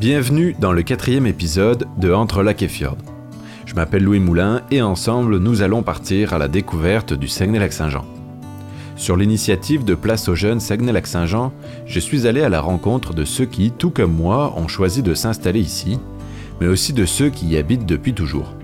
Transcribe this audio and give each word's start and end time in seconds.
Bienvenue 0.00 0.56
dans 0.58 0.72
le 0.72 0.82
quatrième 0.82 1.26
épisode 1.26 1.86
de 1.98 2.10
Entre 2.10 2.42
lac 2.42 2.62
et 2.62 2.68
fjord. 2.68 2.96
Je 3.66 3.74
m'appelle 3.74 4.02
Louis 4.02 4.18
Moulin 4.18 4.62
et 4.70 4.80
ensemble 4.80 5.36
nous 5.36 5.60
allons 5.60 5.82
partir 5.82 6.32
à 6.32 6.38
la 6.38 6.48
découverte 6.48 7.12
du 7.12 7.28
Saguenay-Lac-Saint-Jean. 7.28 8.06
Sur 8.96 9.18
l'initiative 9.18 9.84
de 9.84 9.94
Place 9.94 10.30
aux 10.30 10.34
Jeunes 10.34 10.58
Saguenay-Lac-Saint-Jean, 10.58 11.52
je 11.84 12.00
suis 12.00 12.26
allé 12.26 12.40
à 12.40 12.48
la 12.48 12.62
rencontre 12.62 13.12
de 13.12 13.26
ceux 13.26 13.44
qui, 13.44 13.72
tout 13.72 13.90
comme 13.90 14.14
moi, 14.14 14.54
ont 14.56 14.68
choisi 14.68 15.02
de 15.02 15.12
s'installer 15.12 15.60
ici, 15.60 15.98
mais 16.62 16.66
aussi 16.66 16.94
de 16.94 17.04
ceux 17.04 17.28
qui 17.28 17.48
y 17.48 17.58
habitent 17.58 17.84
depuis 17.84 18.14
toujours. 18.14 18.54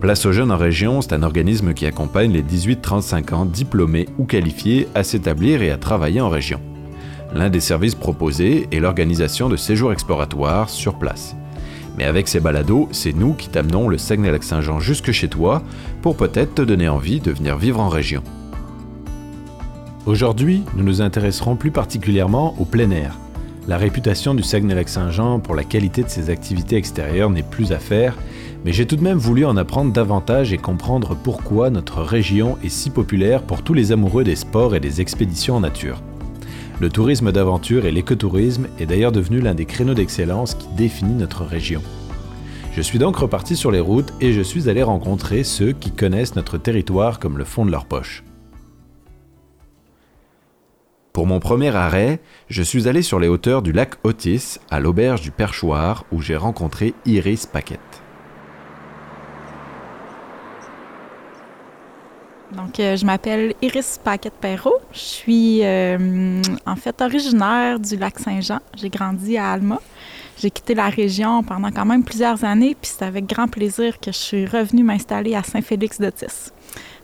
Place 0.00 0.24
aux 0.24 0.32
Jeunes 0.32 0.50
en 0.50 0.56
région, 0.56 1.02
c'est 1.02 1.12
un 1.12 1.24
organisme 1.24 1.74
qui 1.74 1.84
accompagne 1.84 2.32
les 2.32 2.42
18-35 2.42 3.34
ans 3.34 3.44
diplômés 3.44 4.08
ou 4.16 4.24
qualifiés 4.24 4.88
à 4.94 5.04
s'établir 5.04 5.60
et 5.60 5.70
à 5.70 5.76
travailler 5.76 6.22
en 6.22 6.30
région. 6.30 6.58
L'un 7.34 7.50
des 7.50 7.60
services 7.60 7.96
proposés 7.96 8.68
est 8.70 8.78
l'organisation 8.78 9.48
de 9.48 9.56
séjours 9.56 9.92
exploratoires 9.92 10.70
sur 10.70 10.94
place. 10.94 11.34
Mais 11.98 12.04
avec 12.04 12.28
ces 12.28 12.38
balados, 12.38 12.88
c'est 12.92 13.12
nous 13.12 13.32
qui 13.34 13.48
t'amenons 13.48 13.88
le 13.88 13.98
Saguenay-Lac-Saint-Jean 13.98 14.78
jusque 14.78 15.10
chez 15.10 15.28
toi 15.28 15.62
pour 16.00 16.16
peut-être 16.16 16.54
te 16.54 16.62
donner 16.62 16.88
envie 16.88 17.20
de 17.20 17.32
venir 17.32 17.58
vivre 17.58 17.80
en 17.80 17.88
région. 17.88 18.22
Aujourd'hui, 20.06 20.62
nous 20.76 20.84
nous 20.84 21.02
intéresserons 21.02 21.56
plus 21.56 21.72
particulièrement 21.72 22.54
au 22.60 22.64
plein 22.64 22.90
air. 22.90 23.18
La 23.66 23.78
réputation 23.78 24.34
du 24.34 24.42
Saguenay-Lac-Saint-Jean 24.42 25.40
pour 25.40 25.56
la 25.56 25.64
qualité 25.64 26.04
de 26.04 26.10
ses 26.10 26.30
activités 26.30 26.76
extérieures 26.76 27.30
n'est 27.30 27.42
plus 27.42 27.72
à 27.72 27.78
faire, 27.78 28.16
mais 28.64 28.72
j'ai 28.72 28.86
tout 28.86 28.96
de 28.96 29.02
même 29.02 29.18
voulu 29.18 29.44
en 29.44 29.56
apprendre 29.56 29.92
davantage 29.92 30.52
et 30.52 30.58
comprendre 30.58 31.16
pourquoi 31.16 31.70
notre 31.70 32.02
région 32.02 32.58
est 32.62 32.68
si 32.68 32.90
populaire 32.90 33.42
pour 33.42 33.62
tous 33.62 33.74
les 33.74 33.90
amoureux 33.90 34.22
des 34.22 34.36
sports 34.36 34.76
et 34.76 34.80
des 34.80 35.00
expéditions 35.00 35.56
en 35.56 35.60
nature. 35.60 36.00
Le 36.80 36.88
tourisme 36.90 37.30
d'aventure 37.30 37.86
et 37.86 37.92
l'écotourisme 37.92 38.66
est 38.80 38.86
d'ailleurs 38.86 39.12
devenu 39.12 39.40
l'un 39.40 39.54
des 39.54 39.64
créneaux 39.64 39.94
d'excellence 39.94 40.54
qui 40.54 40.66
définit 40.76 41.14
notre 41.14 41.44
région. 41.44 41.80
Je 42.72 42.82
suis 42.82 42.98
donc 42.98 43.16
reparti 43.16 43.54
sur 43.54 43.70
les 43.70 43.78
routes 43.78 44.12
et 44.20 44.32
je 44.32 44.40
suis 44.40 44.68
allé 44.68 44.82
rencontrer 44.82 45.44
ceux 45.44 45.72
qui 45.72 45.92
connaissent 45.92 46.34
notre 46.34 46.58
territoire 46.58 47.20
comme 47.20 47.38
le 47.38 47.44
fond 47.44 47.64
de 47.64 47.70
leur 47.70 47.86
poche. 47.86 48.24
Pour 51.12 51.28
mon 51.28 51.38
premier 51.38 51.76
arrêt, 51.76 52.20
je 52.48 52.64
suis 52.64 52.88
allé 52.88 53.02
sur 53.02 53.20
les 53.20 53.28
hauteurs 53.28 53.62
du 53.62 53.70
lac 53.70 53.94
Otis, 54.02 54.58
à 54.68 54.80
l'auberge 54.80 55.20
du 55.20 55.30
Perchoir, 55.30 56.04
où 56.10 56.20
j'ai 56.20 56.36
rencontré 56.36 56.92
Iris 57.06 57.46
Paquette. 57.46 58.03
Donc, 62.56 62.78
euh, 62.78 62.96
je 62.96 63.04
m'appelle 63.04 63.54
Iris 63.62 63.98
Paquette-Perrault. 64.02 64.78
Je 64.92 64.98
suis 64.98 65.60
euh, 65.62 66.40
en 66.66 66.76
fait 66.76 67.00
originaire 67.00 67.80
du 67.80 67.96
lac 67.96 68.18
Saint-Jean. 68.18 68.60
J'ai 68.76 68.90
grandi 68.90 69.36
à 69.36 69.52
Alma. 69.52 69.80
J'ai 70.38 70.50
quitté 70.50 70.74
la 70.74 70.88
région 70.88 71.42
pendant 71.42 71.70
quand 71.70 71.84
même 71.84 72.04
plusieurs 72.04 72.44
années, 72.44 72.76
puis 72.80 72.90
c'est 72.92 73.04
avec 73.04 73.26
grand 73.26 73.48
plaisir 73.48 73.98
que 74.00 74.12
je 74.12 74.18
suis 74.18 74.46
revenue 74.46 74.82
m'installer 74.82 75.34
à 75.34 75.42
Saint-Félix-d'Otis. 75.42 76.50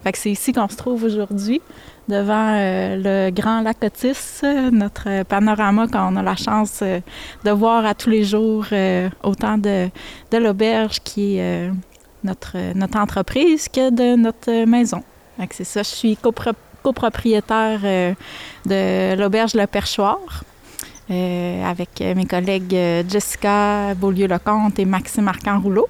Fait 0.02 0.12
que 0.12 0.18
c'est 0.18 0.30
ici 0.30 0.52
qu'on 0.52 0.68
se 0.68 0.76
trouve 0.76 1.04
aujourd'hui, 1.04 1.60
devant 2.08 2.54
euh, 2.56 2.96
le 3.28 3.30
grand 3.30 3.60
lac 3.60 3.76
Otis, 3.84 4.42
notre 4.72 5.22
panorama 5.24 5.86
qu'on 5.86 6.16
a 6.16 6.22
la 6.22 6.36
chance 6.36 6.82
de 6.82 7.50
voir 7.50 7.86
à 7.86 7.94
tous 7.94 8.10
les 8.10 8.24
jours, 8.24 8.66
autant 9.22 9.58
de, 9.58 9.88
l'auberge 10.32 11.00
qui 11.04 11.36
est 11.36 11.70
notre 12.24 12.98
entreprise 12.98 13.68
que 13.68 13.90
de 13.90 14.16
notre 14.16 14.64
maison 14.64 15.02
c'est 15.50 15.64
ça. 15.64 15.82
Je 15.82 15.88
suis 15.88 16.18
copropriétaire 16.82 17.80
euh, 17.84 18.14
de 18.66 19.20
l'auberge 19.20 19.54
Le 19.54 19.66
Perchoir. 19.66 20.44
Euh, 21.10 21.64
avec 21.64 22.00
mes 22.00 22.24
collègues 22.24 22.72
euh, 22.72 23.02
Jessica 23.08 23.94
Beaulieu-Lecomte 23.96 24.78
et 24.78 24.84
Maxime 24.84 25.26
Arcan-Rouleau. 25.26 25.88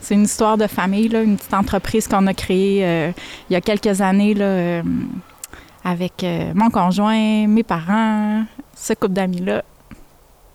C'est 0.00 0.14
une 0.14 0.22
histoire 0.22 0.56
de 0.56 0.66
famille, 0.66 1.14
une 1.14 1.36
petite 1.36 1.52
entreprise 1.52 2.08
qu'on 2.08 2.26
a 2.26 2.34
créée 2.34 3.12
il 3.48 3.52
y 3.52 3.56
a 3.56 3.60
quelques 3.60 4.02
années 4.02 4.34
avec 5.82 6.26
mon 6.54 6.68
conjoint, 6.68 7.46
mes 7.46 7.62
parents, 7.62 8.44
ce 8.76 8.92
couple 8.92 9.14
d'amis-là. 9.14 9.64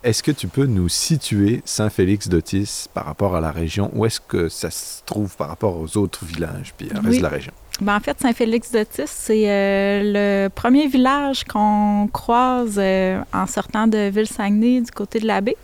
Est-ce 0.02 0.24
que 0.24 0.32
tu 0.32 0.48
peux 0.48 0.66
nous 0.66 0.88
situer 0.88 1.62
Saint-Félix 1.66 2.30
d'Otis 2.30 2.86
par 2.94 3.06
rapport 3.06 3.36
à 3.36 3.42
la 3.42 3.52
région? 3.52 3.92
Où 3.94 4.06
est-ce 4.06 4.22
que 4.22 4.48
ça 4.48 4.72
se 4.72 5.04
trouve 5.06 5.36
par 5.36 5.50
rapport 5.50 5.78
aux 5.78 5.98
autres 5.98 6.24
villages 6.26 6.74
puis 6.78 6.88
le 6.88 7.00
reste 7.02 7.18
de 7.18 7.24
la 7.24 7.30
région? 7.30 7.52
Ben, 7.82 7.96
en 7.96 8.00
fait, 8.02 8.20
Saint-Félix-d'Otis, 8.20 9.04
c'est 9.08 9.50
euh, 9.50 10.02
le 10.04 10.50
premier 10.50 10.88
village 10.88 11.46
qu'on 11.46 12.10
croise 12.12 12.76
euh, 12.78 13.22
en 13.34 13.48
sortant 13.48 13.88
de 13.88 14.10
Ville-Saguenay 14.10 14.82
du 14.82 14.92
côté 14.92 15.20
de 15.20 15.28
la 15.28 15.40
baie. 15.40 15.56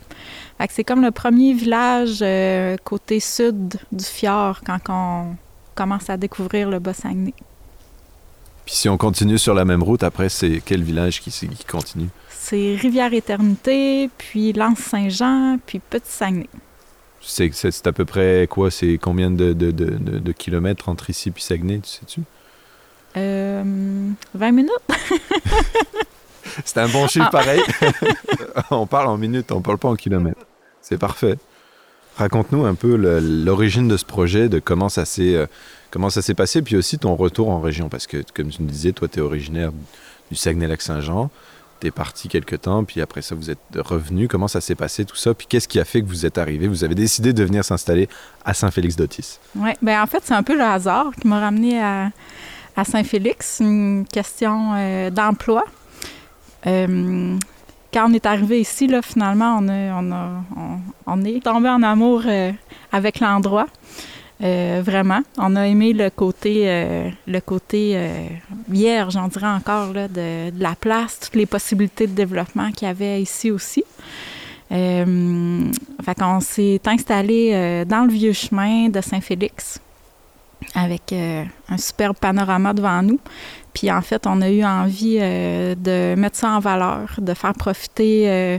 c'est 0.70 0.82
comme 0.84 1.02
le 1.02 1.10
premier 1.10 1.52
village 1.52 2.20
euh, 2.22 2.76
côté 2.84 3.20
sud 3.20 3.76
du 3.92 4.04
fjord 4.04 4.60
quand 4.64 4.78
on 4.88 5.36
commence 5.74 6.08
à 6.08 6.16
découvrir 6.16 6.70
le 6.70 6.78
Bas-Saguenay. 6.78 7.34
Puis 8.64 8.74
si 8.74 8.88
on 8.88 8.96
continue 8.96 9.36
sur 9.38 9.52
la 9.52 9.66
même 9.66 9.82
route, 9.82 10.02
après, 10.02 10.30
c'est 10.30 10.62
quel 10.64 10.82
village 10.82 11.20
qui, 11.20 11.30
qui 11.30 11.64
continue? 11.66 12.08
C'est 12.30 12.76
Rivière-Éternité, 12.80 14.08
puis 14.16 14.54
Lance-Saint-Jean, 14.54 15.58
puis 15.66 15.80
Petit-Saguenay. 15.80 16.48
C'est 17.26 17.86
à 17.86 17.92
peu 17.92 18.04
près 18.04 18.46
quoi 18.48 18.70
C'est 18.70 18.98
combien 18.98 19.30
de, 19.30 19.52
de, 19.52 19.70
de, 19.70 20.32
kilomètres 20.32 20.88
entre 20.88 21.10
ici 21.10 21.32
et 21.36 21.40
Saguenay, 21.40 21.80
tu 21.80 21.90
sais-tu? 21.90 22.20
Euh, 23.16 23.62
20 24.34 24.52
minutes. 24.52 24.70
C'est 26.64 26.78
un 26.78 26.88
bon 26.88 27.08
chiffre 27.08 27.26
ah. 27.28 27.30
pareil. 27.30 27.60
on 28.70 28.86
parle 28.86 29.08
en 29.08 29.16
minutes, 29.16 29.52
on 29.52 29.60
parle 29.60 29.78
pas 29.78 29.88
en 29.88 29.96
kilomètres. 29.96 30.46
C'est 30.80 30.98
parfait. 30.98 31.36
Raconte-nous 32.16 32.64
un 32.64 32.74
peu 32.74 32.96
l'origine 32.96 33.88
de 33.88 33.96
ce 33.96 34.04
projet, 34.04 34.48
de 34.48 34.58
comment 34.58 34.88
ça 34.88 35.04
s'est 35.04 35.34
euh, 35.34 35.46
comment 35.90 36.08
ça 36.08 36.22
s'est 36.22 36.34
passé, 36.34 36.62
puis 36.62 36.76
aussi 36.76 36.98
ton 36.98 37.14
retour 37.14 37.50
en 37.50 37.60
région, 37.60 37.88
parce 37.88 38.06
que 38.06 38.18
comme 38.34 38.48
tu 38.48 38.62
me 38.62 38.68
disais, 38.68 38.92
toi 38.92 39.08
tu 39.08 39.18
es 39.18 39.22
originaire 39.22 39.72
du 40.30 40.36
Saguenay-Lac-Saint-Jean 40.36 41.30
t'es 41.80 41.90
parti 41.90 42.28
quelque 42.28 42.56
temps, 42.56 42.84
puis 42.84 43.00
après 43.00 43.22
ça, 43.22 43.34
vous 43.34 43.50
êtes 43.50 43.58
revenu. 43.76 44.28
Comment 44.28 44.48
ça 44.48 44.60
s'est 44.60 44.74
passé 44.74 45.04
tout 45.04 45.16
ça? 45.16 45.34
Puis 45.34 45.46
qu'est-ce 45.46 45.68
qui 45.68 45.78
a 45.78 45.84
fait 45.84 46.02
que 46.02 46.06
vous 46.06 46.26
êtes 46.26 46.38
arrivé? 46.38 46.68
Vous 46.68 46.84
avez 46.84 46.94
décidé 46.94 47.32
de 47.32 47.44
venir 47.44 47.64
s'installer 47.64 48.08
à 48.44 48.54
Saint-Félix-d'Otis. 48.54 49.38
Oui, 49.56 49.70
bien 49.82 50.02
en 50.02 50.06
fait, 50.06 50.22
c'est 50.24 50.34
un 50.34 50.42
peu 50.42 50.54
le 50.54 50.64
hasard 50.64 51.10
qui 51.20 51.26
m'a 51.28 51.40
ramené 51.40 51.82
à, 51.82 52.10
Saint-Félix, 52.84 53.58
une 53.60 54.04
question 54.10 54.74
euh, 54.74 55.10
d'emploi. 55.10 55.64
Euh, 56.66 57.38
quand 57.92 58.10
on 58.10 58.12
est 58.12 58.26
arrivé 58.26 58.60
ici, 58.60 58.86
là, 58.86 59.00
finalement, 59.00 59.58
on, 59.60 59.68
on, 59.68 60.80
on, 61.06 61.24
est 61.24 61.42
tombé 61.42 61.70
en 61.70 61.82
amour 61.82 62.22
euh, 62.26 62.52
avec 62.92 63.20
l'endroit. 63.20 63.66
Euh, 64.42 64.82
vraiment. 64.84 65.20
On 65.38 65.56
a 65.56 65.66
aimé 65.66 65.92
le 65.94 66.10
côté, 66.10 66.64
euh, 66.66 67.08
le 67.26 67.40
côté 67.40 67.92
euh, 67.94 68.28
vierge, 68.68 69.16
on 69.16 69.28
dirait 69.28 69.46
encore, 69.46 69.94
là, 69.94 70.08
de, 70.08 70.52
la 70.58 70.74
place, 70.74 71.18
toutes 71.20 71.36
les 71.36 71.46
possibilités 71.46 72.06
de 72.06 72.12
développement 72.12 72.70
qu'il 72.70 72.86
y 72.86 72.90
avait 72.90 73.22
ici 73.22 73.50
aussi. 73.50 73.82
fait 74.68 76.14
qu'on 76.18 76.40
s'est 76.40 76.80
installé 76.84 77.84
dans 77.86 78.04
le 78.04 78.12
vieux 78.12 78.32
chemin 78.32 78.88
de 78.88 79.00
Saint-Félix 79.00 79.80
avec 80.74 81.12
un 81.12 81.78
superbe 81.78 82.16
panorama 82.16 82.74
devant 82.74 83.00
nous. 83.02 83.20
Puis 83.76 83.90
en 83.90 84.00
fait, 84.00 84.26
on 84.26 84.40
a 84.40 84.48
eu 84.48 84.64
envie 84.64 85.18
euh, 85.20 85.74
de 85.74 86.18
mettre 86.18 86.36
ça 86.36 86.48
en 86.48 86.60
valeur, 86.60 87.10
de 87.18 87.34
faire 87.34 87.52
profiter 87.52 88.22
euh, 88.26 88.58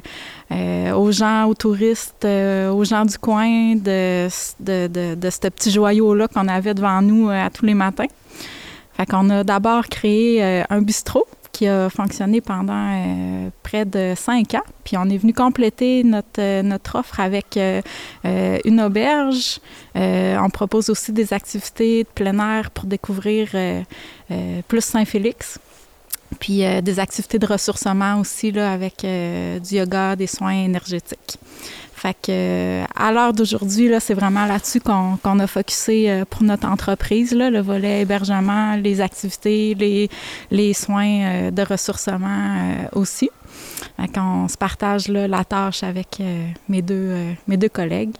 euh, 0.52 0.92
aux 0.94 1.12
gens, 1.12 1.46
aux 1.48 1.56
touristes, 1.56 2.24
aux 2.24 2.84
gens 2.84 3.04
du 3.04 3.18
coin 3.18 3.76
de, 3.76 4.28
de, 4.60 5.30
ce 5.32 5.48
petit 5.48 5.72
joyau-là 5.72 6.28
qu'on 6.28 6.48
avait 6.48 6.76
devant 6.76 7.02
nous 7.02 7.32
à 7.32 7.50
tous 7.50 7.66
les 7.66 7.74
matins. 7.74 8.06
Fait 8.96 9.08
qu'on 9.08 9.32
a 9.32 9.44
d'abord 9.44 9.88
créé 9.88 10.64
un 10.70 10.82
bistrot 10.84 11.26
qui 11.57 11.68
a 11.68 11.90
fonctionné 11.90 12.40
pendant 12.40 13.51
près 13.63 13.85
de 13.85 14.13
cinq 14.16 14.53
ans. 14.53 14.63
Puis 14.84 14.95
on 14.97 15.09
est 15.09 15.18
venu 15.18 15.34
compléter 15.34 16.03
notre, 16.03 16.62
notre 16.62 17.00
offre 17.00 17.19
avec 17.19 17.57
une 18.24 18.81
auberge. 18.81 19.59
on 19.95 20.50
propose 20.51 20.89
aussi 20.89 21.12
des 21.12 21.33
activités 21.33 22.04
de 22.04 22.09
plein 22.13 22.38
air 22.39 22.69
pour 22.69 22.86
découvrir 22.86 23.50
euh, 24.31 24.62
plus 24.68 24.81
Saint-Félix. 24.81 25.57
Puis 26.39 26.65
euh, 26.65 26.81
des 26.81 27.00
activités 27.00 27.39
de 27.39 27.45
ressourcement 27.45 28.19
aussi 28.19 28.51
là, 28.51 28.74
avec 28.74 29.03
euh, 29.06 29.60
du 29.60 29.75
yoga, 29.75 30.15
des 30.15 30.27
soins 30.27 30.65
énergétiques. 30.65 31.38
Fait 31.98 32.16
que 32.22 32.84
à 32.96 33.12
l'heure 33.12 33.34
d'aujourd'hui, 33.34 33.90
là, 33.90 34.00
c'est 34.00 34.14
vraiment 34.14 34.46
là-dessus 34.46 34.80
qu'on, 34.80 35.40
a 35.40 35.48
focusé 35.48 36.24
pour 36.30 36.44
notre 36.44 36.68
entreprise, 36.68 37.34
là, 37.34 37.50
le 37.50 37.60
volet 37.60 38.02
hébergement, 38.02 38.76
les 38.76 39.02
activités, 39.02 39.74
les, 39.74 40.10
les 40.52 40.74
soins 40.74 41.50
de 41.52 41.62
ressourcement 41.64 42.56
aussi. 42.94 43.30
Fait 44.00 44.08
qu'on 44.14 44.48
se 44.48 44.58
partage 44.58 45.08
là, 45.08 45.28
la 45.28 45.44
tâche 45.44 45.82
avec 45.84 46.22
mes, 46.70 46.82
deux, 46.84 47.34
mes 47.48 47.58
deux 47.58 47.70
collègues. 47.70 48.14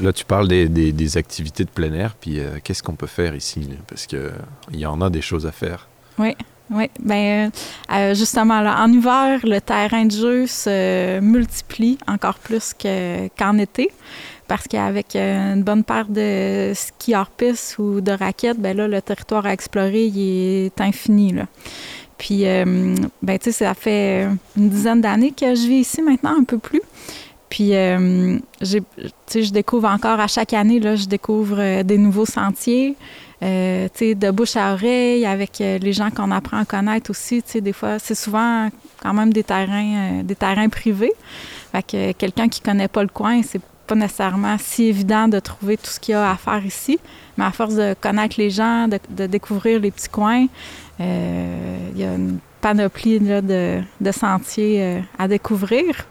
Là, 0.00 0.12
tu 0.12 0.24
parles 0.24 0.48
des, 0.48 0.68
des, 0.68 1.16
activités 1.16 1.64
de 1.64 1.70
plein 1.70 1.92
air, 1.92 2.14
puis 2.20 2.40
euh, 2.40 2.58
qu'est-ce 2.62 2.82
qu'on 2.82 2.96
peut 2.96 3.06
faire 3.06 3.34
ici? 3.34 3.68
Parce 3.86 4.06
qu'il 4.06 4.30
y 4.72 4.86
en 4.86 5.00
a 5.00 5.10
des 5.10 5.20
choses 5.20 5.46
à 5.46 5.52
faire. 5.52 5.88
Oui. 6.18 6.34
Oui, 6.70 6.90
bien, 6.98 7.50
justement, 8.14 8.60
là, 8.60 8.82
en 8.82 8.90
hiver, 8.90 9.40
le 9.44 9.60
terrain 9.60 10.06
de 10.06 10.12
jeu 10.12 10.46
se 10.46 11.20
multiplie 11.20 11.98
encore 12.06 12.38
plus 12.38 12.72
qu'en 13.36 13.58
été 13.58 13.90
parce 14.48 14.68
qu'avec 14.68 15.16
une 15.16 15.62
bonne 15.62 15.84
paire 15.84 16.06
de 16.08 16.72
skis 16.74 17.14
hors 17.14 17.30
piste 17.30 17.78
ou 17.78 18.00
de 18.00 18.12
raquettes, 18.12 18.58
ben 18.58 18.76
là, 18.76 18.88
le 18.88 19.00
territoire 19.00 19.46
à 19.46 19.52
explorer, 19.52 20.06
il 20.06 20.66
est 20.66 20.80
infini. 20.80 21.32
Là. 21.32 21.46
Puis, 22.18 22.46
euh, 22.46 22.94
ben, 23.22 23.38
tu 23.38 23.52
sais, 23.52 23.64
ça 23.64 23.74
fait 23.74 24.28
une 24.56 24.68
dizaine 24.68 25.00
d'années 25.00 25.32
que 25.32 25.54
je 25.54 25.66
vis 25.66 25.80
ici 25.80 26.02
maintenant, 26.02 26.36
un 26.38 26.44
peu 26.44 26.58
plus. 26.58 26.82
Puis, 27.54 27.72
euh, 27.76 28.36
je 28.62 29.50
découvre 29.52 29.88
encore 29.88 30.18
à 30.18 30.26
chaque 30.26 30.52
année, 30.54 30.80
là, 30.80 30.96
je 30.96 31.06
découvre 31.06 31.60
euh, 31.60 31.82
des 31.84 31.98
nouveaux 31.98 32.26
sentiers, 32.26 32.96
euh, 33.44 33.86
tu 33.94 34.06
sais, 34.06 34.14
de 34.16 34.28
bouche 34.32 34.56
à 34.56 34.72
oreille, 34.72 35.24
avec 35.24 35.60
les 35.60 35.92
gens 35.92 36.10
qu'on 36.10 36.32
apprend 36.32 36.58
à 36.58 36.64
connaître 36.64 37.12
aussi. 37.12 37.44
Tu 37.44 37.52
sais, 37.52 37.60
des 37.60 37.72
fois, 37.72 38.00
c'est 38.00 38.16
souvent 38.16 38.70
quand 39.00 39.14
même 39.14 39.32
des 39.32 39.44
terrains, 39.44 40.24
des 40.24 40.34
terrains 40.34 40.68
privés. 40.68 41.12
Fait 41.70 41.84
que 41.84 42.10
quelqu'un 42.10 42.48
qui 42.48 42.60
connaît 42.60 42.88
pas 42.88 43.02
le 43.02 43.08
coin, 43.08 43.40
c'est 43.44 43.62
pas 43.86 43.94
nécessairement 43.94 44.56
si 44.58 44.86
évident 44.86 45.28
de 45.28 45.38
trouver 45.38 45.76
tout 45.76 45.92
ce 45.92 46.00
qu'il 46.00 46.14
y 46.14 46.16
a 46.16 46.32
à 46.32 46.36
faire 46.36 46.66
ici, 46.66 46.98
mais 47.38 47.44
à 47.44 47.52
force 47.52 47.76
de 47.76 47.94
connaître 48.00 48.34
les 48.36 48.50
gens, 48.50 48.88
de, 48.88 49.26
découvrir 49.28 49.78
les 49.78 49.92
petits 49.92 50.08
coins, 50.08 50.48
il 50.98 51.04
y 51.96 52.02
a 52.02 52.14
une 52.16 52.38
panoplie 52.60 53.20
de, 53.20 54.10
sentiers 54.10 55.02
à 55.16 55.28
découvrir. 55.28 56.04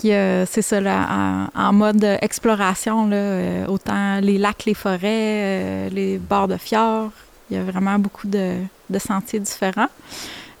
C'est 0.00 0.62
ça, 0.62 1.48
en, 1.54 1.72
mode 1.72 2.04
exploration, 2.20 3.08
euh, 3.12 3.66
autant 3.66 4.20
les 4.20 4.38
lacs, 4.38 4.64
les 4.66 4.74
forêts, 4.74 5.90
les 5.90 6.18
bords 6.18 6.48
de 6.48 6.56
fjords, 6.56 7.10
il 7.50 7.56
y 7.56 7.60
a 7.60 7.64
vraiment 7.64 7.98
beaucoup 7.98 8.28
de 8.28 8.98
sentiers 8.98 9.40
différents. 9.40 9.88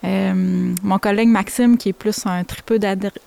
Euh, 0.04 0.74
mon 0.82 0.98
collègue 0.98 1.28
Maxime, 1.28 1.76
qui 1.76 1.90
est 1.90 1.92
plus 1.92 2.26
un 2.26 2.42
tripeux 2.42 2.78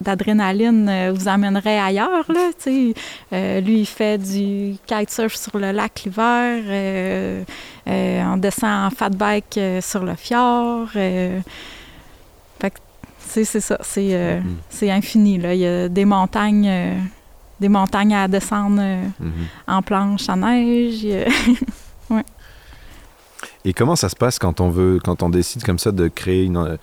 d'adrénaline, 0.02 0.90
euh, 0.90 1.14
vous 1.16 1.28
amènerait 1.28 1.80
ailleurs. 1.80 2.26
Euh, 2.68 3.62
lui, 3.62 3.80
il 3.80 3.86
fait 3.86 4.18
du 4.18 4.76
kitesurf 4.86 5.36
sur 5.36 5.58
le 5.58 5.72
lac 5.72 6.04
l'hiver. 6.04 6.62
on 7.88 8.38
descend 8.38 8.88
en 8.88 8.90
fat 8.90 9.10
bike 9.10 9.60
sur 9.82 10.04
le 10.04 10.16
fjord. 10.16 10.90
C'est 13.28 13.46
ça. 13.46 13.78
Mm-hmm. 13.78 14.42
C'est 14.70 14.92
infini. 14.92 15.38
Là. 15.38 15.54
Il 15.54 15.60
y 15.60 15.68
a 15.68 15.90
des 15.90 16.06
montagnes, 16.06 17.02
des 17.60 17.70
montagnes 17.70 18.16
à 18.16 18.28
descendre 18.28 18.82
mm-hmm. 18.82 19.68
en 19.68 19.82
planche 19.82 20.30
à 20.30 20.36
neige. 20.36 21.06
ouais. 22.10 22.24
Et 23.64 23.74
comment 23.74 23.96
ça 23.96 24.10
se 24.10 24.16
passe 24.16 24.40
quand 24.40 24.62
on 24.62 24.70
veut, 24.70 25.00
quand 25.04 25.24
on 25.24 25.30
décide 25.30 25.64
comme 25.64 25.80
ça 25.80 25.92
de 25.92 26.08
créer 26.08 26.44
une, 26.46 26.78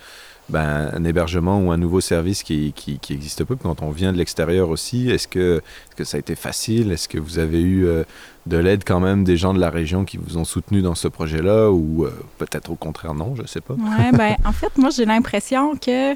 ben, 0.49 0.91
un 0.93 1.05
hébergement 1.05 1.61
ou 1.61 1.71
un 1.71 1.77
nouveau 1.77 2.01
service 2.01 2.43
qui, 2.43 2.73
qui, 2.75 2.99
existe 3.11 3.45
peu, 3.45 3.57
quand 3.57 3.83
on 3.83 3.91
vient 3.91 4.13
de 4.13 4.19
l'extérieur 4.19 4.69
aussi, 4.69 5.11
est-ce 5.11 5.29
que, 5.29 5.63
que 5.97 6.05
ça 6.05 6.17
a 6.17 6.21
été 6.21 6.35
facile? 6.35 6.93
Est-ce 6.93 7.09
que 7.09 7.19
vous 7.19 7.39
avez 7.39 7.61
eu 7.61 7.87
euh, 7.87 8.05
de 8.47 8.57
l'aide 8.57 8.83
quand 8.85 9.01
même 9.01 9.25
des 9.25 9.37
gens 9.37 9.55
de 9.55 9.61
la 9.61 9.71
région 9.71 10.05
qui 10.05 10.17
vous 10.17 10.37
ont 10.37 10.45
soutenu 10.45 10.83
dans 10.83 10.95
ce 10.95 11.09
projet-là 11.09 11.71
ou 11.71 12.05
euh, 12.05 12.11
peut-être 12.39 12.71
au 12.71 12.75
contraire 12.75 13.15
non, 13.15 13.35
je 13.37 13.43
ne 13.43 13.47
sais 13.47 13.61
pas? 13.61 13.75
Oui, 13.75 14.11
ben, 14.13 14.37
en 14.45 14.53
fait, 14.53 14.77
moi 14.77 14.91
j'ai 14.91 15.05
l'impression 15.05 15.77
que... 15.77 16.15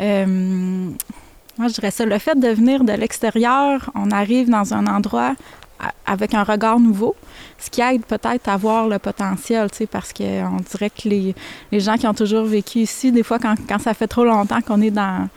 Euh, 0.00 0.90
moi, 1.58 1.68
je 1.68 1.74
dirais 1.74 1.90
ça. 1.90 2.04
Le 2.04 2.18
fait 2.18 2.38
de 2.38 2.48
venir 2.48 2.84
de 2.84 2.92
l'extérieur, 2.92 3.90
on 3.94 4.10
arrive 4.10 4.50
dans 4.50 4.74
un 4.74 4.86
endroit 4.86 5.34
avec 6.06 6.34
un 6.34 6.42
regard 6.42 6.80
nouveau, 6.80 7.14
ce 7.58 7.70
qui 7.70 7.80
aide 7.80 8.04
peut-être 8.04 8.48
à 8.48 8.56
voir 8.56 8.88
le 8.88 8.98
potentiel, 8.98 9.70
tu 9.70 9.78
sais, 9.78 9.86
parce 9.86 10.12
qu'on 10.12 10.56
dirait 10.70 10.90
que 10.90 11.08
les, 11.08 11.34
les, 11.70 11.80
gens 11.80 11.96
qui 11.96 12.06
ont 12.06 12.14
toujours 12.14 12.44
vécu 12.44 12.78
ici, 12.78 13.12
des 13.12 13.22
fois, 13.22 13.38
quand, 13.38 13.54
quand 13.68 13.78
ça 13.78 13.92
fait 13.92 14.06
trop 14.06 14.24
longtemps 14.24 14.60
qu'on 14.62 14.80
est 14.80 14.90
dans, 14.90 15.28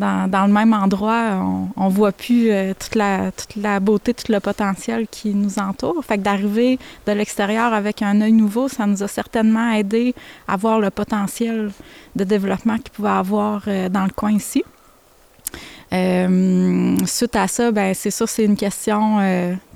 dans, 0.00 0.46
le 0.46 0.52
même 0.52 0.72
endroit, 0.72 1.44
on 1.76 1.84
ne 1.86 1.90
voit 1.90 2.12
plus 2.12 2.50
euh, 2.50 2.72
toute, 2.78 2.94
la, 2.94 3.80
beauté, 3.80 4.14
tout 4.14 4.32
le 4.32 4.40
potentiel 4.40 5.06
qui 5.08 5.34
nous 5.34 5.58
entoure. 5.58 6.02
Fait 6.04 6.18
que 6.18 6.22
d'arriver 6.22 6.78
de 7.06 7.12
l'extérieur 7.12 7.72
avec 7.72 8.02
un 8.02 8.20
œil 8.20 8.32
nouveau, 8.32 8.68
ça 8.68 8.86
nous 8.86 9.02
a 9.02 9.08
certainement 9.08 9.72
aidé 9.72 10.14
à 10.48 10.56
voir 10.56 10.80
le 10.80 10.90
potentiel 10.90 11.70
de 12.16 12.24
développement 12.24 12.78
qu'il 12.78 12.90
pouvait 12.90 13.08
avoir 13.10 13.62
euh, 13.68 13.88
dans 13.88 14.04
le 14.04 14.10
coin 14.10 14.32
ici. 14.32 14.64
Euh, 15.92 16.96
suite 17.04 17.34
à 17.34 17.48
ça, 17.48 17.72
ben 17.72 17.94
c'est 17.94 18.12
sûr, 18.12 18.28
c'est 18.28 18.44
une 18.44 18.56
question 18.56 19.18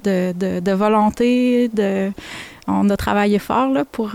de, 0.05 0.33
de, 0.61 0.73
volonté. 0.73 1.69
De, 1.69 2.13
on 2.69 2.89
a 2.89 2.97
travaillé 2.97 3.41
fort 3.41 3.71
là, 3.71 3.85
pour, 3.85 4.13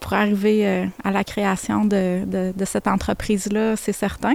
pour 0.00 0.12
arriver 0.12 0.88
à 1.04 1.10
la 1.10 1.24
création 1.24 1.84
de, 1.84 2.52
cette 2.64 2.86
entreprise-là, 2.86 3.76
c'est 3.76 3.92
certain. 3.92 4.34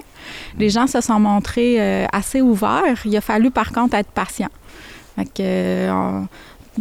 Les 0.58 0.70
gens 0.70 0.88
se 0.88 1.02
sont 1.02 1.20
montrés 1.20 2.06
assez 2.12 2.42
ouverts. 2.42 3.06
Il 3.06 3.16
a 3.16 3.22
fallu, 3.22 3.52
par 3.52 3.72
contre, 3.72 3.96
être 3.96 4.12
patient. 4.12 4.50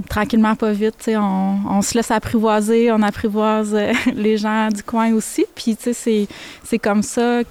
tranquillement, 0.09 0.55
pas 0.55 0.73
vite, 0.73 1.11
on, 1.15 1.59
on, 1.69 1.83
se 1.83 1.95
laisse 1.95 2.11
apprivoiser, 2.11 2.91
on 2.93 3.03
apprivoise 3.03 3.77
les 4.15 4.37
gens 4.37 4.69
du 4.69 4.83
coin 4.83 5.13
aussi. 5.13 5.45
Puis, 5.55 5.77
c'est 5.81 6.79
comme 6.79 7.03
ça 7.03 7.43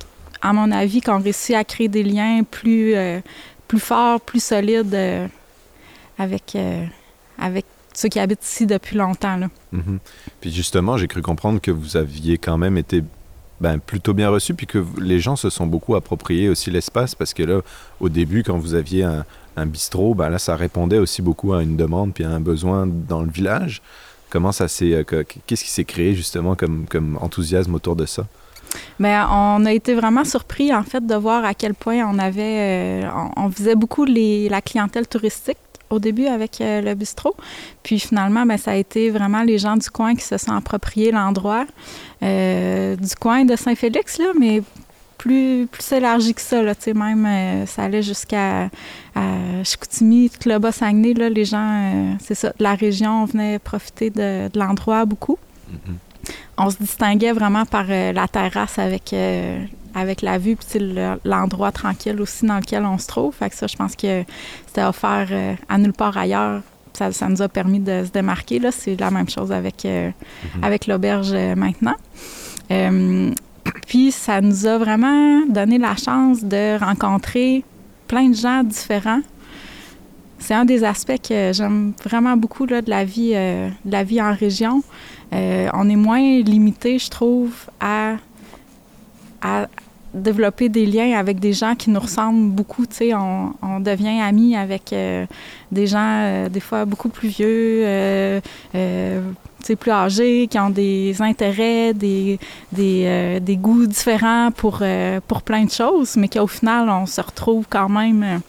à 0.42 0.54
mon 0.54 0.72
avis, 0.72 1.02
qu'on 1.02 1.20
réussit 1.20 1.56
à 1.56 1.64
créer 1.64 1.88
des 1.88 2.04
liens 2.04 2.44
plus, 2.44 2.96
euh, 2.96 3.20
plus 3.68 3.80
forts, 3.80 4.22
plus 4.22 4.44
solides 4.44 4.94
euh, 4.94 5.28
avec, 6.18 6.56
euh, 6.56 6.86
avec 7.38 7.66
ceux 8.00 8.10
qui 8.10 8.20
habitent 8.20 8.46
ici 8.46 8.66
depuis 8.66 8.96
longtemps. 8.96 9.36
Là. 9.36 9.50
Mm-hmm. 9.74 9.98
Puis 10.42 10.52
justement, 10.52 10.98
j'ai 10.98 11.08
cru 11.08 11.22
comprendre 11.22 11.60
que 11.60 11.72
vous 11.72 11.98
aviez 11.98 12.38
quand 12.38 12.58
même 12.58 12.78
été 12.78 13.04
ben, 13.60 13.78
plutôt 13.78 14.14
bien 14.14 14.30
reçu, 14.30 14.54
puis 14.54 14.68
que 14.68 14.84
les 15.00 15.20
gens 15.20 15.36
se 15.36 15.50
sont 15.50 15.68
beaucoup 15.68 15.96
appropriés 15.96 16.48
aussi 16.48 16.72
l'espace, 16.72 17.14
parce 17.14 17.34
que 17.34 17.44
là, 17.44 17.62
au 18.00 18.08
début, 18.08 18.44
quand 18.44 18.58
vous 18.58 18.74
aviez 18.74 19.04
un, 19.04 19.26
un 19.58 19.66
bistrot, 19.66 20.16
ben 20.16 20.30
là, 20.30 20.40
ça 20.40 20.56
répondait 20.56 20.98
aussi 20.98 21.22
beaucoup 21.22 21.54
à 21.54 21.62
une 21.62 21.76
demande, 21.76 22.14
puis 22.14 22.24
à 22.24 22.30
un 22.30 22.40
besoin 22.40 22.88
dans 22.88 23.22
le 23.22 23.30
village. 23.30 23.82
Comment 24.30 24.54
ça 24.54 24.68
s'est... 24.68 25.06
Qu'est-ce 25.46 25.64
qui 25.66 25.72
s'est 25.72 25.84
créé 25.84 26.16
justement 26.16 26.56
comme, 26.56 26.86
comme 26.88 27.18
enthousiasme 27.22 27.74
autour 27.76 27.96
de 27.96 28.06
ça? 28.06 28.26
Bien, 29.00 29.28
on 29.32 29.66
a 29.66 29.74
été 29.74 29.94
vraiment 29.96 30.24
surpris, 30.24 30.74
en 30.74 30.84
fait, 30.84 31.06
de 31.06 31.16
voir 31.16 31.44
à 31.44 31.54
quel 31.54 31.74
point 31.74 31.98
on 32.08 32.18
avait... 32.20 33.04
Euh, 33.04 33.10
on, 33.36 33.48
visait 33.48 33.76
beaucoup 33.76 34.06
les, 34.06 34.48
la 34.48 34.62
clientèle 34.62 35.08
touristique 35.08 35.58
au 35.90 36.00
début 36.00 36.28
avec 36.28 36.62
euh, 36.62 36.82
le 36.82 36.94
bistrot. 36.96 37.36
Puis 37.84 38.00
finalement, 38.00 38.46
bien, 38.46 38.58
ça 38.58 38.72
a 38.72 38.76
été 38.76 39.10
vraiment 39.10 39.44
les 39.44 39.58
gens 39.58 39.78
du 39.78 39.90
coin 39.90 40.16
qui 40.16 40.24
se 40.24 40.38
sont 40.38 40.52
appropriés 40.52 41.12
l'endroit. 41.12 41.66
Euh, 42.24 42.96
du 42.96 43.16
coin 43.16 43.46
de 43.46 43.56
Saint-Félix, 43.56 44.18
là, 44.18 44.32
mais 44.40 44.62
plus, 45.18 45.68
plus 45.72 45.92
élargi 45.92 46.34
que 46.34 46.42
ça. 46.42 46.62
Là, 46.62 46.74
même, 46.96 47.66
ça 47.66 47.84
allait 47.84 48.04
jusqu'à 48.04 48.70
Chicoutimi, 49.64 50.30
tout 50.30 50.48
le 50.48 50.60
Bas-Saguenay. 50.60 51.14
les 51.14 51.46
gens, 51.46 52.16
c'est 52.22 52.36
ça, 52.36 52.50
de 52.50 52.64
la 52.64 52.76
région 52.76 53.26
venaient 53.26 53.60
profiter 53.60 54.10
de, 54.10 54.50
l'endroit 54.58 55.06
beaucoup. 55.06 55.38
Mm-hmm 55.72 55.96
on 56.60 56.70
se 56.70 56.78
distinguait 56.78 57.32
vraiment 57.32 57.66
par 57.66 57.86
euh, 57.90 58.12
la 58.12 58.28
terrasse 58.28 58.78
avec, 58.78 59.14
euh, 59.14 59.64
avec 59.94 60.22
la 60.22 60.38
vue, 60.38 60.56
puis 60.56 60.80
l'endroit 61.26 61.72
tranquille 61.72 62.20
aussi 62.22 62.46
dans 62.46 62.58
lequel 62.58 62.86
on 62.86 62.98
se 62.98 63.08
trouve. 63.08 63.34
Fait 63.34 63.50
que 63.50 63.56
ça, 63.56 63.68
je 63.68 63.76
pense 63.76 63.96
que 63.96 64.24
c'était 64.68 64.84
offert 64.84 65.28
euh, 65.32 65.56
à 65.68 65.78
nulle 65.78 65.94
part 65.94 66.18
ailleurs. 66.18 66.62
Ça, 66.94 67.12
ça, 67.12 67.30
nous 67.30 67.42
a 67.42 67.48
permis 67.48 67.80
de 67.80 68.04
se 68.06 68.12
démarquer. 68.12 68.60
Là. 68.60 68.72
C'est 68.72 69.00
la 69.00 69.12
même 69.12 69.30
chose 69.30 69.52
avec, 69.52 69.84
mm-hmm. 69.84 70.12
avec 70.62 70.88
l'auberge 70.88 71.34
maintenant. 71.56 71.96
puis 73.88 74.12
ça 74.12 74.42
nous 74.42 74.66
a 74.66 74.78
vraiment 74.78 75.46
donné 75.48 75.78
la 75.78 75.96
chance 75.96 76.44
de 76.44 76.78
rencontrer 76.80 77.64
plein 78.08 78.30
de 78.30 78.36
gens 78.36 78.64
différents. 78.64 79.22
C'est 80.40 80.54
un 80.54 80.66
des 80.66 80.84
aspects 80.84 81.22
que 81.28 81.52
j'aime 81.54 81.94
vraiment 82.04 82.36
beaucoup 82.36 82.66
là, 82.66 82.82
de, 82.82 82.90
la 82.90 83.06
vie, 83.06 83.34
de 83.34 83.92
la 83.92 84.04
vie 84.04 84.22
en 84.22 84.34
région. 84.34 84.84
Euh, 85.34 85.70
on 85.74 85.90
est 85.90 85.96
moins 85.96 86.42
limité, 86.42 86.98
je 86.98 87.10
trouve, 87.10 87.54
à, 87.80 88.16
à 89.42 89.68
développer 90.14 90.70
des 90.70 90.86
liens 90.86 91.18
avec 91.18 91.40
des 91.40 91.54
gens 91.54 91.76
qui 91.76 91.90
nous 91.90 92.00
ressemblent 92.00 92.50
beaucoup. 92.50 92.86
Tu 92.86 92.96
sais, 92.96 93.14
on, 93.14 93.80
devient 93.80 94.20
amis 94.22 94.56
avec 94.56 94.92
euh, 94.92 95.26
des 95.72 95.88
gens, 95.88 96.22
euh, 96.24 96.50
des 96.50 96.60
fois, 96.60 96.86
beaucoup 96.86 97.10
plus 97.10 97.30
vieux, 97.30 97.84
euh, 97.86 98.42
plus 99.80 99.92
âgés, 99.92 100.48
qui 100.48 100.58
ont 100.58 100.72
des 100.72 101.22
intérêts, 101.22 101.94
des, 101.94 102.40
des, 102.72 103.40
des 103.40 103.58
goûts 103.58 103.86
différents 103.86 104.50
pour, 104.52 104.82
pour 105.28 105.42
plein 105.44 105.66
de 105.66 105.70
choses, 105.70 106.16
mais 106.18 106.28
qu'au 106.28 106.48
final, 106.48 106.90
on 106.90 107.06
se 107.06 107.22
retrouve 107.22 107.66
quand 107.70 107.90
même 107.90 108.42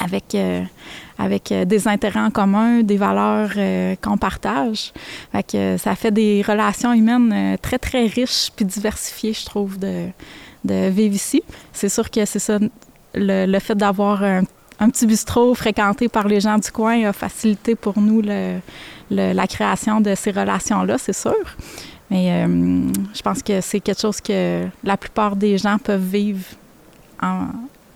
avec 0.00 0.36
avec 1.18 1.50
euh, 1.50 1.64
des 1.64 1.88
intérêts 1.88 2.20
en 2.20 2.30
commun, 2.30 2.82
des 2.82 2.96
valeurs 2.96 3.50
euh, 3.56 3.96
qu'on 4.00 4.16
partage. 4.16 4.92
Fait 5.32 5.42
que 5.42 5.76
ça 5.76 5.94
fait 5.96 6.12
des 6.12 6.42
relations 6.46 6.92
humaines 6.92 7.32
euh, 7.34 7.56
très, 7.60 7.78
très 7.78 8.06
riches 8.06 8.50
puis 8.54 8.64
diversifiées, 8.64 9.32
je 9.32 9.44
trouve, 9.44 9.78
de, 9.78 10.08
vivre 10.64 11.14
ici. 11.14 11.42
C'est 11.72 11.88
sûr 11.88 12.10
que 12.10 12.24
c'est 12.24 12.38
ça, 12.38 12.58
le, 13.14 13.58
fait 13.58 13.74
d'avoir 13.74 14.22
un, 14.22 14.44
petit 14.90 15.06
bistrot 15.06 15.54
fréquenté 15.54 16.08
par 16.08 16.28
les 16.28 16.40
gens 16.40 16.58
du 16.58 16.70
coin 16.70 17.04
a 17.04 17.12
facilité 17.12 17.74
pour 17.74 17.98
nous 17.98 18.22
la 19.10 19.46
création 19.46 20.00
de 20.00 20.14
ces 20.14 20.30
relations-là, 20.30 20.98
c'est 20.98 21.14
sûr. 21.14 21.56
Mais 22.10 22.44
je 23.14 23.22
pense 23.22 23.42
que 23.42 23.62
c'est 23.62 23.80
quelque 23.80 24.00
chose 24.00 24.20
que 24.20 24.66
la 24.84 24.96
plupart 24.98 25.36
des 25.36 25.56
gens 25.56 25.78
peuvent 25.78 26.04
vivre 26.04 26.44
en, 27.22 27.46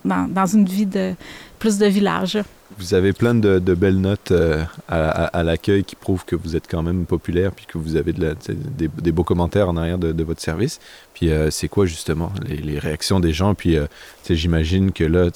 dans, 0.05 0.47
une 0.47 0.65
vie 0.65 0.87
de 0.87 1.15
plus 1.59 1.79
de 1.79 1.87
village. 1.87 2.39
Vous 2.79 2.95
avez 2.95 3.13
plein 3.13 3.35
de, 3.35 3.59
belles 3.75 4.01
notes 4.01 4.31
euh, 4.31 4.65
à, 4.89 5.43
l'accueil 5.43 5.85
qui 5.85 5.97
prouvent 5.97 6.25
que 6.25 6.37
vous 6.37 6.57
êtes 6.57 6.67
quand 6.69 6.83
même 6.83 7.07
populaire, 7.07 7.53
puis 7.53 7.67
que 7.67 7.79
vous 7.79 7.97
avez 7.97 8.13
de 8.13 8.37
des, 8.79 9.13
beaux 9.13 9.25
commentaires 9.25 9.69
en 9.69 9.77
arrière 9.77 9.99
de, 9.99 10.23
votre 10.23 10.41
service. 10.41 10.81
Puis 11.15 11.31
euh, 11.31 11.51
c'est 11.51 11.69
quoi 11.69 11.87
justement 11.87 12.33
les, 12.47 12.79
réactions 12.79 13.21
des 13.21 13.33
gens? 13.33 13.55
Puis 13.55 13.77
euh, 13.77 13.87
j'imagine 14.29 14.93
que 14.93 15.05
là, 15.05 15.31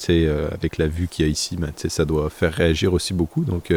avec 0.51 0.77
la 0.77 0.87
vue 0.87 1.07
qu'il 1.07 1.25
y 1.25 1.27
a 1.27 1.31
ici, 1.31 1.55
ben, 1.57 1.71
ça 1.75 2.05
doit 2.05 2.29
faire 2.29 2.53
réagir 2.53 2.93
aussi 2.93 3.13
beaucoup. 3.13 3.43
Donc 3.43 3.73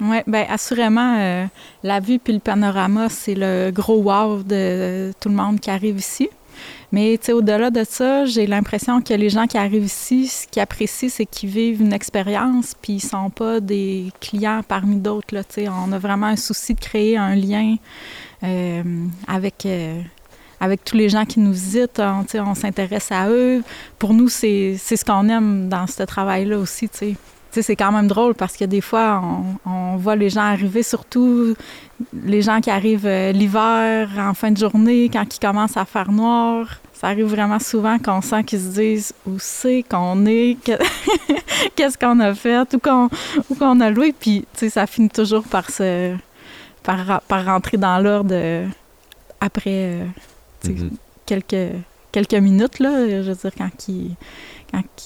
oui, 0.00 0.18
bien 0.26 0.46
assurément, 0.48 1.48
la 1.82 2.00
vue 2.00 2.18
puis 2.18 2.32
le 2.32 2.38
panorama, 2.38 3.08
c'est 3.08 3.34
le 3.34 3.70
gros 3.70 4.00
wow 4.00 4.42
de 4.42 5.12
tout 5.20 5.28
le 5.28 5.34
monde 5.34 5.58
qui 5.60 5.70
arrive 5.70 5.98
ici. 5.98 6.28
Mais 6.90 7.18
au-delà 7.30 7.70
de 7.70 7.84
ça, 7.84 8.24
j'ai 8.24 8.46
l'impression 8.46 9.02
que 9.02 9.12
les 9.12 9.28
gens 9.28 9.46
qui 9.46 9.58
arrivent 9.58 9.84
ici, 9.84 10.26
ce 10.26 10.46
qu'ils 10.46 10.62
apprécient, 10.62 11.10
c'est 11.10 11.26
qu'ils 11.26 11.50
vivent 11.50 11.82
une 11.82 11.92
expérience, 11.92 12.74
puis 12.80 12.94
ils 12.94 13.00
sont 13.00 13.28
pas 13.28 13.60
des 13.60 14.10
clients 14.20 14.62
parmi 14.66 14.96
d'autres. 14.96 15.34
On 15.68 15.92
a 15.92 15.98
vraiment 15.98 16.26
un 16.26 16.36
souci 16.36 16.74
de 16.74 16.80
créer 16.80 17.18
un 17.18 17.34
lien 17.34 17.76
euh, 18.42 18.82
avec, 19.26 19.66
euh, 19.66 20.00
avec 20.60 20.82
tous 20.82 20.96
les 20.96 21.10
gens 21.10 21.26
qui 21.26 21.40
nous 21.40 21.52
visitent. 21.52 22.00
On, 22.00 22.24
on 22.40 22.54
s'intéresse 22.54 23.12
à 23.12 23.28
eux. 23.28 23.62
Pour 23.98 24.14
nous, 24.14 24.30
c'est 24.30 24.76
ce 24.78 25.04
qu'on 25.04 25.28
aime 25.28 25.68
dans 25.68 25.86
ce 25.86 26.04
travail-là 26.04 26.58
aussi. 26.58 26.88
Sais 27.50 27.62
c'est 27.62 27.76
quand 27.76 27.92
même 27.92 28.08
drôle 28.08 28.34
parce 28.34 28.56
que 28.56 28.64
des 28.64 28.80
fois, 28.80 29.22
on, 29.64 29.96
voit 29.96 30.16
les 30.16 30.30
gens 30.30 30.42
arriver, 30.42 30.82
surtout 30.82 31.54
les 32.24 32.42
gens 32.42 32.60
qui 32.60 32.70
arrivent 32.70 33.06
euh, 33.06 33.32
l'hiver, 33.32 34.10
en 34.18 34.34
fin 34.34 34.50
de 34.50 34.56
journée, 34.56 35.08
quand 35.12 35.24
il 35.34 35.38
commence 35.38 35.76
à 35.76 35.84
faire 35.84 36.12
noir. 36.12 36.78
Ça 36.92 37.08
arrive 37.08 37.26
vraiment 37.26 37.58
souvent 37.58 37.98
qu'on 37.98 38.20
sent 38.20 38.44
qu'ils 38.44 38.60
se 38.60 38.68
disent 38.68 39.14
où 39.26 39.38
c'est 39.38 39.84
qu'on 39.88 40.26
est, 40.26 40.56
qu'est-ce 41.76 41.96
qu'on 41.96 42.18
a 42.20 42.34
fait, 42.34 42.74
où 42.74 43.54
qu'on 43.54 43.80
a 43.80 43.90
loué. 43.90 44.12
Puis, 44.18 44.44
tu 44.52 44.60
sais, 44.60 44.70
ça 44.70 44.86
finit 44.86 45.08
toujours 45.08 45.44
par 45.44 45.70
se 45.70 46.14
par, 46.82 47.20
par 47.22 47.44
rentrer 47.44 47.76
dans 47.76 47.98
l'ordre 47.98 48.30
euh, 48.32 48.66
après 49.40 50.00
euh, 50.00 50.04
mm-hmm. 50.64 50.90
quelques, 51.26 51.72
quelques 52.10 52.34
minutes, 52.34 52.78
là. 52.78 53.06
Je 53.08 53.30
veux 53.30 53.34
dire, 53.34 53.50
quand 53.56 53.70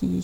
ils 0.03 0.23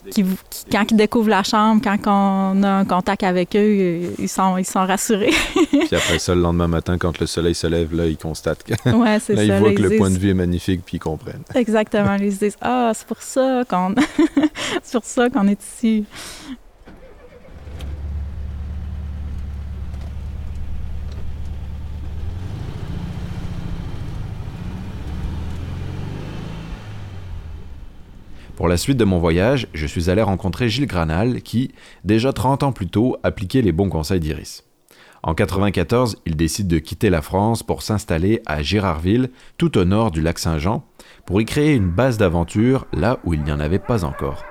quand 0.70 0.90
ils, 0.90 0.96
découvrent 0.96 1.28
la 1.28 1.42
chambre, 1.42 1.80
quand 1.82 1.98
on 2.06 2.62
a 2.62 2.68
un 2.68 2.84
contact 2.84 3.22
avec 3.22 3.54
eux, 3.54 4.14
ils 4.18 4.28
sont, 4.28 4.56
ils 4.58 4.64
sont 4.64 4.84
rassurés. 4.84 5.30
puis 5.54 5.88
après 5.92 6.18
ça, 6.18 6.34
le 6.34 6.40
lendemain 6.40 6.68
matin, 6.68 6.98
quand 6.98 7.18
le 7.18 7.26
soleil 7.26 7.54
se 7.54 7.66
lève, 7.66 7.94
là, 7.94 8.06
ils 8.06 8.16
constatent 8.16 8.62
que 8.64 8.72
là, 8.72 9.18
ils 9.28 9.52
voient 9.52 9.72
que 9.72 9.82
le 9.82 9.96
point 9.96 10.10
de 10.10 10.18
vue 10.18 10.30
est 10.30 10.34
magnifique, 10.34 10.82
puis 10.84 10.96
ils 10.96 11.00
comprennent. 11.00 11.42
Exactement. 11.54 12.16
Ils 12.20 12.32
se 12.32 12.38
disent 12.38 12.56
Ah, 12.60 12.92
c'est 12.94 13.06
pour 13.06 13.22
ça 13.22 13.64
qu'on 13.68 13.94
c'est 14.82 14.98
pour 14.98 15.04
ça 15.04 15.30
qu'on 15.30 15.48
est 15.48 15.62
ici. 15.62 16.04
Pour 28.58 28.66
la 28.66 28.76
suite 28.76 28.96
de 28.96 29.04
mon 29.04 29.20
voyage, 29.20 29.68
je 29.72 29.86
suis 29.86 30.10
allé 30.10 30.20
rencontrer 30.20 30.68
Gilles 30.68 30.88
Granal 30.88 31.42
qui, 31.42 31.70
déjà 32.02 32.32
30 32.32 32.64
ans 32.64 32.72
plus 32.72 32.88
tôt, 32.88 33.16
appliquait 33.22 33.62
les 33.62 33.70
bons 33.70 33.88
conseils 33.88 34.18
d'Iris. 34.18 34.64
En 35.22 35.30
1994, 35.30 36.16
il 36.26 36.34
décide 36.34 36.66
de 36.66 36.80
quitter 36.80 37.08
la 37.08 37.22
France 37.22 37.62
pour 37.62 37.82
s'installer 37.82 38.42
à 38.46 38.60
Gérardville, 38.60 39.30
tout 39.58 39.78
au 39.78 39.84
nord 39.84 40.10
du 40.10 40.22
lac 40.22 40.40
Saint-Jean, 40.40 40.84
pour 41.24 41.40
y 41.40 41.44
créer 41.44 41.72
une 41.76 41.88
base 41.88 42.18
d'aventure 42.18 42.88
là 42.92 43.20
où 43.22 43.32
il 43.32 43.44
n'y 43.44 43.52
en 43.52 43.60
avait 43.60 43.78
pas 43.78 44.04
encore. 44.04 44.42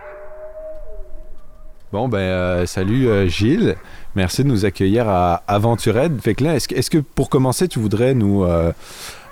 Bon, 1.91 2.07
ben, 2.07 2.19
euh, 2.19 2.65
salut 2.65 3.09
euh, 3.09 3.27
Gilles. 3.27 3.75
Merci 4.15 4.45
de 4.45 4.47
nous 4.47 4.63
accueillir 4.63 5.09
à 5.09 5.43
Aventurette. 5.49 6.13
Fait 6.21 6.33
que 6.33 6.45
là, 6.45 6.55
est-ce 6.55 6.89
que, 6.89 6.99
pour 6.99 7.29
commencer, 7.29 7.67
tu 7.67 7.79
voudrais 7.79 8.13
nous 8.13 8.45
euh, 8.45 8.71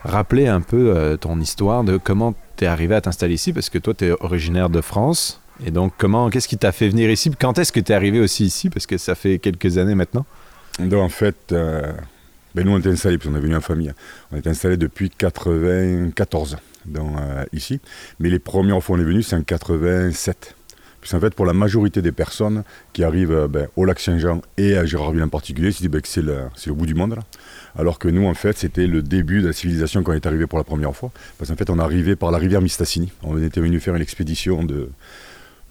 rappeler 0.04 0.48
un 0.48 0.60
peu 0.60 1.18
ton 1.22 1.40
histoire 1.40 1.86
de 1.86 1.96
comment 1.96 2.34
t'es 2.56 2.66
arrivé 2.66 2.96
à 2.96 3.02
t'installer 3.02 3.36
ici 3.36 3.54
Parce 3.54 3.70
que 3.70 3.78
toi, 3.78 3.94
tu 3.94 4.06
es 4.06 4.12
originaire 4.12 4.70
de 4.70 4.82
France. 4.82 5.42
Et 5.66 5.72
donc, 5.72 5.94
comment, 5.98 6.30
qu'est-ce 6.30 6.48
qui 6.48 6.58
t'a 6.58 6.72
fait 6.72 6.90
venir 6.90 7.10
ici? 7.10 7.32
Quand 7.40 7.58
est-ce 7.60 7.72
que 7.72 7.80
tu 7.80 7.92
es 7.92 7.96
arrivé 7.96 8.20
aussi 8.20 8.46
ici? 8.46 8.70
Parce 8.70 8.86
que 8.86 8.98
ça 8.98 9.16
fait 9.16 9.40
quelques 9.40 9.78
années 9.78 9.96
maintenant. 9.96 10.26
Donc, 10.80 11.02
en 11.02 11.10
fait, 11.10 11.52
euh, 11.52 11.94
ben 12.54 12.66
nous, 12.66 12.72
on 12.72 12.80
est 12.80 12.88
installés, 12.88 13.18
puis 13.18 13.30
on 13.32 13.36
est 13.36 13.40
venu 13.40 13.56
en 13.56 13.62
famille. 13.62 13.94
On 14.32 14.38
est 14.38 14.48
installés 14.48 14.78
depuis 14.78 15.10
94 15.10 16.58
donc, 16.86 17.18
euh, 17.18 17.44
ici. 17.54 17.80
Mais 18.20 18.30
les 18.30 18.40
premières 18.40 18.82
fois 18.82 18.98
on 18.98 19.00
est 19.00 19.06
venu, 19.06 19.24
c'est 19.24 19.36
en 19.36 19.44
87. 19.44 20.56
Puis 21.02 21.16
en 21.16 21.20
fait, 21.20 21.36
pour 21.36 21.46
la 21.46 21.54
majorité 21.54 22.02
des 22.02 22.12
personnes 22.12 22.64
qui 22.94 23.04
arrivent 23.04 23.32
euh, 23.32 23.48
ben, 23.48 23.68
au 23.76 23.86
lac 23.86 24.00
Saint-Jean 24.00 24.42
et 24.58 24.78
à 24.78 24.86
Gérardville 24.86 25.24
en 25.24 25.30
particulier, 25.30 25.72
ben, 25.90 26.02
c'est 26.04 26.22
le, 26.22 26.44
le, 26.66 26.74
bout 26.74 26.86
du 26.86 26.96
monde. 26.96 27.16
Là 27.16 27.24
alors 27.78 28.00
que 28.00 28.08
nous, 28.08 28.26
en 28.26 28.34
fait, 28.34 28.58
c'était 28.58 28.88
le 28.88 29.02
début 29.02 29.42
de 29.42 29.48
la 29.48 29.54
civilisation 29.54 30.02
quand 30.04 30.14
on 30.14 30.16
est 30.16 30.26
arrivé 30.26 30.48
pour 30.48 30.58
la 30.58 30.64
première 30.64 30.96
fois. 30.96 31.12
Parce 31.38 31.50
qu'en 31.50 31.58
fait, 31.58 31.70
on 31.70 31.80
est 31.80 31.84
arrivé 31.84 32.16
par 32.16 32.32
la 32.32 32.38
rivière 32.38 32.62
Mistassini. 32.62 33.12
On 33.24 33.42
était 33.42 33.60
venu 33.60 33.80
faire 33.80 33.96
une 33.96 34.02
expédition 34.02 34.64
de 34.64 34.90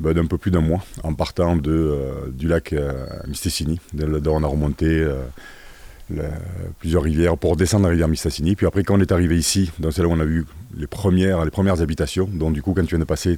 bah, 0.00 0.12
d'un 0.12 0.26
peu 0.26 0.38
plus 0.38 0.50
d'un 0.50 0.60
mois 0.60 0.84
en 1.02 1.14
partant 1.14 1.56
euh, 1.66 2.28
du 2.30 2.48
lac 2.48 2.72
euh, 2.72 3.06
Mistassini. 3.28 3.80
on 3.96 4.42
a 4.42 4.46
remonté 4.46 4.86
euh, 4.86 5.22
plusieurs 6.80 7.04
rivières 7.04 7.38
pour 7.38 7.56
descendre 7.56 7.84
la 7.84 7.90
rivière 7.90 8.08
Mistassini. 8.08 8.56
Puis 8.56 8.66
après, 8.66 8.82
quand 8.82 8.98
on 8.98 9.00
est 9.00 9.12
arrivé 9.12 9.38
ici, 9.38 9.70
c'est 9.90 10.02
là 10.02 10.08
où 10.08 10.12
on 10.12 10.20
a 10.20 10.24
vu 10.24 10.46
les 10.76 10.86
premières, 10.86 11.44
les 11.44 11.50
premières 11.50 11.80
habitations. 11.80 12.28
Donc 12.30 12.52
du 12.52 12.60
coup, 12.62 12.74
quand 12.74 12.82
tu 12.82 12.88
viens 12.88 12.98
de 12.98 13.04
passer 13.04 13.36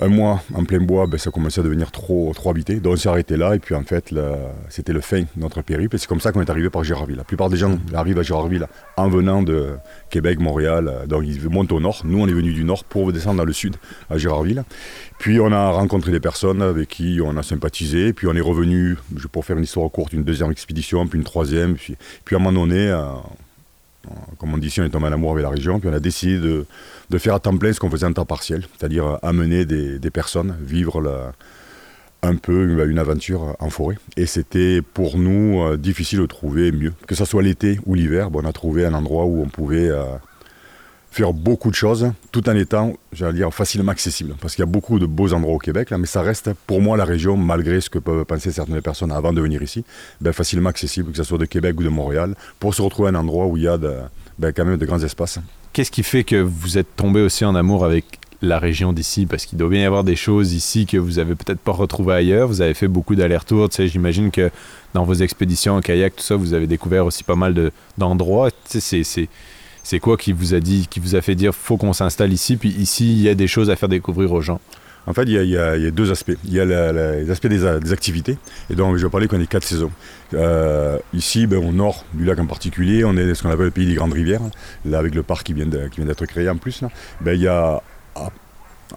un 0.00 0.08
mois 0.08 0.42
en 0.54 0.64
plein 0.64 0.80
bois, 0.80 1.06
ben, 1.06 1.18
ça 1.18 1.30
commençait 1.30 1.60
à 1.60 1.64
devenir 1.64 1.90
trop, 1.90 2.32
trop 2.34 2.50
habité. 2.50 2.80
Donc 2.80 2.94
on 2.94 2.96
s'est 2.96 3.08
arrêté 3.08 3.36
là 3.36 3.54
et 3.54 3.58
puis 3.58 3.74
en 3.74 3.82
fait 3.82 4.14
c'était 4.68 4.92
le 4.92 5.00
fin 5.00 5.20
de 5.20 5.26
notre 5.36 5.62
périple 5.62 5.98
c'est 5.98 6.08
comme 6.08 6.20
ça 6.20 6.32
qu'on 6.32 6.40
est 6.40 6.50
arrivé 6.50 6.70
par 6.70 6.84
Gérardville. 6.84 7.16
La 7.16 7.24
plupart 7.24 7.50
des 7.50 7.56
gens 7.56 7.78
arrivent 7.94 8.18
à 8.18 8.22
Gérardville 8.22 8.66
en 8.96 9.08
venant 9.08 9.42
de 9.42 9.76
Québec, 10.10 10.40
Montréal, 10.40 11.04
donc 11.08 11.24
ils 11.26 11.48
montent 11.48 11.72
au 11.72 11.80
nord. 11.80 12.02
Nous 12.04 12.20
on 12.20 12.26
est 12.26 12.32
venus 12.32 12.54
du 12.54 12.64
nord 12.64 12.84
pour 12.84 13.12
descendre 13.12 13.38
dans 13.38 13.44
le 13.44 13.52
sud 13.52 13.76
à 14.10 14.18
Gérardville. 14.18 14.64
Puis 15.18 15.40
on 15.40 15.52
a 15.52 15.70
rencontré 15.70 16.12
des 16.12 16.20
personnes 16.20 16.60
avec 16.60 16.88
qui 16.88 17.20
on 17.24 17.36
a 17.36 17.42
sympathisé, 17.42 18.12
puis 18.12 18.26
on 18.26 18.34
est 18.34 18.40
revenu, 18.40 18.96
pour 19.32 19.44
faire 19.44 19.56
une 19.56 19.64
histoire 19.64 19.90
courte, 19.90 20.12
une 20.12 20.24
deuxième 20.24 20.50
expédition, 20.50 21.06
puis 21.06 21.18
une 21.18 21.24
troisième, 21.24 21.74
puis, 21.74 21.96
puis 22.24 22.36
à 22.36 22.38
un 22.38 22.42
moment 22.42 22.66
donné, 22.66 22.88
euh, 22.88 23.04
comme 24.38 24.54
on 24.54 24.58
dit 24.58 24.68
ici, 24.68 24.80
on 24.80 24.84
est 24.84 24.90
tombé 24.90 25.06
en 25.06 25.12
amour 25.12 25.32
avec 25.32 25.42
la 25.42 25.50
région, 25.50 25.80
puis 25.80 25.88
on 25.88 25.94
a 25.94 26.00
décidé 26.00 26.38
de 26.38 27.18
faire 27.18 27.34
à 27.34 27.40
temps 27.40 27.56
plein 27.56 27.72
ce 27.72 27.80
qu'on 27.80 27.90
faisait 27.90 28.06
en 28.06 28.12
temps 28.12 28.24
partiel, 28.24 28.64
c'est-à-dire 28.76 29.06
euh, 29.06 29.16
amener 29.22 29.64
des, 29.64 30.10
personnes, 30.10 30.56
vivre 30.60 31.32
un 32.22 32.36
peu 32.36 32.86
une 32.88 32.98
aventure 32.98 33.56
en 33.58 33.70
forêt. 33.70 33.96
Et 34.16 34.26
c'était 34.26 34.80
pour 34.82 35.18
nous 35.18 35.62
euh, 35.62 35.76
difficile 35.76 36.20
de 36.20 36.26
trouver 36.26 36.72
mieux. 36.72 36.92
Que 37.06 37.14
ce 37.14 37.24
soit 37.24 37.42
l'été 37.42 37.78
ou 37.86 37.94
l'hiver, 37.94 38.30
on 38.32 38.44
a 38.44 38.52
trouvé 38.52 38.86
un 38.86 38.94
endroit 38.94 39.24
où 39.24 39.42
on 39.42 39.48
pouvait 39.48 39.88
euh, 39.88 40.04
faire 41.14 41.32
beaucoup 41.32 41.70
de 41.70 41.76
choses 41.76 42.10
tout 42.32 42.48
en 42.48 42.56
étant, 42.56 42.94
j'allais 43.12 43.34
dire, 43.34 43.54
facilement 43.54 43.92
accessible. 43.92 44.34
Parce 44.40 44.56
qu'il 44.56 44.62
y 44.62 44.68
a 44.68 44.70
beaucoup 44.70 44.98
de 44.98 45.06
beaux 45.06 45.32
endroits 45.32 45.54
au 45.54 45.58
Québec, 45.58 45.90
là, 45.90 45.98
mais 45.98 46.06
ça 46.06 46.22
reste 46.22 46.50
pour 46.66 46.80
moi 46.80 46.96
la 46.96 47.04
région, 47.04 47.36
malgré 47.36 47.80
ce 47.80 47.88
que 47.88 48.00
peuvent 48.00 48.24
penser 48.24 48.50
certaines 48.50 48.80
personnes 48.82 49.12
avant 49.12 49.32
de 49.32 49.40
venir 49.40 49.62
ici, 49.62 49.84
ben, 50.20 50.32
facilement 50.32 50.70
accessible, 50.70 51.12
que 51.12 51.16
ce 51.16 51.22
soit 51.22 51.38
de 51.38 51.44
Québec 51.44 51.78
ou 51.78 51.84
de 51.84 51.88
Montréal, 51.88 52.34
pour 52.58 52.74
se 52.74 52.82
retrouver 52.82 53.10
un 53.10 53.14
endroit 53.14 53.46
où 53.46 53.56
il 53.56 53.62
y 53.62 53.68
a 53.68 53.78
ben, 53.78 54.52
quand 54.52 54.64
même 54.64 54.76
de 54.76 54.86
grands 54.86 55.02
espaces. 55.02 55.38
Qu'est-ce 55.72 55.92
qui 55.92 56.02
fait 56.02 56.24
que 56.24 56.36
vous 56.36 56.78
êtes 56.78 56.96
tombé 56.96 57.20
aussi 57.22 57.44
en 57.44 57.54
amour 57.54 57.84
avec 57.84 58.18
la 58.42 58.58
région 58.58 58.92
d'ici? 58.92 59.26
Parce 59.26 59.46
qu'il 59.46 59.56
doit 59.56 59.68
bien 59.68 59.82
y 59.82 59.84
avoir 59.84 60.02
des 60.02 60.16
choses 60.16 60.52
ici 60.52 60.84
que 60.84 60.96
vous 60.96 61.20
avez 61.20 61.36
peut-être 61.36 61.60
pas 61.60 61.72
retrouvées 61.72 62.14
ailleurs. 62.14 62.48
Vous 62.48 62.60
avez 62.60 62.74
fait 62.74 62.88
beaucoup 62.88 63.14
d'allers-retours. 63.14 63.68
Tu 63.68 63.76
sais, 63.76 63.88
J'imagine 63.88 64.32
que 64.32 64.50
dans 64.94 65.04
vos 65.04 65.14
expéditions 65.14 65.76
en 65.76 65.80
kayak, 65.80 66.16
tout 66.16 66.22
ça, 66.22 66.34
vous 66.34 66.54
avez 66.54 66.66
découvert 66.66 67.06
aussi 67.06 67.22
pas 67.22 67.36
mal 67.36 67.70
d'endroits. 67.98 68.50
Tu 68.68 68.80
sais, 68.80 69.04
c'est 69.04 69.28
quoi 70.00 70.16
qui 70.16 70.32
vous 70.32 70.54
a 70.54 70.60
dit, 70.60 70.86
qui 70.88 70.98
vous 70.98 71.14
a 71.14 71.20
fait 71.20 71.34
dire 71.34 71.54
faut 71.54 71.76
qu'on 71.76 71.92
s'installe 71.92 72.32
ici, 72.32 72.56
puis 72.56 72.70
ici 72.70 73.12
il 73.12 73.22
y 73.22 73.28
a 73.28 73.34
des 73.34 73.46
choses 73.46 73.70
à 73.70 73.76
faire 73.76 73.88
découvrir 73.88 74.32
aux 74.32 74.40
gens? 74.40 74.60
En 75.06 75.12
fait, 75.12 75.24
il 75.24 75.32
y, 75.32 75.58
a, 75.58 75.90
deux 75.90 76.10
aspects. 76.10 76.32
Il 76.44 76.54
y 76.54 76.60
a 76.60 76.64
les 76.64 77.30
aspects 77.30 77.46
des, 77.46 77.92
activités, 77.92 78.38
et 78.70 78.74
donc 78.74 78.96
je 78.96 79.04
vais 79.04 79.10
parler 79.10 79.28
qu'on 79.28 79.40
est 79.40 79.46
quatre 79.46 79.64
saisons. 79.64 79.90
Euh, 80.32 80.98
ici, 81.12 81.46
ben, 81.46 81.58
au 81.58 81.72
nord 81.72 82.06
du 82.14 82.24
lac 82.24 82.38
en 82.38 82.46
particulier, 82.46 83.04
on 83.04 83.14
est 83.16 83.34
ce 83.34 83.42
qu'on 83.42 83.50
appelle 83.50 83.66
le 83.66 83.70
pays 83.70 83.86
des 83.86 83.94
grandes 83.94 84.14
rivières, 84.14 84.40
là 84.86 84.98
avec 84.98 85.14
le 85.14 85.22
parc 85.22 85.44
qui 85.44 85.52
vient 85.52 85.66
d'être 85.66 86.24
créé 86.24 86.48
en 86.48 86.56
plus. 86.56 86.82
Ben, 87.20 87.34
il 87.34 87.42
y 87.42 87.48
a 87.48 87.82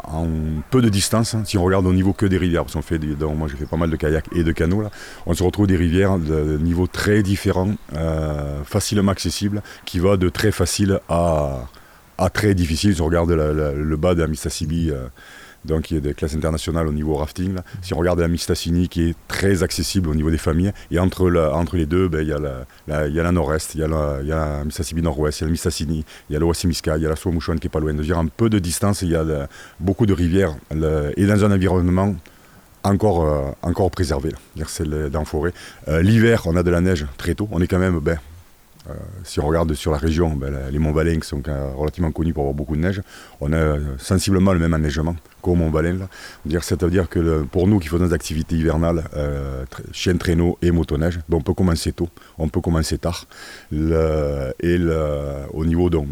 en 0.03 0.27
peu 0.69 0.81
de 0.81 0.89
distance, 0.89 1.33
hein, 1.33 1.43
si 1.45 1.57
on 1.57 1.63
regarde 1.63 1.85
au 1.85 1.93
niveau 1.93 2.13
que 2.13 2.25
des 2.25 2.37
rivières, 2.37 2.63
parce 2.63 2.73
qu'on 2.73 2.81
fait, 2.81 2.99
moi 2.99 3.47
j'ai 3.49 3.57
fait 3.57 3.65
pas 3.65 3.77
mal 3.77 3.89
de 3.89 3.95
kayak 3.95 4.25
et 4.33 4.43
de 4.43 4.51
canots, 4.51 4.81
là, 4.81 4.91
on 5.25 5.33
se 5.33 5.43
retrouve 5.43 5.67
des 5.67 5.75
rivières 5.75 6.17
de 6.17 6.57
niveau 6.57 6.87
très 6.87 7.23
différents, 7.23 7.73
euh, 7.95 8.63
facilement 8.63 9.11
accessibles, 9.11 9.61
qui 9.85 9.99
va 9.99 10.17
de 10.17 10.29
très 10.29 10.51
facile 10.51 10.99
à, 11.09 11.67
très 12.33 12.53
difficile. 12.55 12.95
Si 12.95 13.01
on 13.01 13.05
regarde 13.05 13.31
le 13.31 13.95
bas 13.95 14.15
de 14.15 14.21
la 14.21 14.27
Mississippi, 14.27 14.89
euh, 14.91 15.07
donc 15.65 15.91
il 15.91 15.95
y 15.95 15.97
a 15.97 16.01
des 16.01 16.13
classes 16.13 16.35
internationales 16.35 16.87
au 16.87 16.93
niveau 16.93 17.15
rafting. 17.15 17.55
Si 17.81 17.93
on 17.93 17.97
regarde 17.97 18.19
la 18.19 18.27
Mistassini 18.27 18.87
qui 18.87 19.09
est 19.09 19.15
très 19.27 19.63
accessible 19.63 20.09
au 20.09 20.15
niveau 20.15 20.31
des 20.31 20.37
familles, 20.37 20.71
et 20.91 20.99
entre, 20.99 21.29
les 21.75 21.85
deux, 21.85 22.07
ben, 22.07 22.21
il, 22.21 22.29
y 22.29 22.33
a 22.33 22.39
la, 22.39 23.07
y 23.07 23.19
a 23.19 23.23
la 23.23 23.31
nord-est, 23.31 23.75
il 23.75 23.81
y 23.81 23.83
a 23.83 23.87
la, 23.87 24.21
y 24.21 25.01
nord-ouest, 25.01 25.39
il 25.39 25.41
y 25.41 25.43
a 25.43 25.47
la 25.47 25.51
Mistassini, 25.51 26.05
il 26.29 26.33
y 26.33 26.35
a 26.35 26.39
l'Ouassimiska, 26.39 26.97
il 26.97 27.03
y 27.03 27.05
a 27.05 27.09
la 27.09 27.15
Souamouchouane 27.15 27.59
qui 27.59 27.67
est 27.67 27.69
pas 27.69 27.79
loin. 27.79 27.93
dire 27.93 28.17
un 28.17 28.27
peu 28.27 28.49
de 28.49 28.59
distance, 28.59 29.01
il 29.01 29.09
y 29.09 29.15
a 29.15 29.47
beaucoup 29.79 30.05
de 30.05 30.13
rivières, 30.13 30.55
et 30.71 31.25
dans 31.25 31.45
un 31.45 31.51
environnement 31.51 32.15
encore, 32.83 33.25
euh, 33.25 33.51
encore 33.61 33.91
préservé, 33.91 34.31
c'est 34.67 34.87
dans 34.87 35.19
la 35.19 35.25
forêt. 35.25 35.53
Euh, 35.87 36.01
l'hiver, 36.01 36.43
on 36.45 36.55
a 36.55 36.63
de 36.63 36.71
la 36.71 36.81
neige 36.81 37.05
très 37.17 37.35
tôt, 37.35 37.47
on 37.51 37.61
est 37.61 37.67
quand 37.67 37.79
même... 37.79 37.99
Ben, 37.99 38.17
euh, 38.89 38.93
si 39.25 39.41
on 39.41 39.45
regarde 39.45 39.73
sur 39.73 39.91
la 39.91 39.97
région, 39.97 40.29
ben, 40.29 40.53
les 40.71 40.79
monts 40.79 40.93
Valais 40.93 41.19
sont 41.21 41.43
relativement 41.75 42.11
connus 42.11 42.33
pour 42.33 42.43
avoir 42.43 42.53
beaucoup 42.53 42.75
de 42.77 42.81
neige, 42.81 43.01
on 43.41 43.51
a 43.51 43.77
sensiblement 43.97 44.53
le 44.53 44.59
même 44.59 44.73
enneigement 44.73 45.15
qu'au 45.47 45.55
Mont 45.55 45.69
Valais. 45.69 45.95
C'est-à-dire 46.61 47.07
que 47.07 47.43
pour 47.43 47.67
nous 47.67 47.79
qui 47.79 47.87
faisons 47.87 48.05
des 48.05 48.13
activités 48.13 48.57
hivernales, 48.57 49.05
euh, 49.15 49.63
chien 49.93 50.17
traîneau 50.17 50.57
et 50.61 50.71
motoneige, 50.71 51.19
ben, 51.29 51.37
on 51.37 51.41
peut 51.41 51.53
commencer 51.53 51.93
tôt, 51.93 52.09
on 52.37 52.49
peut 52.49 52.59
commencer 52.59 52.97
tard. 52.97 53.25
et 53.71 54.77
au 55.53 55.65
niveau, 55.65 55.89
donc, 55.89 56.07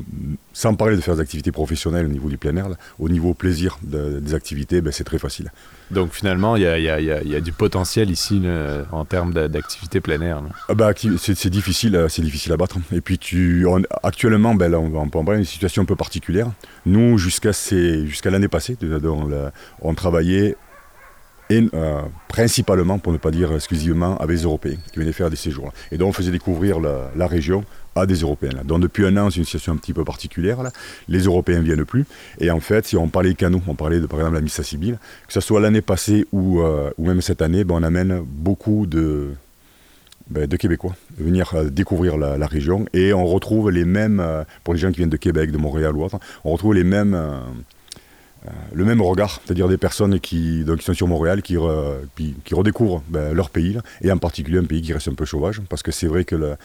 sans 0.53 0.73
parler 0.75 0.95
de 0.95 1.01
faire 1.01 1.15
des 1.15 1.21
activités 1.21 1.51
professionnelles 1.51 2.05
au 2.05 2.09
niveau 2.09 2.29
du 2.29 2.37
plein 2.37 2.55
air, 2.55 2.67
au 2.97 3.09
niveau 3.09 3.33
plaisir 3.33 3.77
des 3.83 4.33
activités, 4.33 4.79
ben, 4.81 4.91
c'est 4.91 5.03
très 5.03 5.19
facile. 5.19 5.51
Donc 5.91 6.13
finalement, 6.13 6.55
il 6.55 6.63
y 6.63 7.35
a, 7.35 7.41
du 7.41 7.51
potentiel 7.51 8.09
ici 8.09 8.41
en 8.91 9.03
termes 9.03 9.33
d'activité 9.33 9.99
plein 9.99 10.21
air. 10.21 10.41
Ah 10.69 10.73
bah, 10.73 10.93
c'est 11.17 11.49
difficile, 11.49 12.05
c'est 12.09 12.21
difficile 12.21 12.53
à 12.53 12.57
battre. 12.57 12.77
Et 12.93 13.01
puis 13.01 13.17
tu, 13.17 13.67
actuellement, 14.01 14.55
ben, 14.55 14.73
on, 14.73 14.95
on 14.95 15.09
peut 15.09 15.19
en 15.19 15.25
parler 15.25 15.39
une 15.39 15.45
situation 15.45 15.81
un 15.81 15.85
peu 15.85 15.97
particulière. 15.97 16.47
Nous, 16.85 17.17
jusqu'à 17.17 17.51
l'année 18.25 18.47
passée, 18.47 18.77
on 19.81 19.93
travaillait 19.93 20.55
euh, 21.51 22.01
principalement, 22.27 22.97
pour 22.97 23.13
ne 23.13 23.17
pas 23.17 23.29
dire 23.29 23.53
exclusivement, 23.53 24.17
avec 24.17 24.37
les 24.37 24.43
Européens 24.43 24.77
qui 24.91 24.99
venaient 24.99 25.11
faire 25.11 25.29
des 25.29 25.35
séjours. 25.35 25.71
Et 25.91 25.97
donc 25.97 26.09
on 26.09 26.13
faisait 26.13 26.31
découvrir 26.31 26.79
la, 26.79 27.27
région 27.27 27.63
à 27.95 28.05
des 28.05 28.21
Européens. 28.21 28.61
Donc 28.65 28.81
depuis 28.81 29.05
un 29.05 29.15
an, 29.17 29.29
c'est 29.29 29.37
une 29.37 29.45
situation 29.45 29.73
un 29.73 29.77
petit 29.77 29.93
peu 29.93 30.03
particulière. 30.03 30.57
Les 31.07 31.19
Européens 31.19 31.59
ne 31.59 31.63
viennent 31.63 31.85
plus. 31.85 32.05
Et 32.39 32.49
en 32.49 32.59
fait, 32.59 32.87
si 32.87 32.97
on 32.97 33.09
parlait 33.09 33.29
des 33.29 33.35
canaux, 33.35 33.61
on 33.67 33.75
parlait 33.75 33.99
de, 33.99 34.07
par 34.07 34.19
exemple 34.19 34.35
la 34.35 34.41
Missa 34.41 34.63
Sibylle, 34.63 34.97
que 35.27 35.33
ce 35.33 35.39
soit 35.39 35.61
l'année 35.61 35.81
passée 35.81 36.25
ou, 36.31 36.61
euh, 36.61 36.89
même 36.97 37.21
cette 37.21 37.41
année, 37.41 37.63
ben, 37.63 37.75
on 37.75 37.83
amène 37.83 38.21
beaucoup 38.25 38.87
de, 38.87 39.29
ben, 40.29 40.47
de 40.47 40.57
Québécois 40.57 40.95
venir 41.17 41.53
euh, 41.53 41.69
découvrir 41.69 42.17
la, 42.17 42.47
région. 42.47 42.85
Et 42.93 43.13
on 43.13 43.25
retrouve 43.25 43.69
les 43.69 43.85
mêmes, 43.85 44.21
pour 44.63 44.73
les 44.73 44.79
gens 44.79 44.89
qui 44.89 44.97
viennent 44.97 45.09
de 45.09 45.17
Québec, 45.17 45.51
de 45.51 45.57
Montréal 45.57 45.95
ou 45.95 46.03
autre, 46.03 46.19
on 46.43 46.51
retrouve 46.51 46.73
les 46.73 46.83
mêmes 46.83 47.15
le 48.73 48.85
même 48.85 49.01
regard, 49.01 49.41
c'est-à-dire 49.45 49.67
des 49.67 49.77
personnes 49.77 50.19
qui, 50.19 50.63
sont 50.81 50.93
sur 50.93 51.07
Montréal, 51.07 51.41
qui, 51.41 51.57
qui, 52.15 52.53
redécouvrent 52.53 53.03
ben, 53.09 53.33
leur 53.33 53.49
pays, 53.49 53.77
et 54.01 54.11
en 54.11 54.17
particulier 54.17 54.59
un 54.59 54.65
pays 54.65 54.81
qui 54.81 54.93
reste 54.93 55.07
un 55.07 55.13
peu 55.13 55.25
sauvage, 55.25 55.61
parce 55.69 55.83
que 55.83 55.91
c'est 55.91 56.07
vrai 56.07 56.25
que 56.25 56.55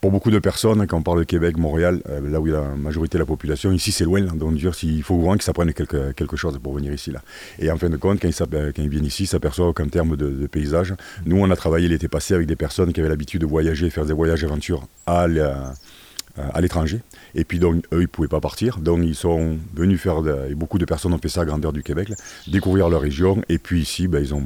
pour 0.00 0.12
beaucoup 0.12 0.30
de 0.30 0.38
personnes, 0.38 0.86
quand 0.86 0.98
on 0.98 1.02
parle 1.02 1.18
de 1.20 1.24
Québec, 1.24 1.56
Montréal, 1.56 2.00
euh, 2.08 2.20
là 2.30 2.40
où 2.40 2.46
il 2.46 2.52
y 2.52 2.56
a 2.56 2.60
la 2.60 2.76
majorité 2.76 3.18
de 3.18 3.22
la 3.22 3.26
population, 3.26 3.72
ici 3.72 3.90
c'est 3.90 4.04
loin, 4.04 4.20
donc 4.20 4.54
dire, 4.54 4.72
il 4.82 5.02
faut 5.02 5.16
vraiment 5.16 5.32
qu'ils 5.32 5.42
s'apprennent 5.42 5.72
quelque, 5.72 6.12
quelque 6.12 6.36
chose 6.36 6.58
pour 6.62 6.74
venir 6.74 6.92
ici. 6.92 7.10
Là. 7.10 7.20
Et 7.58 7.70
en 7.70 7.76
fin 7.76 7.90
de 7.90 7.96
compte, 7.96 8.20
quand 8.20 8.28
ils, 8.28 8.88
viennent 8.88 9.04
ici, 9.04 9.24
ils 9.24 9.26
s'aperçoivent 9.26 9.72
qu'en 9.72 9.88
termes 9.88 10.16
de, 10.16 10.46
paysage, 10.46 10.94
nous 11.26 11.36
on 11.36 11.50
a 11.50 11.56
travaillé 11.56 11.88
l'été 11.88 12.08
passé 12.08 12.34
avec 12.34 12.46
des 12.46 12.56
personnes 12.56 12.92
qui 12.92 13.00
avaient 13.00 13.08
l'habitude 13.08 13.40
de 13.40 13.46
voyager, 13.46 13.90
faire 13.90 14.06
des 14.06 14.12
voyages 14.12 14.44
aventure 14.44 14.86
à 15.06 15.26
à 16.54 16.60
l'étranger. 16.60 17.00
Et 17.34 17.44
puis 17.44 17.58
donc, 17.58 17.84
eux, 17.92 17.98
ils 17.98 18.02
ne 18.02 18.06
pouvaient 18.06 18.28
pas 18.28 18.40
partir. 18.40 18.78
Donc, 18.78 19.00
ils 19.02 19.14
sont 19.14 19.58
venus 19.74 20.00
faire, 20.00 20.22
et 20.48 20.54
beaucoup 20.54 20.78
de 20.78 20.84
personnes 20.84 21.12
ont 21.12 21.18
fait 21.18 21.28
ça 21.28 21.42
à 21.42 21.44
grandeur 21.44 21.72
du 21.72 21.82
Québec, 21.82 22.12
découvrir 22.46 22.88
leur 22.88 23.00
région. 23.00 23.42
Et 23.48 23.58
puis 23.58 23.80
ici, 23.80 24.08
ben, 24.08 24.20
ils 24.20 24.34
ont, 24.34 24.44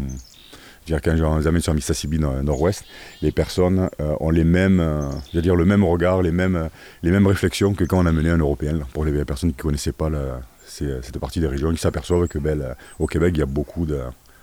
dire 0.86 1.00
quand 1.02 1.16
je 1.16 1.40
les 1.40 1.46
amène 1.46 1.62
sur 1.62 1.74
Mississippi 1.74 2.18
nord-ouest, 2.18 2.84
les 3.20 3.32
personnes 3.32 3.88
euh, 4.00 4.14
ont 4.20 4.30
les 4.30 4.44
mêmes, 4.44 4.80
euh, 4.80 5.10
dire 5.34 5.56
le 5.56 5.64
même 5.64 5.84
regard, 5.84 6.22
les 6.22 6.32
mêmes, 6.32 6.68
les 7.02 7.10
mêmes 7.10 7.26
réflexions 7.26 7.74
que 7.74 7.84
quand 7.84 7.98
on 7.98 8.06
a 8.06 8.12
mené 8.12 8.30
un 8.30 8.38
Européen. 8.38 8.80
pour 8.92 9.04
les 9.04 9.24
personnes 9.24 9.50
qui 9.50 9.58
ne 9.58 9.62
connaissaient 9.62 9.92
pas 9.92 10.10
cette 10.66 11.18
partie 11.18 11.40
des 11.40 11.48
régions, 11.48 11.70
ils 11.70 11.78
s'aperçoivent 11.78 12.28
que 12.28 12.38
ben, 12.38 12.74
Québec, 13.10 13.32
il 13.36 13.40
y 13.40 13.42
a 13.42 13.46
beaucoup 13.46 13.86
de, 13.86 14.00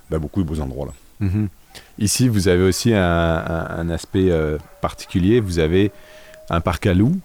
ben, 0.10 0.20
beaucoup 0.20 0.44
de 0.44 0.48
beaux 0.48 0.60
endroits. 0.60 0.88
Là. 0.88 1.28
Mm-hmm. 1.28 1.48
Ici, 2.00 2.30
vous 2.30 2.48
avez 2.48 2.64
aussi 2.64 2.94
un, 2.94 3.90
aspect 3.90 4.32
euh, 4.32 4.58
particulier. 4.82 5.40
Vous 5.40 5.60
avez 5.60 5.92
un 6.50 6.62
parc 6.62 6.88
à 6.88 6.94
loups 6.94 7.20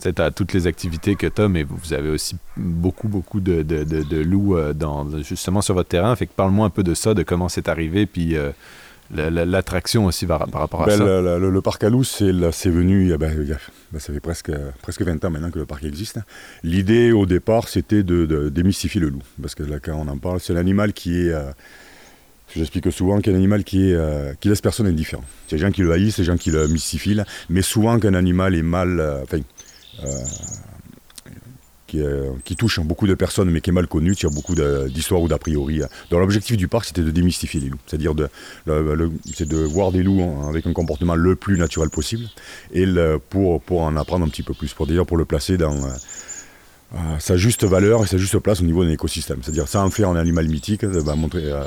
c'est 0.00 0.18
à 0.18 0.30
toutes 0.30 0.52
les 0.52 0.66
activités 0.66 1.14
que 1.14 1.26
tu 1.26 1.42
as, 1.42 1.48
mais 1.48 1.62
vous 1.62 1.92
avez 1.92 2.08
aussi 2.08 2.36
beaucoup, 2.56 3.08
beaucoup 3.08 3.40
de, 3.40 3.62
de, 3.62 4.16
loups 4.16 4.56
euh, 4.56 4.72
dans, 4.72 5.06
justement 5.22 5.60
sur 5.60 5.74
votre 5.74 5.88
terrain. 5.88 6.14
Fait 6.16 6.26
que 6.26 6.32
parle-moi 6.34 6.66
un 6.66 6.70
peu 6.70 6.82
de 6.82 6.94
ça, 6.94 7.14
de 7.14 7.22
comment 7.22 7.48
c'est 7.48 7.68
arrivé, 7.68 8.06
puis 8.06 8.36
euh, 8.36 8.50
l'attraction 9.10 10.06
aussi 10.06 10.26
par, 10.26 10.40
rapport 10.40 10.82
à 10.82 10.86
ben, 10.86 10.98
ça. 10.98 11.04
Le, 11.04 11.60
parc 11.60 11.84
à 11.84 11.90
loups, 11.90 12.04
c'est 12.04 12.30
venu, 12.70 13.14
ben, 13.18 13.46
ben, 13.92 13.98
ça 13.98 14.12
fait 14.12 14.20
presque, 14.20 14.50
presque 14.80 15.02
20 15.02 15.24
ans 15.24 15.30
maintenant 15.30 15.50
que 15.50 15.58
le 15.58 15.66
parc 15.66 15.84
existe. 15.84 16.18
L'idée 16.62 17.12
au 17.12 17.26
départ, 17.26 17.68
c'était 17.68 18.02
de, 18.02 18.48
démystifier 18.48 19.00
le 19.00 19.08
loup, 19.08 19.22
parce 19.40 19.54
que 19.54 19.62
là, 19.62 19.80
quand 19.80 19.94
on 19.94 20.08
en 20.08 20.18
parle, 20.18 20.40
c'est 20.40 20.54
l'animal 20.54 20.92
qui 20.92 21.26
est... 21.26 21.30
Euh, 21.30 21.50
j'explique 22.56 22.90
souvent 22.90 23.20
qu'un 23.20 23.34
animal 23.34 23.64
qui, 23.64 23.90
est, 23.90 24.40
qui 24.40 24.48
laisse 24.48 24.60
personne 24.62 24.86
indifférent. 24.86 25.24
C'est 25.46 25.56
des 25.56 25.62
gens 25.62 25.70
qui 25.70 25.82
le 25.82 25.92
haïssent, 25.92 26.16
des 26.16 26.24
gens 26.24 26.36
qui 26.36 26.50
le 26.50 26.66
mystifient, 26.68 27.20
mais 27.48 27.62
souvent 27.62 27.98
qu'un 28.00 28.14
animal 28.14 28.54
est 28.54 28.62
mal, 28.62 28.98
euh, 28.98 29.24
qui, 32.44 32.56
touche 32.56 32.80
beaucoup 32.80 33.06
de 33.06 33.14
personnes 33.14 33.50
mais 33.50 33.60
qui 33.60 33.70
est 33.70 33.72
mal 33.72 33.86
connu, 33.86 34.14
y 34.22 34.26
a 34.26 34.30
beaucoup 34.30 34.54
d'histoires 34.54 35.22
ou 35.22 35.28
d'a 35.28 35.38
priori. 35.38 35.80
Donc 36.10 36.20
l'objectif 36.20 36.56
du 36.56 36.68
parc 36.68 36.84
c'était 36.84 37.02
de 37.02 37.10
démystifier 37.10 37.60
les 37.60 37.68
loups, 37.68 37.80
c'est-à-dire 37.86 38.14
de, 38.14 38.28
de 38.66 39.56
voir 39.64 39.92
des 39.92 40.02
loups 40.02 40.22
avec 40.48 40.66
un 40.66 40.72
comportement 40.72 41.14
le 41.14 41.36
plus 41.36 41.58
naturel 41.58 41.90
possible. 41.90 42.26
Et 42.72 42.86
pour, 43.30 43.60
pour 43.60 43.82
en 43.82 43.96
apprendre 43.96 44.24
un 44.24 44.28
petit 44.28 44.42
peu 44.42 44.54
plus, 44.54 44.72
pour 44.72 44.86
d'ailleurs 44.86 45.06
pour 45.06 45.16
le 45.16 45.24
placer 45.24 45.56
dans 45.56 45.76
euh, 46.92 46.98
sa 47.20 47.36
juste 47.36 47.62
valeur 47.64 48.02
et 48.02 48.06
sa 48.08 48.18
juste 48.18 48.36
place 48.40 48.60
au 48.60 48.64
niveau 48.64 48.84
d'un 48.84 48.90
écosystème. 48.90 49.38
C'est-à-dire 49.42 49.68
ça 49.68 49.84
en 49.84 49.90
fait 49.90 50.02
un 50.02 50.16
animal 50.16 50.48
mythique, 50.48 50.82
va 50.82 51.14
montrer, 51.14 51.44
euh, 51.44 51.62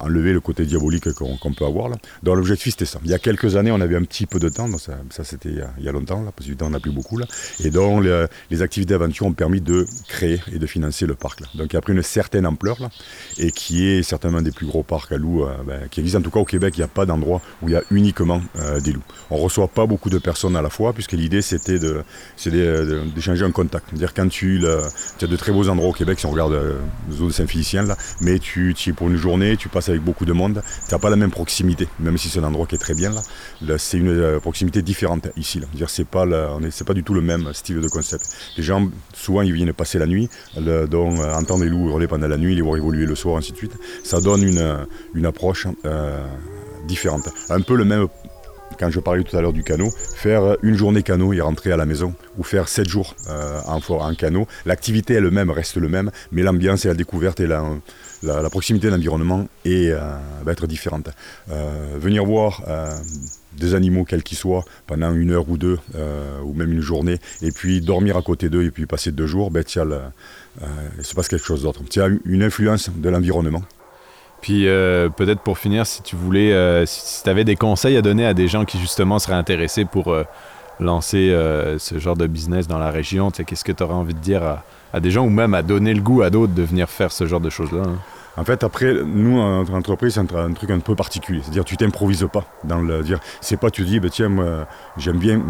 enlever 0.00 0.34
le 0.34 0.40
côté 0.40 0.66
diabolique 0.66 1.10
qu'on 1.14 1.52
peut 1.54 1.64
avoir 1.64 1.88
là. 1.88 1.96
Donc 2.22 2.36
l'objectif 2.36 2.72
c'était 2.72 2.84
ça. 2.84 2.98
Il 3.02 3.10
y 3.10 3.14
a 3.14 3.18
quelques 3.18 3.56
années 3.56 3.70
on 3.70 3.80
avait 3.80 3.96
un 3.96 4.02
petit 4.02 4.26
peu 4.26 4.38
de 4.38 4.50
temps, 4.50 4.70
ça, 4.76 4.98
ça 5.08 5.24
c'était 5.24 5.48
il, 5.48 5.84
y 5.84 5.88
a 5.88 5.92
longtemps 5.92 6.22
là, 6.22 6.30
parce 6.36 6.50
que 6.50 6.62
on 6.62 6.70
n'a 6.70 6.80
plus 6.80 6.90
beaucoup 6.90 7.16
là. 7.16 7.24
Et 7.64 7.70
donc 7.70 8.04
les, 8.50 8.62
activités 8.62 8.92
d'aventure 8.92 9.26
ont 9.26 9.32
permis 9.32 9.62
de 9.62 9.86
créer 10.08 10.40
et 10.52 10.58
de 10.58 10.66
financer 10.66 11.06
le 11.06 11.14
parc 11.14 11.40
là. 11.40 11.46
Donc 11.54 11.72
il 11.72 11.76
a 11.78 11.80
pris 11.80 11.94
une 11.94 12.02
certaine 12.02 12.46
ampleur 12.46 12.76
là 12.78 12.90
et 13.38 13.52
qui 13.52 13.86
est 13.86 14.02
certainement 14.02 14.38
un 14.38 14.42
des 14.42 14.52
plus 14.52 14.66
gros 14.66 14.82
parcs 14.82 15.10
à 15.10 15.16
loups 15.16 15.44
euh, 15.44 15.54
ben, 15.66 15.88
qui 15.90 16.00
existe 16.00 16.16
en 16.16 16.22
tout 16.22 16.30
cas 16.30 16.40
au 16.40 16.44
Québec. 16.44 16.74
Il 16.76 16.80
n'y 16.80 16.84
a 16.84 16.88
pas 16.88 17.06
d'endroit 17.06 17.40
où 17.62 17.68
il 17.68 17.72
y 17.72 17.76
a 17.76 17.82
uniquement 17.90 18.42
des 18.84 18.92
loups. 18.92 19.02
On 19.30 19.38
reçoit 19.38 19.68
pas 19.68 19.86
beaucoup 19.86 20.10
de 20.10 20.18
personnes 20.18 20.56
à 20.56 20.60
la 20.60 20.68
fois 20.68 20.92
puisque 20.92 21.12
l'idée 21.12 21.40
c'était 21.40 21.78
d'échanger 21.78 23.44
un 23.44 23.50
contact. 23.50 23.86
C'est-à-dire 23.88 24.12
quand 24.12 24.28
tu 24.28 24.65
tu 25.18 25.24
as 25.24 25.28
de 25.28 25.36
très 25.36 25.52
beaux 25.52 25.68
endroits 25.68 25.88
au 25.88 25.92
Québec 25.92 26.18
si 26.18 26.26
on 26.26 26.30
regarde 26.30 26.52
euh, 26.52 26.78
la 27.08 27.16
zone 27.16 27.32
Saint-Félicien, 27.32 27.84
là, 27.84 27.96
mais 28.20 28.38
tu, 28.38 28.74
tu 28.74 28.90
es 28.90 28.92
pour 28.92 29.08
une 29.08 29.16
journée, 29.16 29.56
tu 29.56 29.68
passes 29.68 29.88
avec 29.88 30.02
beaucoup 30.02 30.24
de 30.24 30.32
monde, 30.32 30.62
tu 30.88 30.94
n'as 30.94 30.98
pas 30.98 31.10
la 31.10 31.16
même 31.16 31.30
proximité, 31.30 31.88
même 31.98 32.18
si 32.18 32.28
c'est 32.28 32.40
un 32.40 32.44
endroit 32.44 32.66
qui 32.66 32.74
est 32.74 32.78
très 32.78 32.94
bien 32.94 33.10
là. 33.10 33.78
c'est 33.78 33.98
une 33.98 34.08
euh, 34.08 34.40
proximité 34.40 34.82
différente 34.82 35.28
ici. 35.36 35.60
Là. 35.60 35.66
Dire, 35.74 35.90
c'est 35.90 36.04
pas, 36.04 36.24
du 36.94 37.02
tout 37.02 37.14
le 37.14 37.20
même 37.20 37.52
style 37.52 37.80
de 37.80 37.88
concept. 37.88 38.26
Les 38.56 38.62
gens, 38.62 38.88
souvent, 39.14 39.42
ils 39.42 39.52
viennent 39.52 39.72
passer 39.72 39.98
la 39.98 40.06
nuit, 40.06 40.28
donc 40.56 41.18
euh, 41.18 41.34
entendre 41.34 41.64
les 41.64 41.70
loups 41.70 41.88
hurler 41.90 42.06
pendant 42.06 42.28
la 42.28 42.36
nuit, 42.36 42.54
les 42.54 42.62
voir 42.62 42.76
évoluer 42.76 43.06
le 43.06 43.14
soir, 43.14 43.36
ainsi 43.36 43.52
de 43.52 43.56
suite. 43.56 43.72
Ça 44.04 44.20
donne 44.20 44.42
une 45.14 45.26
approche 45.26 45.66
différente. 46.86 47.28
Un 47.50 47.60
peu 47.60 47.76
le 47.76 47.84
même 47.84 48.06
quand 48.78 48.90
je 48.90 49.00
parlais 49.00 49.24
tout 49.24 49.36
à 49.36 49.40
l'heure 49.40 49.52
du 49.52 49.62
canot, 49.62 49.90
faire 50.14 50.56
une 50.62 50.76
journée 50.76 51.02
canot 51.02 51.32
et 51.32 51.40
rentrer 51.40 51.72
à 51.72 51.76
la 51.76 51.86
maison, 51.86 52.14
ou 52.38 52.42
faire 52.42 52.68
sept 52.68 52.88
jours 52.88 53.14
euh, 53.28 53.60
en, 53.66 53.78
en 53.78 54.14
canot, 54.14 54.46
l'activité 54.64 55.14
elle-même 55.14 55.50
reste 55.50 55.76
le 55.76 55.88
même, 55.88 56.10
mais 56.32 56.42
l'ambiance 56.42 56.84
et 56.84 56.88
la 56.88 56.94
découverte 56.94 57.40
et 57.40 57.46
la, 57.46 58.50
proximité 58.50 58.88
de 58.88 58.92
l'environnement 58.92 59.46
euh, 59.66 60.18
va 60.44 60.52
être 60.52 60.66
différente. 60.66 61.10
Euh, 61.50 61.96
venir 61.98 62.24
voir 62.24 62.62
des 63.56 63.74
animaux 63.74 64.04
quels 64.04 64.22
qu'ils 64.22 64.36
soient 64.36 64.64
pendant 64.86 65.14
une 65.14 65.30
heure 65.30 65.48
ou 65.48 65.56
deux, 65.56 65.78
ou 66.44 66.52
même 66.52 66.72
une 66.72 66.80
journée, 66.80 67.18
et 67.42 67.52
puis 67.52 67.80
dormir 67.80 68.16
à 68.16 68.22
côté 68.22 68.48
d'eux 68.48 68.64
et 68.64 68.70
puis 68.70 68.86
passer 68.86 69.12
deux 69.12 69.26
jours, 69.26 69.50
ben, 69.50 69.64
il 70.98 71.04
se 71.04 71.14
passe 71.14 71.28
quelque 71.28 71.46
chose 71.46 71.62
d'autre. 71.62 71.80
Il 71.90 71.98
y 71.98 72.02
a 72.02 72.08
une 72.24 72.42
influence 72.42 72.90
de 72.90 73.08
l'environnement 73.08 73.62
puis 74.46 74.68
euh, 74.68 75.08
peut-être 75.08 75.40
pour 75.40 75.58
finir, 75.58 75.88
si 75.88 76.02
tu 76.02 76.14
voulais, 76.14 76.52
euh, 76.52 76.86
si, 76.86 77.20
tu 77.24 77.28
avais 77.28 77.42
des 77.42 77.56
conseils 77.56 77.96
à 77.96 78.00
donner 78.00 78.24
à 78.24 78.32
des 78.32 78.46
gens 78.46 78.64
qui 78.64 78.78
justement 78.78 79.18
seraient 79.18 79.34
intéressés 79.34 79.84
pour 79.84 80.12
euh, 80.12 80.22
lancer 80.78 81.36
ce 81.78 81.98
genre 81.98 82.16
de 82.16 82.28
business 82.28 82.68
dans 82.68 82.78
la 82.78 82.92
région, 82.92 83.32
qu'est-ce 83.32 83.64
que 83.64 83.72
tu 83.72 83.82
aurais 83.82 83.94
envie 83.94 84.14
de 84.14 84.20
dire 84.20 84.60
à, 84.92 85.00
des 85.00 85.10
gens 85.10 85.24
ou 85.24 85.30
même 85.30 85.52
à 85.54 85.62
donner 85.62 85.92
le 85.94 86.00
goût 86.00 86.22
à 86.22 86.30
d'autres 86.30 86.54
de 86.54 86.62
venir 86.62 86.88
faire 86.88 87.10
ce 87.10 87.26
genre 87.26 87.40
de 87.40 87.50
choses-là 87.50 87.82
hein? 87.88 87.98
En 88.36 88.44
fait, 88.44 88.62
après, 88.62 88.92
nous, 88.92 89.38
notre 89.38 89.74
entreprise, 89.74 90.14
c'est 90.14 90.32
un, 90.36 90.52
truc 90.52 90.70
un 90.70 90.78
peu 90.78 90.94
particulier. 90.94 91.40
C'est-à-dire, 91.42 91.64
tu 91.64 91.76
t'improvises 91.76 92.28
pas 92.30 92.44
dans 92.62 92.82
le 92.82 93.02
dire. 93.02 93.18
C'est 93.40 93.56
pas, 93.56 93.70
tu 93.70 93.82
dis, 93.82 93.98
bah, 93.98 94.10
tiens, 94.12 94.28
moi, 94.28 94.68
j'aime 94.98 95.16
bien 95.16 95.40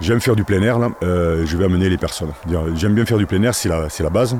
J'aime 0.00 0.20
faire 0.20 0.34
du 0.34 0.44
plein 0.44 0.60
air, 0.62 0.78
là. 0.78 0.90
Euh, 1.02 1.44
je 1.46 1.56
vais 1.56 1.64
amener 1.64 1.88
les 1.88 1.96
personnes. 1.96 2.32
J'aime 2.74 2.94
bien 2.94 3.06
faire 3.06 3.18
du 3.18 3.26
plein 3.26 3.42
air, 3.42 3.54
c'est 3.54 3.68
la, 3.68 4.10
base. 4.10 4.36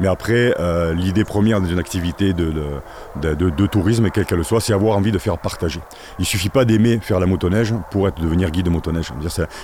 mais 0.00 0.08
après, 0.08 0.54
euh, 0.58 0.92
l'idée 0.92 1.24
première 1.24 1.60
d'une 1.60 1.78
activité 1.78 2.32
de, 2.32 2.52
de, 3.22 3.66
tourisme, 3.66 4.10
quelle 4.10 4.26
qu'elle 4.26 4.44
soit, 4.44 4.60
c'est 4.60 4.72
avoir 4.72 4.96
envie 4.96 5.12
de 5.12 5.18
faire 5.18 5.38
partager. 5.38 5.80
Il 6.18 6.22
ne 6.22 6.26
suffit 6.26 6.48
pas 6.48 6.64
d'aimer 6.64 6.98
faire 7.00 7.20
la 7.20 7.26
motoneige 7.26 7.74
pour 7.90 8.08
être, 8.08 8.20
devenir 8.20 8.50
guide 8.50 8.66
de 8.66 8.70
motoneige. 8.70 9.12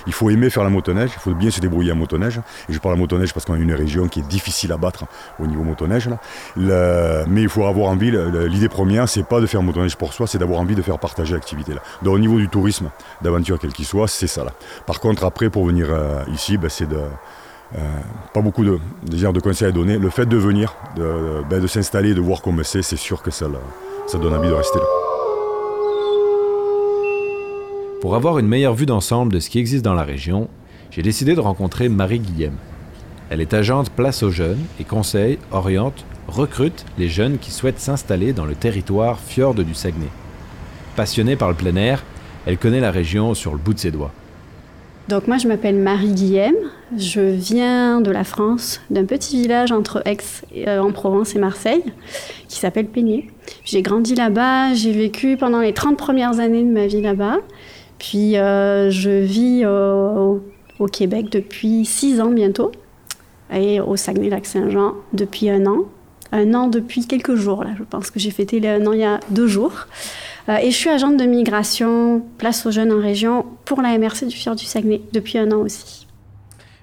Il 0.07 0.13
faut 0.13 0.29
aimer 0.29 0.49
faire 0.49 0.63
la 0.63 0.69
motoneige, 0.69 1.11
il 1.13 1.19
faut 1.19 1.33
bien 1.33 1.51
se 1.51 1.59
débrouiller 1.59 1.91
en 1.91 1.95
motoneige. 1.95 2.39
Et 2.69 2.73
je 2.73 2.79
parle 2.79 2.95
de 2.95 3.01
motoneige 3.01 3.33
parce 3.33 3.45
qu'on 3.45 3.53
a 3.53 3.57
une 3.57 3.73
région 3.73 4.07
qui 4.07 4.21
est 4.21 4.27
difficile 4.27 4.71
à 4.71 4.77
battre 4.77 5.05
au 5.39 5.47
niveau 5.47 5.63
motoneige. 5.63 6.07
Là. 6.55 7.25
mais 7.27 7.41
il 7.41 7.49
faut 7.49 7.65
avoir 7.65 7.89
envie, 7.89 8.11
l'idée 8.47 8.69
première, 8.69 9.09
c'est 9.09 9.23
pas 9.23 9.41
de 9.41 9.47
faire 9.47 9.61
motoneige 9.61 9.97
pour 9.97 10.13
soi, 10.13 10.27
c'est 10.27 10.37
d'avoir 10.37 10.59
envie 10.59 10.75
de 10.75 10.81
faire 10.81 10.97
partager 10.97 11.33
l'activité. 11.33 11.73
Donc 12.03 12.15
au 12.15 12.19
niveau 12.19 12.37
du 12.37 12.47
tourisme, 12.47 12.89
d'aventure 13.21 13.59
quel 13.59 13.73
qu'il 13.73 13.85
soit, 13.85 14.07
c'est 14.07 14.27
ça 14.27 14.43
là. 14.43 14.51
Par 14.85 14.99
contre, 14.99 15.24
après, 15.25 15.49
pour 15.49 15.65
venir 15.65 15.87
euh, 15.89 16.23
ici, 16.33 16.57
ben, 16.57 16.69
c'est 16.69 16.87
de. 16.87 16.99
Euh, 17.75 17.79
pas 18.33 18.41
beaucoup 18.41 18.63
de, 18.63 18.79
de 19.03 19.39
conseils 19.39 19.67
à 19.67 19.71
donner. 19.71 19.97
Le 19.97 20.09
fait 20.09 20.27
de 20.27 20.37
venir, 20.37 20.75
de, 20.95 21.41
ben, 21.49 21.59
de 21.59 21.67
s'installer, 21.67 22.13
de 22.13 22.21
voir 22.21 22.41
comment 22.41 22.63
c'est, 22.63 22.83
c'est 22.83 22.95
sûr 22.95 23.21
que 23.21 23.31
ça, 23.31 23.47
ça 24.07 24.17
donne 24.17 24.33
envie 24.33 24.49
de 24.49 24.53
rester 24.53 24.77
là. 24.79 24.85
Pour 28.01 28.15
avoir 28.15 28.37
une 28.37 28.47
meilleure 28.47 28.75
vue 28.75 28.85
d'ensemble 28.85 29.33
de 29.33 29.39
ce 29.39 29.49
qui 29.49 29.57
existe 29.57 29.83
dans 29.83 29.95
la 29.95 30.03
région, 30.03 30.47
j'ai 30.91 31.01
décidé 31.01 31.33
de 31.33 31.39
rencontrer 31.39 31.89
Marie 31.89 32.19
Guillem. 32.19 32.53
Elle 33.29 33.41
est 33.41 33.55
agente 33.55 33.89
Place 33.89 34.21
aux 34.21 34.29
jeunes 34.29 34.63
et 34.79 34.83
conseille, 34.83 35.39
oriente, 35.51 36.05
recrute 36.27 36.85
les 36.99 37.09
jeunes 37.09 37.39
qui 37.39 37.51
souhaitent 37.51 37.79
s'installer 37.79 38.31
dans 38.31 38.45
le 38.45 38.53
territoire 38.53 39.19
fjord 39.19 39.55
du 39.55 39.73
Saguenay. 39.73 40.09
Passionnée 40.95 41.35
par 41.35 41.49
le 41.49 41.55
plein 41.55 41.75
air, 41.75 42.03
elle 42.45 42.59
connaît 42.59 42.79
la 42.79 42.91
région 42.91 43.33
sur 43.33 43.51
le 43.51 43.57
bout 43.57 43.73
de 43.73 43.79
ses 43.79 43.91
doigts. 43.91 44.11
Donc 45.07 45.27
moi 45.27 45.37
je 45.37 45.47
m'appelle 45.47 45.75
Marie 45.75 46.13
Guillem, 46.13 46.55
je 46.97 47.21
viens 47.21 48.01
de 48.01 48.09
la 48.09 48.23
France, 48.23 48.81
d'un 48.89 49.05
petit 49.05 49.39
village 49.39 49.71
entre 49.71 50.01
Aix 50.07 50.17
euh, 50.67 50.79
en 50.79 50.91
Provence 50.91 51.35
et 51.35 51.39
Marseille 51.39 51.83
qui 52.47 52.59
s'appelle 52.59 52.87
Peigné. 52.87 53.27
J'ai 53.65 53.83
grandi 53.83 54.15
là-bas, 54.15 54.73
j'ai 54.73 54.91
vécu 54.91 55.37
pendant 55.37 55.59
les 55.59 55.73
30 55.73 55.95
premières 55.95 56.39
années 56.39 56.63
de 56.63 56.71
ma 56.71 56.87
vie 56.87 57.01
là-bas. 57.01 57.37
Puis 57.99 58.35
euh, 58.37 58.89
je 58.89 59.11
vis 59.11 59.63
au, 59.65 60.41
Québec 60.87 61.27
depuis 61.31 61.85
6 61.85 62.19
ans 62.19 62.31
bientôt 62.31 62.71
et 63.53 63.79
au 63.79 63.95
Saguenay-Lac-Saint-Jean 63.95 64.93
depuis 65.13 65.51
un 65.51 65.67
an. 65.67 65.83
Un 66.31 66.55
an 66.55 66.67
depuis 66.67 67.05
quelques 67.05 67.35
jours 67.35 67.63
là, 67.63 67.69
je 67.77 67.83
pense 67.83 68.09
que 68.09 68.19
j'ai 68.19 68.31
fêté 68.31 68.59
un 68.67 68.85
an 68.87 68.91
il 68.93 69.01
y 69.01 69.03
a 69.03 69.19
deux 69.29 69.47
jours. 69.47 69.85
Euh, 70.47 70.57
et 70.57 70.71
je 70.71 70.75
suis 70.75 70.89
agente 70.89 71.17
de 71.17 71.25
migration, 71.25 72.23
place 72.37 72.65
aux 72.65 72.71
jeunes 72.71 72.91
en 72.91 73.01
région, 73.01 73.45
pour 73.65 73.81
la 73.81 73.97
MRC 73.97 74.25
du 74.27 74.35
Fjord 74.35 74.55
du 74.55 74.65
Saguenay, 74.65 75.01
depuis 75.11 75.37
un 75.37 75.51
an 75.51 75.61
aussi. 75.61 76.05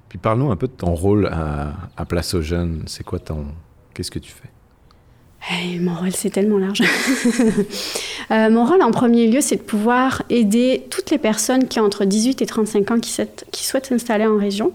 Puis 0.09 0.19
parle-nous 0.19 0.51
un 0.51 0.57
peu 0.57 0.67
de 0.67 0.73
ton 0.73 0.95
rôle 0.95 1.27
à, 1.27 2.05
Place 2.05 2.35
aux 2.35 2.43
jeunes. 2.43 2.83
C'est 2.87 3.05
quoi 3.05 3.19
ton... 3.19 3.47
Qu'est-ce 3.95 4.11
que 4.11 4.19
tu 4.19 4.33
fais? 4.33 4.51
Mon 5.81 5.95
rôle, 5.95 6.13
c'est 6.13 6.31
tellement 6.31 6.59
large. 6.59 6.83
Euh, 8.31 8.49
mon 8.51 8.65
rôle, 8.65 8.81
en 8.83 8.93
premier 8.93 9.27
lieu, 9.27 9.41
c'est 9.41 9.57
de 9.57 9.63
pouvoir 9.63 10.23
aider 10.31 10.87
toutes 10.89 11.11
les 11.11 11.19
personnes 11.19 11.67
qui 11.67 11.81
ont 11.81 11.85
entre 11.85 12.05
18 12.05 12.41
et 12.41 12.47
35 12.47 12.91
ans 12.93 13.01
qui, 13.01 13.15
qui 13.51 13.65
souhaitent 13.65 13.87
s'installer 13.87 14.27
en 14.27 14.39
région, 14.39 14.73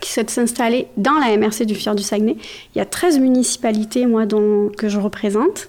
qui 0.00 0.10
souhaitent 0.10 0.30
s'installer 0.30 0.88
dans 0.96 1.12
la 1.12 1.36
MRC 1.36 1.64
du 1.64 1.74
Fjord 1.74 1.94
du 1.94 2.02
Saguenay. 2.02 2.36
Il 2.74 2.78
y 2.78 2.80
a 2.80 2.86
13 2.86 3.20
municipalités, 3.20 4.06
moi, 4.06 4.26
dont, 4.26 4.70
que 4.76 4.88
je 4.88 4.98
représente. 4.98 5.68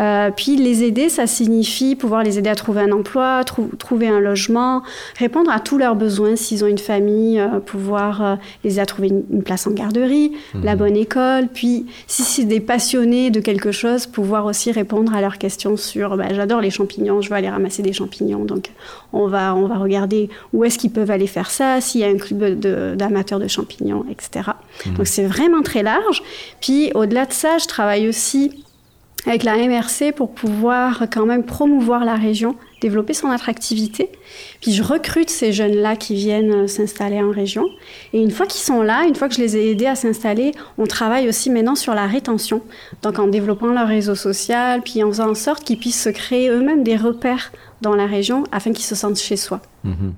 Euh, 0.00 0.30
puis 0.34 0.56
les 0.56 0.82
aider, 0.82 1.08
ça 1.08 1.26
signifie 1.26 1.94
pouvoir 1.94 2.22
les 2.22 2.38
aider 2.38 2.48
à 2.48 2.54
trouver 2.54 2.80
un 2.80 2.92
emploi, 2.92 3.42
trouver 3.78 4.08
un 4.08 4.20
logement, 4.20 4.82
répondre 5.18 5.50
à 5.50 5.60
tous 5.60 5.76
leurs 5.76 5.94
besoins 5.94 6.36
s'ils 6.36 6.64
ont 6.64 6.68
une 6.68 6.78
famille, 6.78 7.38
euh, 7.38 7.60
pouvoir 7.60 8.22
euh, 8.22 8.36
les 8.64 8.72
aider 8.72 8.80
à 8.80 8.86
trouver 8.86 9.08
une, 9.08 9.42
place 9.42 9.66
en 9.66 9.72
garderie, 9.72 10.32
mhm. 10.54 10.64
la 10.64 10.76
bonne 10.76 10.96
école. 10.96 11.48
Puis 11.52 11.86
si 12.06 12.22
c'est 12.22 12.44
des 12.44 12.60
passionnés 12.60 13.30
de 13.30 13.40
quelque 13.40 13.72
chose, 13.72 14.06
pouvoir 14.06 14.46
aussi 14.46 14.72
répondre 14.72 15.14
à 15.14 15.20
leurs 15.20 15.38
questions 15.38 15.76
sur 15.76 16.16
bah, 16.16 16.32
j'adore 16.32 16.60
les 16.60 16.70
champignons, 16.70 17.20
je 17.20 17.28
veux 17.28 17.36
aller 17.36 17.50
ramasser 17.50 17.82
des 17.82 17.92
champignons. 17.92 18.44
Donc 18.44 18.70
on 19.12 19.26
va, 19.26 19.54
on 19.54 19.66
va 19.66 19.76
regarder 19.76 20.30
où 20.52 20.64
est-ce 20.64 20.78
qu'ils 20.78 20.92
peuvent 20.92 21.10
aller 21.10 21.26
faire 21.26 21.50
ça, 21.50 21.80
s'il 21.80 22.00
y 22.00 22.04
a 22.04 22.08
un 22.08 22.16
club 22.16 22.60
d'amateurs 22.96 23.38
de, 23.38 23.48
champignons, 23.48 24.04
etc. 24.10 24.50
Mhm. 24.86 24.94
Donc 24.94 25.06
c'est 25.06 25.26
vraiment 25.26 25.62
très 25.62 25.82
large. 25.82 26.22
Puis 26.60 26.90
au-delà 26.94 27.26
de 27.26 27.32
ça, 27.32 27.58
je 27.58 27.66
travaille 27.66 28.08
aussi 28.08 28.64
avec 29.26 29.44
la 29.44 29.56
MRC 29.56 30.12
pour 30.14 30.32
pouvoir 30.32 31.04
quand 31.12 31.26
même 31.26 31.44
promouvoir 31.44 32.04
la 32.04 32.14
région, 32.14 32.56
développer 32.80 33.12
son 33.12 33.28
attractivité. 33.28 34.10
Puis 34.60 34.72
je 34.72 34.82
recrute 34.82 35.30
ces 35.30 35.52
jeunes-là 35.52 35.96
qui 35.96 36.14
viennent 36.14 36.52
euh, 36.52 36.66
s'installer 36.66 37.20
en 37.20 37.30
région. 37.30 37.66
Et 38.12 38.22
une 38.22 38.30
fois 38.30 38.46
qu'ils 38.46 38.62
sont 38.62 38.82
là, 38.82 39.04
une 39.06 39.14
fois 39.14 39.28
que 39.28 39.34
je 39.34 39.40
les 39.40 39.56
ai 39.56 39.70
aidés 39.70 39.86
à 39.86 39.94
s'installer, 39.94 40.52
on 40.78 40.86
travaille 40.86 41.28
aussi 41.28 41.50
maintenant 41.50 41.74
sur 41.74 41.94
la 41.94 42.06
rétention. 42.06 42.62
Donc 43.02 43.18
en 43.18 43.26
développant 43.26 43.68
leur 43.68 43.88
réseau 43.88 44.14
social, 44.14 44.82
puis 44.82 45.02
en 45.02 45.08
faisant 45.08 45.30
en 45.30 45.34
sorte 45.34 45.64
qu'ils 45.64 45.78
puissent 45.78 46.02
se 46.02 46.10
créer 46.10 46.48
eux-mêmes 46.48 46.82
des 46.82 46.96
repères 46.96 47.52
dans 47.82 47.94
la 47.94 48.06
région 48.06 48.44
afin 48.52 48.72
qu'ils 48.72 48.84
se 48.84 48.94
sentent 48.94 49.18
chez 49.18 49.36
soi. 49.36 49.60
Mm-hmm. 49.86 50.12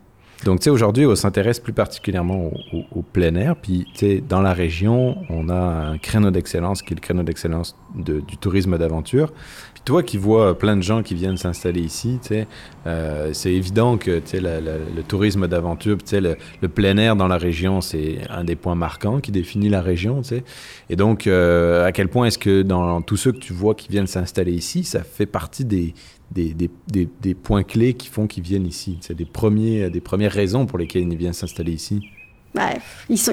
Donc, 0.45 0.59
tu 0.59 0.65
sais, 0.65 0.71
aujourd'hui, 0.71 1.07
on 1.07 1.15
s'intéresse 1.15 1.61
plus 1.61 1.73
particulièrement 1.73 2.51
au, 2.73 3.03
plein 3.03 3.35
air. 3.37 3.55
Puis, 3.55 3.87
tu 3.95 4.01
sais, 4.01 4.25
dans 4.27 4.43
la 4.43 4.53
région, 4.53 5.19
on 5.29 5.49
a 5.49 5.55
un 5.55 5.99
créneau 5.99 6.33
d'excellence 6.33 6.83
qui 6.83 6.95
est 6.95 6.97
le 6.97 7.01
créneau 7.01 7.23
d'excellence 7.23 7.77
du 7.95 8.37
tourisme 8.41 8.77
d'aventure. 8.77 9.33
Puis, 9.75 9.83
toi 9.85 10.03
qui 10.03 10.17
vois 10.17 10.59
plein 10.59 10.77
de 10.77 10.83
gens 10.83 11.05
qui 11.05 11.15
viennent 11.15 11.37
s'installer 11.37 11.81
ici, 11.81 12.19
tu 12.23 12.29
sais, 12.29 12.49
euh, 12.89 13.31
c'est 13.33 13.53
évident 13.53 13.97
que, 13.99 14.19
tu 14.19 14.39
sais, 14.39 14.41
le 14.41 15.03
tourisme 15.07 15.47
d'aventure, 15.47 15.99
tu 15.99 16.09
sais, 16.09 16.21
le, 16.21 16.37
plein 16.69 16.97
air 16.97 17.15
dans 17.15 17.29
la 17.29 17.39
région, 17.39 17.81
c'est 17.81 18.19
un 18.29 18.43
des 18.43 18.57
points 18.57 18.75
marquants 18.75 19.21
qui 19.21 19.31
définit 19.31 19.69
la 19.69 19.81
région, 19.81 20.23
tu 20.23 20.29
sais. 20.31 20.45
Et 20.91 20.97
donc, 20.97 21.29
euh, 21.29 21.87
à 21.87 21.93
quel 21.93 22.09
point 22.09 22.27
est-ce 22.27 22.39
que 22.39 22.63
dans 22.63 23.01
tous 23.01 23.17
ceux 23.17 23.31
que 23.31 23.39
tu 23.39 23.53
vois 23.53 23.77
qui 23.77 23.89
viennent 23.89 24.09
s'installer 24.09 24.53
ici, 24.53 24.83
ça 24.83 25.05
fait 25.05 25.27
partie 25.27 25.65
des, 25.65 25.95
des, 26.35 26.55
des, 26.55 27.09
des, 27.21 27.35
points 27.35 27.63
clés 27.63 27.95
qui 27.95 28.09
font 28.09 28.27
qu'ils 28.27 28.43
viennent 28.43 28.67
ici 28.67 28.99
C'est 29.01 29.15
des, 29.15 29.25
premiers, 29.25 29.91
des 29.91 30.01
premières 30.01 30.33
raisons 30.33 30.67
pour 30.67 30.79
lesquelles 30.79 31.03
ils 31.03 31.17
viennent 31.17 31.33
s'installer 31.33 31.73
ici 31.73 32.03
bah, 32.55 32.69
ils 33.09 33.19
sont, 33.19 33.33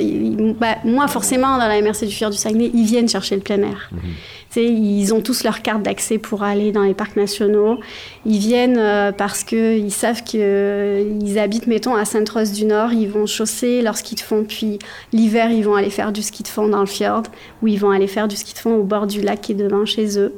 bah, 0.60 0.78
moi, 0.86 1.08
forcément, 1.10 1.58
dans 1.58 1.68
la 1.68 1.82
MRC 1.82 2.06
du 2.06 2.14
Fjord 2.14 2.32
du 2.32 2.38
Saguenay, 2.38 2.72
ils 2.74 2.86
viennent 2.86 3.10
chercher 3.10 3.36
le 3.36 3.42
plein 3.42 3.62
air. 3.62 3.90
Mhm. 3.92 4.64
Ils 4.64 5.14
ont 5.14 5.22
tous 5.22 5.44
leur 5.44 5.62
carte 5.62 5.84
d'accès 5.84 6.18
pour 6.18 6.44
aller 6.44 6.72
dans 6.72 6.84
les 6.84 6.94
parcs 6.94 7.18
nationaux. 7.18 7.80
Ils 8.26 8.40
viennent 8.40 8.78
euh, 8.78 9.12
parce 9.12 9.44
qu'ils 9.44 9.92
savent 9.92 10.24
qu'ils 10.24 10.40
euh, 10.42 11.38
habitent, 11.38 11.68
mettons, 11.68 11.96
à 11.96 12.06
Sainte-Rose 12.06 12.54
du 12.54 12.64
Nord. 12.64 12.94
Ils 12.94 13.10
vont 13.10 13.26
chausser 13.26 13.82
leur 13.82 13.98
ski 13.98 14.16
de 14.16 14.22
fond, 14.22 14.46
puis 14.48 14.80
l'hiver, 15.12 15.52
ils 15.52 15.64
vont 15.64 15.76
aller 15.76 15.90
faire 15.90 16.14
du 16.14 16.22
ski 16.22 16.44
de 16.44 16.48
fond 16.48 16.70
dans 16.70 16.80
le 16.80 16.86
fjord, 16.86 17.24
ou 17.62 17.68
ils 17.68 17.80
vont 17.80 17.92
aller 17.92 18.08
faire 18.08 18.30
du 18.30 18.38
ski 18.38 18.54
de 18.54 18.60
fond 18.60 18.76
au 18.76 18.84
bord 18.84 19.06
du 19.06 19.22
lac 19.22 19.42
qui 19.42 19.52
est 19.52 19.56
devant 19.56 19.86
chez 19.86 20.18
eux. 20.18 20.34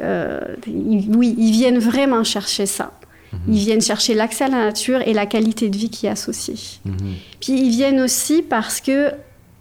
Euh, 0.00 0.40
oui, 0.66 1.34
ils 1.38 1.52
viennent 1.52 1.78
vraiment 1.78 2.24
chercher 2.24 2.66
ça. 2.66 2.92
Mhm. 3.32 3.38
Ils 3.54 3.58
viennent 3.58 3.80
chercher 3.80 4.14
l'accès 4.14 4.44
à 4.44 4.48
la 4.48 4.64
nature 4.64 5.00
et 5.06 5.12
la 5.12 5.26
qualité 5.26 5.68
de 5.68 5.76
vie 5.76 5.90
qui 5.90 6.06
est 6.06 6.10
associée. 6.10 6.80
Mhm. 6.84 6.94
Puis 7.40 7.52
ils 7.52 7.70
viennent 7.70 8.00
aussi 8.00 8.42
parce 8.42 8.80
que 8.80 8.90
euh, 8.90 9.12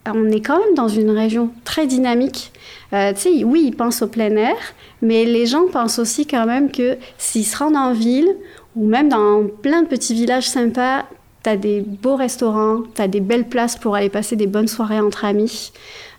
on 0.07 0.31
est 0.31 0.41
quand 0.41 0.59
même 0.59 0.75
dans 0.75 0.87
une 0.87 1.11
région 1.11 1.51
très 1.63 1.87
dynamique. 1.87 2.51
Euh, 2.93 3.13
oui, 3.43 3.63
ils 3.65 3.75
pensent 3.75 4.01
au 4.01 4.07
plein 4.07 4.35
air, 4.35 4.55
mais 5.01 5.25
les 5.25 5.45
gens 5.45 5.67
pensent 5.71 5.99
aussi 5.99 6.25
quand 6.25 6.45
même 6.45 6.71
que 6.71 6.97
s'ils 7.17 7.45
se 7.45 7.57
rendent 7.57 7.77
en 7.77 7.93
ville 7.93 8.35
ou 8.75 8.87
même 8.87 9.09
dans 9.09 9.45
plein 9.61 9.83
de 9.83 9.87
petits 9.87 10.13
villages 10.13 10.47
sympas, 10.47 11.05
tu 11.43 11.49
as 11.49 11.57
des 11.57 11.81
beaux 11.81 12.15
restaurants, 12.15 12.83
tu 12.95 13.01
as 13.01 13.07
des 13.07 13.19
belles 13.19 13.47
places 13.47 13.75
pour 13.75 13.95
aller 13.95 14.09
passer 14.09 14.35
des 14.35 14.47
bonnes 14.47 14.67
soirées 14.67 14.99
entre 14.99 15.25
amis. 15.25 15.71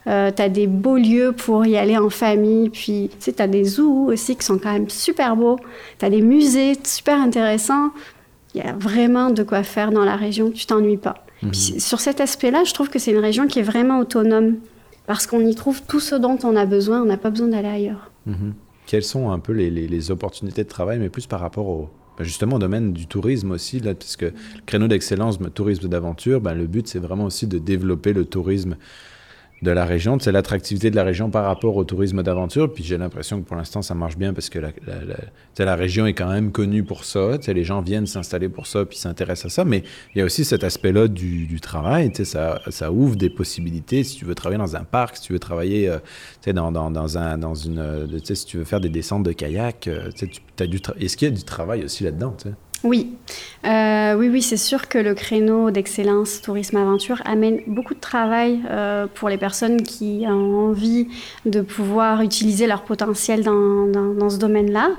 Euh, 0.07 0.31
tu 0.35 0.43
as 0.43 0.49
des 0.49 0.67
beaux 0.67 0.97
lieux 0.97 1.33
pour 1.33 1.67
y 1.67 1.77
aller 1.77 1.97
en 1.97 2.11
famille. 2.11 2.71
Puis, 2.71 3.11
tu 3.13 3.17
sais, 3.19 3.33
tu 3.33 3.43
as 3.43 3.49
des 3.49 3.65
zoos 3.65 4.07
aussi 4.11 4.37
qui 4.37 4.45
sont 4.45 4.59
quand 4.59 4.73
même 4.73 4.89
super 4.89 5.37
beaux. 5.37 5.59
Tu 5.99 6.05
as 6.05 6.11
des 6.11 6.23
musées 6.23 6.73
super 6.85 7.21
intéressants. 7.21 7.91
Il 8.55 8.63
y 8.63 8.67
a 8.67 8.73
vraiment 8.73 9.31
de 9.31 9.43
quoi 9.43 9.63
faire 9.63 9.93
dans 9.93 10.05
la 10.05 10.17
région. 10.17 10.51
Tu 10.51 10.67
t'ennuies 10.67 10.97
pas. 10.97 11.25
Mhm. 11.43 11.51
Puis, 11.51 11.81
sur 11.81 12.01
cet 12.01 12.21
aspect-là, 12.21 12.65
je 12.65 12.73
trouve 12.73 12.89
que 12.89 12.99
c'est 12.99 13.13
une 13.13 13.19
région 13.19 13.47
qui 13.47 13.59
est 13.59 13.65
vraiment 13.65 13.99
autonome. 13.99 14.57
Parce 15.07 15.27
qu'on 15.27 15.41
y 15.41 15.55
trouve 15.55 15.83
tout 15.83 16.01
ce 16.01 16.15
dont 16.15 16.39
on 16.45 16.57
a 16.57 16.67
besoin. 16.67 17.03
On 17.03 17.07
n'a 17.07 17.17
pas 17.17 17.31
besoin 17.31 17.49
d'aller 17.49 17.69
ailleurs. 17.69 18.11
Mhm. 18.27 18.55
Quelles 18.87 19.05
sont 19.05 19.31
un 19.31 19.39
peu 19.39 19.53
les, 19.53 19.71
les, 19.71 20.11
opportunités 20.11 20.65
de 20.65 20.69
travail, 20.69 20.99
mais 20.99 21.11
plus 21.11 21.27
par 21.27 21.39
rapport 21.39 21.69
au, 21.69 21.91
ben, 22.19 22.25
justement 22.25 22.57
au 22.57 22.59
domaine 22.59 22.93
du 22.93 23.07
tourisme 23.07 23.53
aussi, 23.53 23.79
là, 23.79 23.95
puisque 23.95 24.23
le 24.23 24.33
créneau 24.67 24.89
d'excellence, 24.89 25.39
tourisme 25.55 25.89
d'aventure, 25.89 26.41
ben, 26.41 26.55
le 26.55 26.67
but 26.67 26.89
c'est 26.89 26.99
vraiment 26.99 27.27
aussi 27.27 27.47
de 27.47 27.59
développer 27.59 28.13
le 28.13 28.25
tourisme 28.25 28.77
de 29.63 29.71
la 29.71 29.85
région, 29.85 30.19
c'est 30.19 30.33
l'attractivité 30.33 30.91
de 30.91 30.97
la 30.97 31.05
région 31.05 31.31
par 31.31 31.45
rapport 31.45 31.77
au 31.77 31.85
tourisme 31.85 32.23
d'aventure. 32.23 32.73
Puis 32.73 32.83
j'ai 32.83 32.97
l'impression 32.97 33.41
que 33.41 33.47
pour 33.47 33.57
l'instant, 33.57 33.83
ça 33.83 33.95
marche 33.95 34.17
bien 34.17 34.33
parce 34.33 34.49
que 34.49 34.59
la, 34.59 34.71
la, 34.87 35.65
la, 35.65 35.75
région 35.75 36.07
est 36.07 36.15
quand 36.15 36.31
même 36.31 36.51
connue 36.51 36.83
pour 36.83 37.05
ça. 37.05 37.39
Les 37.47 37.65
gens 37.65 37.83
viennent 37.83 38.07
s'installer 38.07 38.49
pour 38.49 38.67
ça 38.67 38.85
puis 38.85 38.97
s'intéressent 38.97 39.53
à 39.53 39.55
ça. 39.55 39.65
Mais 39.65 39.83
il 40.15 40.19
y 40.19 40.23
a 40.23 40.25
aussi 40.25 40.45
cet 40.45 40.65
aspect-là 40.65 41.09
du, 41.09 41.47
du, 41.47 41.61
travail. 41.61 42.11
Ça, 42.25 42.61
ça 42.69 42.91
ouvre 42.91 43.17
des 43.17 43.31
possibilités. 43.31 44.03
Si 44.03 44.17
tu 44.17 44.25
veux 44.25 44.35
travailler 44.35 44.59
dans 44.59 44.77
un 44.77 44.85
parc, 44.85 45.17
si 45.17 45.23
tu 45.23 45.33
veux 45.35 45.39
travailler 45.39 45.89
euh, 45.89 45.99
dans, 46.53 46.73
dans, 46.73 46.91
dans, 46.91 47.19
un, 47.19 47.37
dans 47.37 47.55
une. 47.55 48.09
si 48.25 48.47
tu 48.47 48.59
veux 48.59 48.65
faire 48.65 48.81
des 48.81 48.89
descentes 48.89 49.25
de 49.25 49.33
kayak, 49.33 49.89
euh, 49.89 50.11
tu 50.15 50.29
as 50.59 50.67
du 50.67 50.81
Est-ce 50.99 51.17
qu'il 51.17 51.29
y 51.29 51.31
a 51.31 51.35
du 51.35 51.45
travail 51.45 51.85
aussi 51.85 52.05
là-dedans? 52.05 52.35
Oui, 52.83 53.15
euh, 53.67 54.15
oui, 54.15 54.31
oui, 54.31 54.41
c'est 54.41 54.57
sûr 54.57 54.89
que 54.89 54.97
le 54.97 55.13
créneau 55.13 55.71
d'excellence 55.71 56.41
tourisme-aventure 56.41 57.21
amène 57.27 57.61
beaucoup 57.67 57.93
de 57.93 58.01
travail 58.01 58.61
euh, 58.71 59.07
pour 59.15 59.29
les 59.29 59.37
personnes 59.37 59.83
qui 59.83 60.25
ont 60.27 60.71
envie 60.71 61.07
de 61.45 61.61
pouvoir 61.61 62.23
utiliser 62.23 62.67
leur 62.67 62.81
potentiel 62.83 63.43
dans, 63.43 63.87
dans, 63.87 64.31
ce 64.31 64.39
domaine-là. 64.39 64.93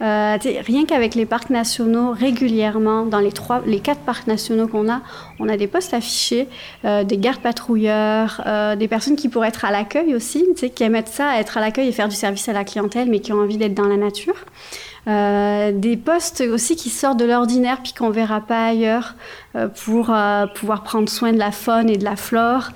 Euh, 0.00 0.36
rien 0.66 0.84
qu'avec 0.84 1.14
les 1.14 1.26
parcs 1.26 1.50
nationaux, 1.50 2.10
régulièrement, 2.10 3.06
dans 3.06 3.20
les, 3.20 3.30
trois, 3.30 3.62
les 3.66 3.78
quatre 3.78 4.00
parcs 4.00 4.26
nationaux 4.26 4.66
qu'on 4.66 4.90
a, 4.90 5.00
on 5.38 5.48
a 5.48 5.56
des 5.56 5.68
postes 5.68 5.94
affichés, 5.94 6.48
des 6.82 7.18
gardes 7.18 7.40
patrouilleurs, 7.40 8.42
des 8.76 8.88
personnes 8.88 9.14
qui 9.14 9.28
pourraient 9.28 9.48
être 9.48 9.64
à 9.64 9.70
l'accueil 9.70 10.14
aussi, 10.14 10.44
qui 10.74 10.82
aiment 10.82 11.00
ça, 11.06 11.38
être 11.38 11.56
à 11.56 11.60
l'accueil 11.60 11.88
et 11.88 11.92
faire 11.92 12.08
du 12.08 12.16
service 12.16 12.48
à 12.48 12.52
la 12.52 12.64
clientèle, 12.64 13.08
mais 13.08 13.20
qui 13.20 13.32
ont 13.32 13.40
envie 13.40 13.58
d'être 13.58 13.74
dans 13.74 13.86
la 13.86 13.96
nature. 13.96 14.34
Euh, 15.08 15.72
des 15.72 15.96
postes 15.96 16.42
aussi 16.42 16.76
qui 16.76 16.90
sortent 16.90 17.18
de 17.18 17.24
l'ordinaire 17.24 17.78
puis 17.82 17.94
qu'on 17.94 18.10
verra 18.10 18.42
pas 18.42 18.66
ailleurs 18.66 19.14
euh, 19.56 19.68
pour 19.68 20.10
euh, 20.10 20.46
pouvoir 20.46 20.82
prendre 20.82 21.08
soin 21.08 21.32
de 21.32 21.38
la 21.38 21.50
faune 21.50 21.88
et 21.88 21.96
de 21.96 22.04
la 22.04 22.16
flore. 22.16 22.70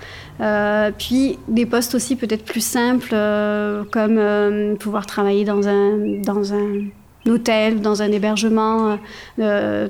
puis 0.99 1.39
des 1.49 1.67
postes 1.67 1.95
aussi 1.95 2.17
peut-être 2.17 2.45
plus 2.45 2.65
simples 2.65 3.15
comme 3.93 4.77
pouvoir 4.79 5.07
travailler 5.07 5.45
dans 5.45 5.69
un, 5.69 6.21
dans 6.25 6.55
un 6.55 6.87
hôtel, 7.29 7.81
dans 7.81 8.03
un 8.03 8.11
hébergement 8.11 8.99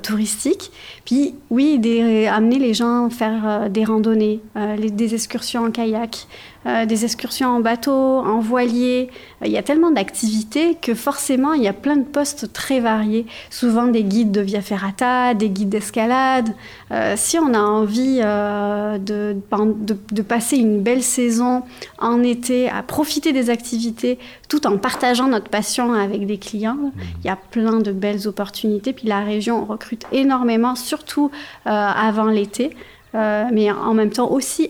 touristique. 0.03 0.71
Puis 1.05 1.33
oui, 1.49 1.79
amener 2.27 2.59
les 2.59 2.73
gens 2.75 3.09
faire 3.09 3.69
des 3.69 3.85
randonnées, 3.85 4.41
des 4.77 5.15
excursions 5.15 5.63
en 5.65 5.71
kayak, 5.71 6.27
euh, 6.65 6.85
des 6.85 7.03
excursions 7.03 7.49
en 7.49 7.59
bateau, 7.59 7.91
en 7.91 8.39
voilier. 8.39 9.09
Euh, 9.41 9.47
il 9.47 9.51
y 9.51 9.57
a 9.57 9.63
tellement 9.63 9.91
d'activités 9.91 10.75
que 10.81 10.93
forcément, 10.93 11.53
il 11.53 11.61
y 11.61 11.67
a 11.67 11.73
plein 11.73 11.97
de 11.97 12.05
postes 12.05 12.53
très 12.53 12.79
variés. 12.79 13.25
Souvent 13.49 13.87
des 13.87 14.03
guides 14.03 14.31
de 14.31 14.39
via 14.39 14.61
ferrata, 14.61 15.33
des 15.33 15.49
guides 15.49 15.69
d'escalade. 15.69 16.49
Euh, 16.91 17.15
si 17.17 17.37
on 17.37 17.53
a 17.53 17.59
envie 17.59 18.19
de, 18.19 19.35
de, 19.35 20.21
passer 20.21 20.55
une 20.55 20.81
belle 20.81 21.03
saison 21.03 21.63
en 21.99 22.23
été, 22.23 22.69
à 22.69 22.81
profiter 22.81 23.33
des 23.33 23.49
activités 23.49 24.17
tout 24.47 24.65
en 24.65 24.77
partageant 24.77 25.27
notre 25.27 25.49
passion 25.49 25.93
avec 25.93 26.25
des 26.25 26.37
clients, 26.37 26.75
mmh. 26.75 26.91
il 27.19 27.27
y 27.27 27.29
a 27.29 27.35
plein 27.35 27.79
de 27.79 27.91
belles 27.91 28.25
opportunités. 28.27 28.93
Puis 28.93 29.07
la 29.07 29.19
région 29.19 29.65
recrute 29.65 30.05
énormément, 30.13 30.75
surtout 30.75 31.29
avant 31.65 32.25
l'été. 32.25 32.75
mais 33.13 33.69
en 33.71 33.93
même 33.93 34.11
temps 34.11 34.29
aussi 34.31 34.69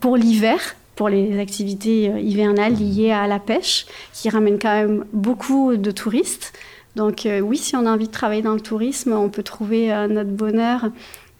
pour 0.00 0.16
l'hiver, 0.16 0.58
pour 0.96 1.08
les 1.08 1.38
activités 1.38 2.10
euh, 2.10 2.18
hivernales 2.18 2.74
liées 2.74 3.12
à 3.12 3.26
la 3.26 3.38
pêche, 3.38 3.86
qui 4.12 4.28
ramènent 4.28 4.58
quand 4.58 4.74
même 4.74 5.04
beaucoup 5.12 5.76
de 5.76 5.90
touristes. 5.90 6.52
Donc 6.96 7.24
euh, 7.24 7.40
oui, 7.40 7.56
si 7.56 7.76
on 7.76 7.86
a 7.86 7.90
envie 7.90 8.06
de 8.06 8.12
travailler 8.12 8.42
dans 8.42 8.54
le 8.54 8.60
tourisme, 8.60 9.12
on 9.12 9.28
peut 9.28 9.42
trouver 9.42 9.92
euh, 9.92 10.08
notre 10.08 10.30
bonheur 10.30 10.90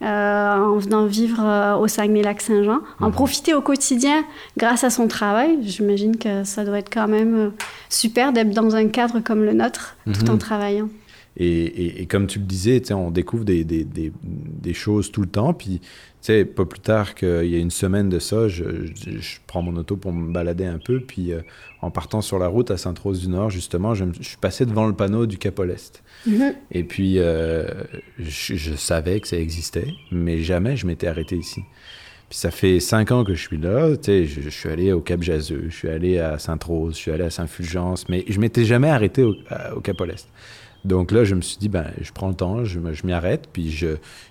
en 0.05 0.79
venant 0.79 1.07
vivre 1.07 1.79
au 1.81 1.87
Saguenay-Lac-Saint-Jean, 1.87 2.81
en 2.99 3.07
mhm. 3.07 3.13
profiter 3.13 3.55
au 3.55 3.61
quotidien 3.61 4.25
grâce 4.57 4.83
à 4.83 4.91
son 4.91 5.07
travail. 5.07 5.59
J'imagine 5.63 6.17
que 6.17 6.43
ça 6.43 6.65
doit 6.65 6.81
être 6.81 6.93
quand 6.93 7.07
même 7.07 7.53
super 7.89 8.33
d'être 8.33 8.51
dans 8.51 8.75
un 8.75 8.89
cadre 8.89 9.21
comme 9.21 9.45
le 9.45 9.53
nôtre, 9.53 9.95
tout 10.13 10.29
en 10.29 10.33
mhm. 10.33 10.39
travaillant. 10.39 10.89
Et, 11.37 12.03
et, 12.03 12.07
comme 12.07 12.27
tu 12.27 12.39
le 12.39 12.45
disais, 12.45 12.83
on 12.93 13.11
découvre 13.11 13.45
des, 13.45 13.65
des, 13.65 13.85
des, 13.85 14.13
des, 14.23 14.75
choses 14.75 15.11
tout 15.11 15.23
le 15.23 15.29
temps. 15.29 15.55
Puis 15.55 15.81
pas 16.55 16.65
plus 16.65 16.81
tard 16.81 17.15
qu'il 17.15 17.47
y 17.47 17.57
a 17.57 17.59
une 17.59 17.71
semaine 17.71 18.09
de 18.09 18.19
ça, 18.19 18.49
je, 18.49 18.65
prends 19.47 19.63
mon 19.63 19.77
auto 19.77 19.97
pour 19.97 20.13
me 20.13 20.33
balader 20.33 20.67
un 20.67 20.79
peu, 20.79 21.01
puis 21.01 21.33
euh, 21.33 21.41
en 21.81 21.91
partant 21.91 22.21
sur 22.21 22.39
la 22.39 22.47
route 22.47 22.71
à 22.71 22.77
Sainte-Rose-du-Nord, 22.77 23.51
justement, 23.51 23.95
je, 23.95 24.05
suis 24.21 24.37
passé 24.37 24.65
devant 24.65 24.87
le 24.87 24.93
panneau 24.93 25.27
du 25.27 25.39
Cap 25.39 25.59
Est. 25.61 26.03
Mm-hmm. 26.29 26.55
Et 26.71 26.85
puis, 26.85 27.19
euh, 27.19 27.67
je, 28.19 28.75
savais 28.75 29.21
que 29.21 29.29
ça 29.29 29.37
existait, 29.37 29.89
mais 30.13 30.43
jamais 30.43 30.77
je 30.77 30.87
m'étais 30.87 31.09
arrêté 31.09 31.37
ici. 31.37 31.63
Puis 32.29 32.39
ça 32.39 32.51
fait 32.51 32.81
cinq 32.81 33.11
ans 33.11 33.25
que 33.25 33.35
je 33.35 33.41
suis 33.41 33.59
là, 33.59 33.95
je, 34.07 34.49
suis 34.49 34.69
allé 34.69 34.93
au 34.93 35.01
Cap 35.01 35.23
Jaseux, 35.23 35.67
je 35.69 35.75
suis 35.75 35.89
allé 35.89 36.19
à 36.19 36.39
Sainte-Rose, 36.39 36.95
je 36.95 37.01
suis 37.01 37.11
allé 37.11 37.25
à 37.25 37.31
Saint-Fulgence, 37.31 38.09
mais 38.09 38.25
je 38.29 38.39
m'étais 38.39 38.65
jamais 38.65 38.89
arrêté 38.89 39.23
au, 39.23 39.35
au 39.75 39.81
Cap 39.81 40.01
Est. 40.03 40.29
Donc 40.85 41.13
là, 41.13 41.23
je 41.23 41.37
me 41.37 41.41
suis 41.43 41.59
dit, 41.59 41.69
ben, 41.69 41.87
je 42.01 42.11
prends 42.13 42.29
le 42.29 42.35
temps, 42.35 42.65
je, 42.65 42.81
je 42.93 43.07
m'y 43.07 43.13
arrête, 43.13 43.49
puis 43.53 43.71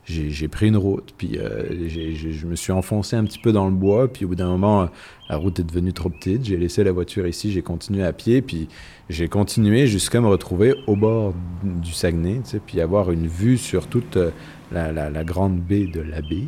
j'ai 0.06 0.48
pris 0.50 0.68
une 0.68 0.76
route, 0.76 1.14
puis 1.18 1.38
euh, 1.38 1.88
je 1.88 2.46
me 2.46 2.56
suis 2.56 2.74
enfoncé 2.74 3.16
un 3.16 3.24
petit 3.24 3.40
peu 3.40 3.54
dans 3.54 3.68
le 3.68 3.74
bois, 3.74 4.12
puis 4.12 4.26
au 4.26 4.28
bout 4.28 4.36
d'un 4.36 4.50
moment, 4.50 4.90
la 5.30 5.38
route 5.38 5.60
est 5.60 5.64
devenue 5.64 5.94
trop 5.94 6.10
petite, 6.10 6.44
j'ai 6.44 6.58
laissé 6.58 6.84
la 6.84 6.92
voiture 6.92 7.26
ici, 7.26 7.54
j'ai 7.54 7.62
continué 7.62 8.04
à 8.04 8.12
pied, 8.12 8.42
puis 8.42 8.68
j'ai 9.10 9.30
continué 9.30 9.88
jusqu'à 9.88 10.20
me 10.20 10.28
retrouver 10.28 10.76
au 10.88 10.98
bord 10.98 11.34
du 11.64 11.94
Saguenay, 11.94 12.42
tu 12.44 12.50
sais, 12.52 12.60
puis 12.60 12.82
avoir 12.82 13.12
une 13.12 13.28
vue 13.28 13.58
sur 13.58 13.88
toute 13.88 14.18
euh, 14.18 14.32
la, 14.74 14.92
la, 14.92 15.10
la 15.10 15.24
grande 15.24 15.62
baie 15.62 15.88
de 15.88 16.02
la 16.02 16.22
baie. 16.22 16.48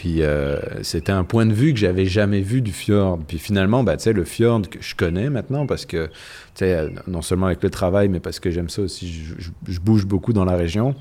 Puis 0.00 0.22
euh, 0.22 0.56
c'était 0.82 1.12
un 1.12 1.24
point 1.24 1.44
de 1.44 1.52
vue 1.52 1.74
que 1.74 1.78
j'avais 1.78 2.06
jamais 2.06 2.40
vu 2.40 2.62
du 2.62 2.72
fjord. 2.72 3.18
Puis 3.28 3.38
finalement, 3.38 3.84
bah, 3.84 3.96
le 4.06 4.24
fjord 4.24 4.62
que 4.62 4.80
je 4.80 4.94
connais 4.94 5.28
maintenant, 5.28 5.66
parce 5.66 5.84
que 5.84 6.08
non 7.06 7.22
seulement 7.22 7.46
avec 7.46 7.62
le 7.62 7.70
travail, 7.70 8.08
mais 8.08 8.20
parce 8.20 8.40
que 8.40 8.50
j'aime 8.50 8.68
ça 8.68 8.82
aussi, 8.82 9.08
je, 9.08 9.80
bouge 9.80 10.06
beaucoup 10.06 10.32
dans 10.32 10.44
la 10.44 10.56
région. 10.56 10.94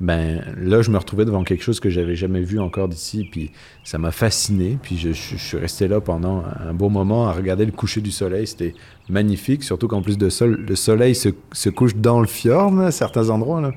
Ben 0.00 0.44
là, 0.56 0.80
je 0.80 0.92
me 0.92 0.96
retrouvais 0.96 1.24
devant 1.24 1.42
quelque 1.42 1.64
chose 1.64 1.80
que 1.80 1.90
j'avais 1.90 2.14
jamais 2.14 2.40
vu 2.40 2.60
encore 2.60 2.88
d'ici, 2.88 3.28
puis 3.28 3.50
ça 3.82 3.98
m'a 3.98 4.12
fasciné. 4.12 4.78
Puis 4.80 4.96
je, 4.96 5.10
suis 5.10 5.58
resté 5.58 5.88
là 5.88 6.00
pendant 6.00 6.44
un 6.60 6.72
bon 6.72 6.88
moment 6.88 7.26
à 7.28 7.32
regarder 7.32 7.66
le 7.66 7.72
coucher 7.72 8.00
du 8.00 8.12
soleil. 8.12 8.46
C'était 8.46 8.74
magnifique, 9.08 9.64
surtout 9.64 9.88
qu'en 9.88 10.02
plus 10.02 10.16
de 10.16 10.28
ça, 10.28 10.46
le 10.46 10.76
soleil 10.76 11.16
se, 11.16 11.30
se, 11.52 11.68
couche 11.68 11.96
dans 11.96 12.20
le 12.20 12.28
fjord, 12.28 12.78
à 12.78 12.92
certains 12.92 13.30
endroits. 13.30 13.72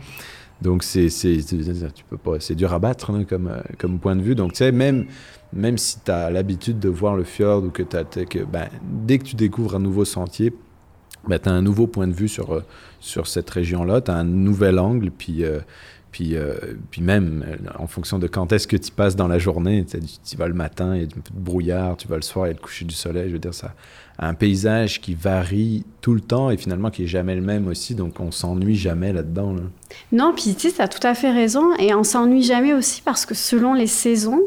Donc 0.62 0.84
c'est 0.84 1.08
tu 1.08 2.04
peux 2.10 2.18
pas 2.18 2.40
c'est 2.40 2.56
dur 2.56 2.72
à 2.72 2.80
battre 2.80 3.10
hein, 3.12 3.24
comme 3.28 3.48
euh, 3.48 3.62
comme 3.80 4.00
point 4.00 4.16
de 4.16 4.22
vue. 4.22 4.36
Donc 4.36 4.54
tu 4.54 4.60
sais 4.60 4.72
même 4.72 5.06
même 5.54 5.78
si 5.78 5.98
tu 6.04 6.12
as 6.12 6.30
l'habitude 6.30 6.80
de 6.80 6.88
voir 6.88 7.16
le 7.16 7.24
fjord 7.24 7.64
ou 7.64 7.70
que 7.70 7.84
tu 7.84 8.26
que 8.26 8.40
ben, 8.44 8.68
dès 8.84 9.18
que 9.18 9.24
tu 9.24 9.36
découvres 9.36 9.76
un 9.76 9.80
nouveau 9.80 10.06
sentier, 10.06 10.54
ben, 11.28 11.40
tu 11.40 11.50
as 11.50 11.52
un 11.52 11.62
nouveau 11.62 11.88
point 11.88 12.08
de 12.08 12.14
vue 12.14 12.28
sur 12.28 12.54
euh, 12.54 12.64
sur 13.00 13.28
cette 13.28 13.50
région-là, 13.50 14.02
tu 14.02 14.12
as 14.12 14.16
un 14.16 14.24
nouvel 14.24 14.80
angle 14.80 15.12
puis 15.12 15.44
euh, 15.44 15.60
puis, 16.12 16.36
puis 16.90 17.02
même, 17.02 17.46
en 17.80 17.88
fonction 17.88 18.20
de 18.20 18.28
quand 18.28 18.52
est-ce 18.52 18.68
que 18.68 18.76
tu 18.76 18.92
passes 18.92 19.16
dans 19.16 19.30
la 19.30 19.40
journée, 19.40 19.86
tu 19.86 20.36
vas 20.36 20.50
le 20.50 20.54
matin, 20.54 20.94
il 20.94 21.04
y 21.04 21.06
a 21.06 21.08
un 21.08 21.22
peu 21.22 21.34
de 21.34 21.40
brouillard, 21.40 21.96
tu 21.96 22.10
vas 22.10 22.18
le 22.18 22.22
soir, 22.22 22.48
il 22.48 22.50
y 22.50 22.52
a 22.52 22.54
le 22.56 22.60
coucher 22.60 22.84
du 22.84 22.94
soleil, 22.94 23.30
je 23.30 23.32
veux 23.32 23.40
dire, 23.40 23.54
ça, 23.54 23.74
un 24.20 24.34
paysage 24.34 25.00
qui 25.00 25.16
varie 25.16 25.86
tout 26.02 26.14
le 26.14 26.20
temps 26.20 26.52
et 26.52 26.58
finalement 26.58 26.92
qui 26.92 27.04
est 27.04 27.08
jamais 27.08 27.34
le 27.34 27.42
même 27.42 27.68
aussi, 27.70 27.96
donc 27.96 28.20
on 28.20 28.30
s'ennuie 28.30 28.76
jamais 28.76 29.14
là-dedans. 29.14 29.56
Non, 30.12 30.34
puis 30.36 30.54
tu 30.54 30.70
sais, 30.70 30.76
tu 30.76 30.82
as 30.82 30.90
tout 30.90 31.06
à 31.08 31.14
fait 31.14 31.32
raison, 31.32 31.76
et 31.78 31.94
on 31.94 32.04
s'ennuie 32.04 32.44
jamais 32.44 32.74
aussi 32.74 33.02
parce 33.02 33.26
que 33.26 33.34
selon 33.34 33.74
les 33.74 33.88
saisons, 33.88 34.42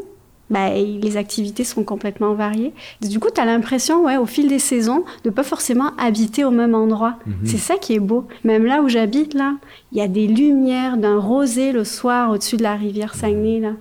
bah, 0.49 0.69
les 0.69 1.17
activités 1.17 1.63
sont 1.63 1.83
complètement 1.83 2.33
variées. 2.33 2.73
Du 3.01 3.19
coup, 3.19 3.29
tu 3.33 3.41
as 3.41 3.45
l'impression, 3.45 4.03
ouais, 4.05 4.17
au 4.17 4.25
fil 4.25 4.47
des 4.47 4.59
saisons, 4.59 5.05
de 5.23 5.29
pas 5.29 5.43
forcément 5.43 5.91
habiter 5.97 6.43
au 6.43 6.51
même 6.51 6.75
endroit. 6.75 7.17
Mhm. 7.25 7.35
C'est 7.45 7.57
ça 7.57 7.77
qui 7.77 7.93
est 7.93 7.99
beau. 7.99 8.27
Même 8.43 8.65
là 8.65 8.81
où 8.81 8.89
j'habite, 8.89 9.33
là, 9.33 9.55
il 9.91 9.97
y 9.97 10.01
a 10.01 10.07
des 10.07 10.27
lumières 10.27 10.97
d'un 10.97 11.19
rosé 11.19 11.71
le 11.71 11.83
soir 11.83 12.31
au-dessus 12.31 12.57
de 12.57 12.63
la 12.63 12.75
rivière 12.75 13.15
Saguenay, 13.15 13.59
là. 13.59 13.73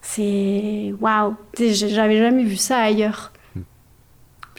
C'est 0.00 0.94
waouh! 1.00 1.34
J'avais 1.58 2.18
jamais 2.18 2.44
vu 2.44 2.56
ça 2.56 2.78
ailleurs 2.78 3.32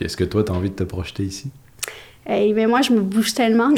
est-ce 0.06 0.17
que 0.17 0.24
toi, 0.24 0.43
tu 0.43 0.52
as 0.52 0.56
envie 0.56 0.69
de 0.69 0.76
te 0.76 0.84
projeter 0.84 1.24
ici? 1.24 1.50
Eh 2.28 2.54
moi, 2.67 2.82
je 2.82 2.93
me 2.93 3.02
bouge 3.02 3.34
tellement. 3.34 3.69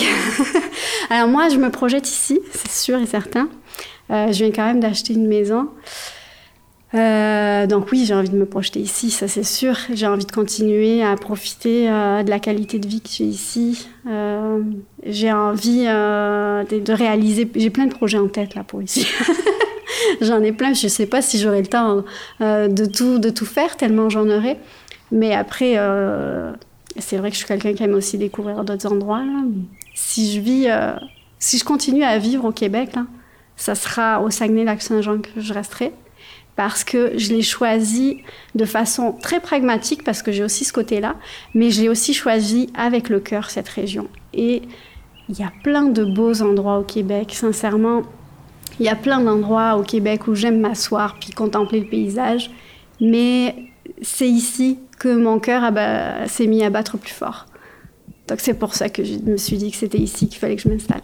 Alors 1.10 1.28
moi, 1.28 1.50
je 1.50 1.58
me 1.58 1.70
projette 1.70 2.08
ici, 2.10 2.40
c'est 2.52 2.72
sûr 2.72 3.00
et 3.00 3.06
certain. 3.06 3.48
Euh, 4.10 4.32
je 4.32 4.44
viens 4.44 4.52
quand 4.52 4.66
même 4.66 4.80
d'acheter 4.80 5.14
une 5.14 5.28
maison. 5.28 5.70
Euh, 6.94 7.68
donc 7.68 7.92
oui, 7.92 8.04
j'ai 8.06 8.14
envie 8.14 8.30
de 8.30 8.36
me 8.36 8.46
projeter 8.46 8.80
ici, 8.80 9.12
ça 9.12 9.28
c'est 9.28 9.44
sûr. 9.44 9.78
J'ai 9.94 10.08
envie 10.08 10.26
de 10.26 10.32
continuer 10.32 11.04
à 11.04 11.16
profiter 11.16 11.90
euh, 11.90 12.24
de 12.24 12.30
la 12.30 12.40
qualité 12.40 12.80
de 12.80 12.88
vie 12.88 13.00
que 13.00 13.10
j'ai 13.10 13.24
ici. 13.24 13.88
j'ai 15.06 15.32
envie 15.32 15.86
de, 15.86 16.92
réaliser. 16.92 17.50
J'ai 17.56 17.70
plein 17.70 17.86
de 17.86 17.94
projets 17.94 18.18
en 18.18 18.28
tête 18.28 18.56
là 18.56 18.64
pour 18.64 18.82
ici. 18.82 19.08
j'en 20.22 20.42
ai 20.42 20.52
plein. 20.52 20.74
Je 20.74 20.86
ne 20.86 20.90
sais 20.90 21.06
pas 21.06 21.22
si 21.22 21.40
j'aurai 21.40 21.62
le 21.62 21.68
temps 21.68 22.04
de 22.40 23.30
tout 23.30 23.46
faire 23.46 23.78
tellement 23.78 24.10
j'en 24.10 24.30
aurai. 24.30 24.58
Mais 25.12 25.34
après, 25.34 25.74
euh, 25.78 26.54
c'est 26.98 27.18
vrai 27.18 27.30
que 27.30 27.36
je 27.36 27.40
suis 27.40 27.48
quelqu'un 27.48 27.74
qui 27.74 27.84
aime 27.84 27.94
aussi 27.94 28.18
découvrir 28.18 28.64
d'autres 28.64 28.92
endroits. 28.92 29.24
Si 29.94 30.34
je 30.34 30.40
vis, 30.40 30.70
euh, 30.70 30.94
si 31.38 31.58
je 31.58 31.66
continue 31.66 32.04
à 32.04 32.18
vivre 32.18 32.46
au 32.46 32.52
Québec, 32.52 32.92
ça 33.58 33.76
sera 33.76 34.22
au 34.22 34.30
Saguenay-Lac-Saint-Jean 34.30 35.20
que 35.20 35.30
je 35.42 35.54
resterai. 35.54 35.92
Parce 36.56 36.84
que 36.84 37.18
je 37.18 37.30
l'ai 37.34 37.42
choisi 37.42 38.18
de 38.56 38.66
façon 38.66 39.14
très 39.14 39.40
pragmatique, 39.40 40.04
parce 40.04 40.22
que 40.22 40.32
j'ai 40.32 40.44
aussi 40.44 40.66
ce 40.66 40.74
côté-là, 40.74 41.16
mais 41.54 41.72
j'ai 41.72 41.90
aussi 41.90 42.14
choisi 42.14 42.70
avec 42.76 43.10
le 43.10 43.20
cœur 43.20 43.50
cette 43.50 43.70
région. 43.70 44.08
Et 44.34 44.62
il 45.30 45.40
y 45.40 45.44
a 45.44 45.52
plein 45.64 45.84
de 45.84 46.04
beaux 46.04 46.42
endroits 46.42 46.78
au 46.80 46.84
Québec, 46.84 47.34
sincèrement. 47.34 48.04
Il 48.80 48.86
y 48.86 48.90
a 48.90 48.96
plein 48.96 49.22
d'endroits 49.22 49.78
au 49.78 49.84
Québec 49.84 50.28
où 50.28 50.36
j'aime 50.36 50.60
m'asseoir 50.60 51.18
puis 51.20 51.32
contempler 51.32 51.80
le 51.80 51.88
paysage. 51.88 52.52
Mais 53.00 53.56
c'est 54.02 54.28
ici 54.28 54.80
que 55.00 55.16
mon 55.16 55.40
cœur 55.40 55.72
s'est 56.28 56.48
mis 56.48 56.64
à 56.64 56.70
battre 56.70 56.98
plus 56.98 57.14
fort. 57.14 57.48
Donc 58.28 58.40
c'est 58.40 58.54
pour 58.54 58.76
ça 58.76 58.90
que 58.90 59.04
je 59.04 59.18
me 59.20 59.38
suis 59.38 59.58
dit 59.58 59.72
que 59.72 59.78
c'était 59.78 59.98
ici 59.98 60.28
qu'il 60.28 60.38
fallait 60.38 60.56
que 60.56 60.62
je 60.62 60.70
m'installe. 60.70 61.02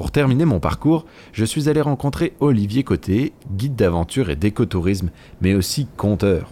Pour 0.00 0.12
terminer 0.12 0.46
mon 0.46 0.60
parcours, 0.60 1.04
je 1.34 1.44
suis 1.44 1.68
allé 1.68 1.82
rencontrer 1.82 2.32
Olivier 2.40 2.84
Côté, 2.84 3.34
guide 3.54 3.76
d'aventure 3.76 4.30
et 4.30 4.34
d'écotourisme, 4.34 5.10
mais 5.42 5.52
aussi 5.52 5.86
conteur. 5.98 6.48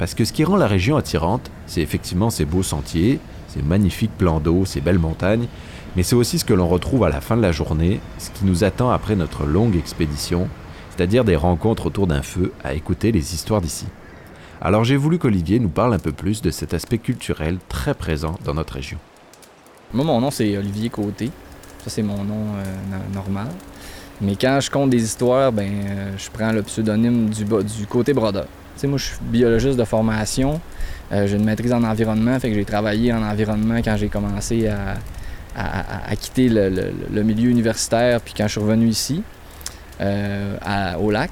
Parce 0.00 0.14
que 0.14 0.24
ce 0.24 0.32
qui 0.32 0.42
rend 0.42 0.56
la 0.56 0.66
région 0.66 0.96
attirante, 0.96 1.52
c'est 1.68 1.80
effectivement 1.80 2.28
ses 2.28 2.44
beaux 2.44 2.64
sentiers, 2.64 3.20
ses 3.46 3.62
magnifiques 3.62 4.18
plans 4.18 4.40
d'eau, 4.40 4.64
ses 4.64 4.80
belles 4.80 4.98
montagnes, 4.98 5.46
mais 5.94 6.02
c'est 6.02 6.16
aussi 6.16 6.40
ce 6.40 6.44
que 6.44 6.54
l'on 6.54 6.66
retrouve 6.66 7.04
à 7.04 7.08
la 7.08 7.20
fin 7.20 7.36
de 7.36 7.42
la 7.42 7.52
journée, 7.52 8.00
ce 8.18 8.30
qui 8.30 8.44
nous 8.44 8.64
attend 8.64 8.90
après 8.90 9.14
notre 9.14 9.44
longue 9.44 9.76
expédition, 9.76 10.48
c'est-à-dire 10.90 11.22
des 11.22 11.36
rencontres 11.36 11.86
autour 11.86 12.08
d'un 12.08 12.22
feu 12.22 12.52
à 12.64 12.74
écouter 12.74 13.12
les 13.12 13.32
histoires 13.32 13.60
d'ici. 13.60 13.86
Alors 14.60 14.82
j'ai 14.82 14.96
voulu 14.96 15.20
qu'Olivier 15.20 15.60
nous 15.60 15.68
parle 15.68 15.94
un 15.94 16.00
peu 16.00 16.10
plus 16.10 16.42
de 16.42 16.50
cet 16.50 16.74
aspect 16.74 16.98
culturel 16.98 17.58
très 17.68 17.94
présent 17.94 18.36
dans 18.44 18.54
notre 18.54 18.74
région. 18.74 18.98
Mon 19.94 20.32
c'est 20.32 20.58
Olivier 20.58 20.90
Côté. 20.90 21.30
Ça, 21.84 21.90
c'est 21.90 22.02
mon 22.02 22.22
nom 22.22 22.54
euh, 22.56 23.12
normal. 23.12 23.48
Mais 24.20 24.36
quand 24.40 24.60
je 24.60 24.70
compte 24.70 24.90
des 24.90 25.02
histoires, 25.02 25.50
ben, 25.50 25.68
euh, 25.68 26.12
je 26.16 26.30
prends 26.30 26.52
le 26.52 26.62
pseudonyme 26.62 27.28
du, 27.30 27.86
côté 27.88 28.12
brodeur. 28.12 28.46
Moi, 28.84 28.98
je 28.98 29.04
suis 29.04 29.16
biologiste 29.20 29.76
de 29.76 29.84
formation. 29.84 30.60
Euh, 31.12 31.26
j'ai 31.26 31.36
une 31.36 31.44
maîtrise 31.44 31.72
en 31.72 31.82
environnement, 31.82 32.38
fait 32.38 32.50
que 32.50 32.54
j'ai 32.54 32.64
travaillé 32.64 33.12
en 33.12 33.22
environnement 33.22 33.78
quand 33.78 33.96
j'ai 33.96 34.08
commencé 34.08 34.68
à, 34.68 34.94
à, 35.56 36.14
quitter 36.16 36.48
le, 36.48 37.22
milieu 37.22 37.50
universitaire, 37.50 38.20
puis 38.20 38.32
quand 38.36 38.44
je 38.44 38.52
suis 38.52 38.60
revenu 38.60 38.86
ici, 38.86 39.22
au 40.00 41.10
lac. 41.10 41.30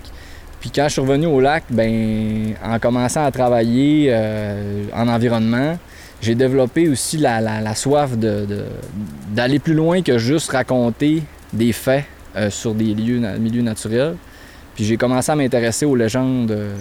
Puis 0.61 0.71
quand 0.75 0.85
je 0.85 0.93
suis 0.93 1.01
revenu 1.01 1.27
au 1.27 1.41
lac, 1.41 1.65
ben, 1.71 2.55
en 2.65 2.79
commençant 2.81 3.25
à 3.25 3.31
travailler 3.31 4.13
en 4.93 5.07
environnement, 5.09 5.79
j'ai 6.21 6.35
développé 6.35 6.89
aussi 6.89 7.17
la, 7.17 7.75
soif 7.75 8.11
d'aller 8.17 9.59
plus 9.59 9.75
loin 9.75 10.03
que 10.03 10.19
juste 10.19 10.51
raconter 10.51 11.23
des 11.53 11.73
faits 11.73 12.05
euh, 12.37 12.51
sur 12.51 12.75
des 12.75 12.95
lieux, 12.95 13.19
milieux 13.39 13.63
naturels. 13.63 14.17
Puis 14.75 14.85
j'ai 14.85 14.97
commencé 14.97 15.33
à 15.33 15.37
m'intéresser 15.37 15.87
aux 15.87 15.97
légendes 15.97 16.51
euh, 16.51 16.75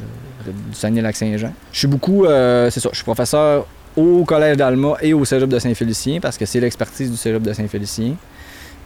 du 0.46 0.76
Saguenay-Lac-Saint-Jean. 0.76 1.54
Je 1.72 1.80
suis 1.80 1.88
beaucoup, 1.88 2.26
euh, 2.26 2.70
c'est 2.70 2.82
ça, 2.82 2.90
je 2.92 2.98
suis 2.98 3.06
professeur 3.06 3.66
au 3.96 4.24
Collège 4.26 4.58
d'Alma 4.58 4.96
et 5.02 5.14
au 5.14 5.24
Cégep 5.26 5.50
de 5.50 5.58
Saint-Félicien 5.58 6.20
parce 6.20 6.38
que 6.38 6.46
c'est 6.46 6.60
l'expertise 6.60 7.10
du 7.10 7.18
Cégep 7.18 7.42
de 7.42 7.54
Saint-Félicien. 7.54 8.16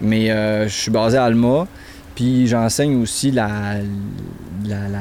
Mais 0.02 0.28
je 0.28 0.74
suis 0.74 0.92
basé 0.92 1.18
à 1.18 1.26
Alma, 1.26 1.68
puis 2.16 2.48
j'enseigne 2.48 3.00
aussi 3.02 3.32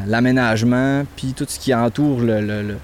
l'aménagement, 0.07 1.05
puis 1.17 1.33
tout 1.35 1.47
ce 1.49 1.59
qui 1.59 1.75
entoure 1.75 2.21
le 2.21 2.77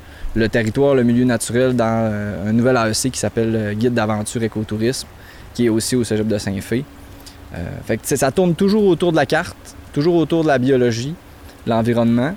territoire, 0.47 0.95
le 0.95 1.03
milieu 1.03 1.25
naturel 1.25 1.75
dans 1.75 2.11
euh, 2.13 2.49
un 2.49 2.53
nouvel 2.53 2.77
AEC 2.77 3.13
qui 3.13 3.19
s'appelle 3.19 3.55
euh, 3.57 3.75
Guide 3.75 3.95
d'aventure 3.95 4.43
écotourisme, 4.43 5.09
qui 5.55 5.67
est 5.67 5.69
aussi 5.69 5.97
au 5.97 6.05
cégep 6.05 6.27
de 6.27 6.39
Saint-Fé. 6.39 6.85
Euh, 7.55 7.65
fait 7.85 7.97
que, 7.97 8.17
ça 8.17 8.31
tourne 8.31 8.55
toujours 8.55 8.85
autour 8.87 9.11
de 9.11 9.17
la 9.17 9.27
carte, 9.27 9.57
toujours 9.93 10.17
autour 10.17 10.43
de 10.43 10.49
la 10.49 10.59
biologie, 10.59 11.15
l'environnement. 11.67 12.35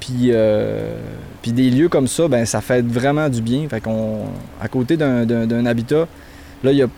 Puis, 0.00 0.32
puis 1.40 1.52
des 1.52 1.70
lieux 1.70 1.88
comme 1.88 2.08
ça, 2.08 2.28
ben, 2.28 2.44
ça 2.44 2.60
fait 2.60 2.84
vraiment 2.84 3.30
du 3.30 3.40
bien. 3.40 3.66
Fait 3.70 3.80
qu'on, 3.80 4.26
à 4.60 4.68
côté 4.68 4.98
d'un 4.98 5.64
habitat, 5.64 6.06
là, 6.62 6.72
il 6.72 6.76
y 6.76 6.82
a, 6.82 6.88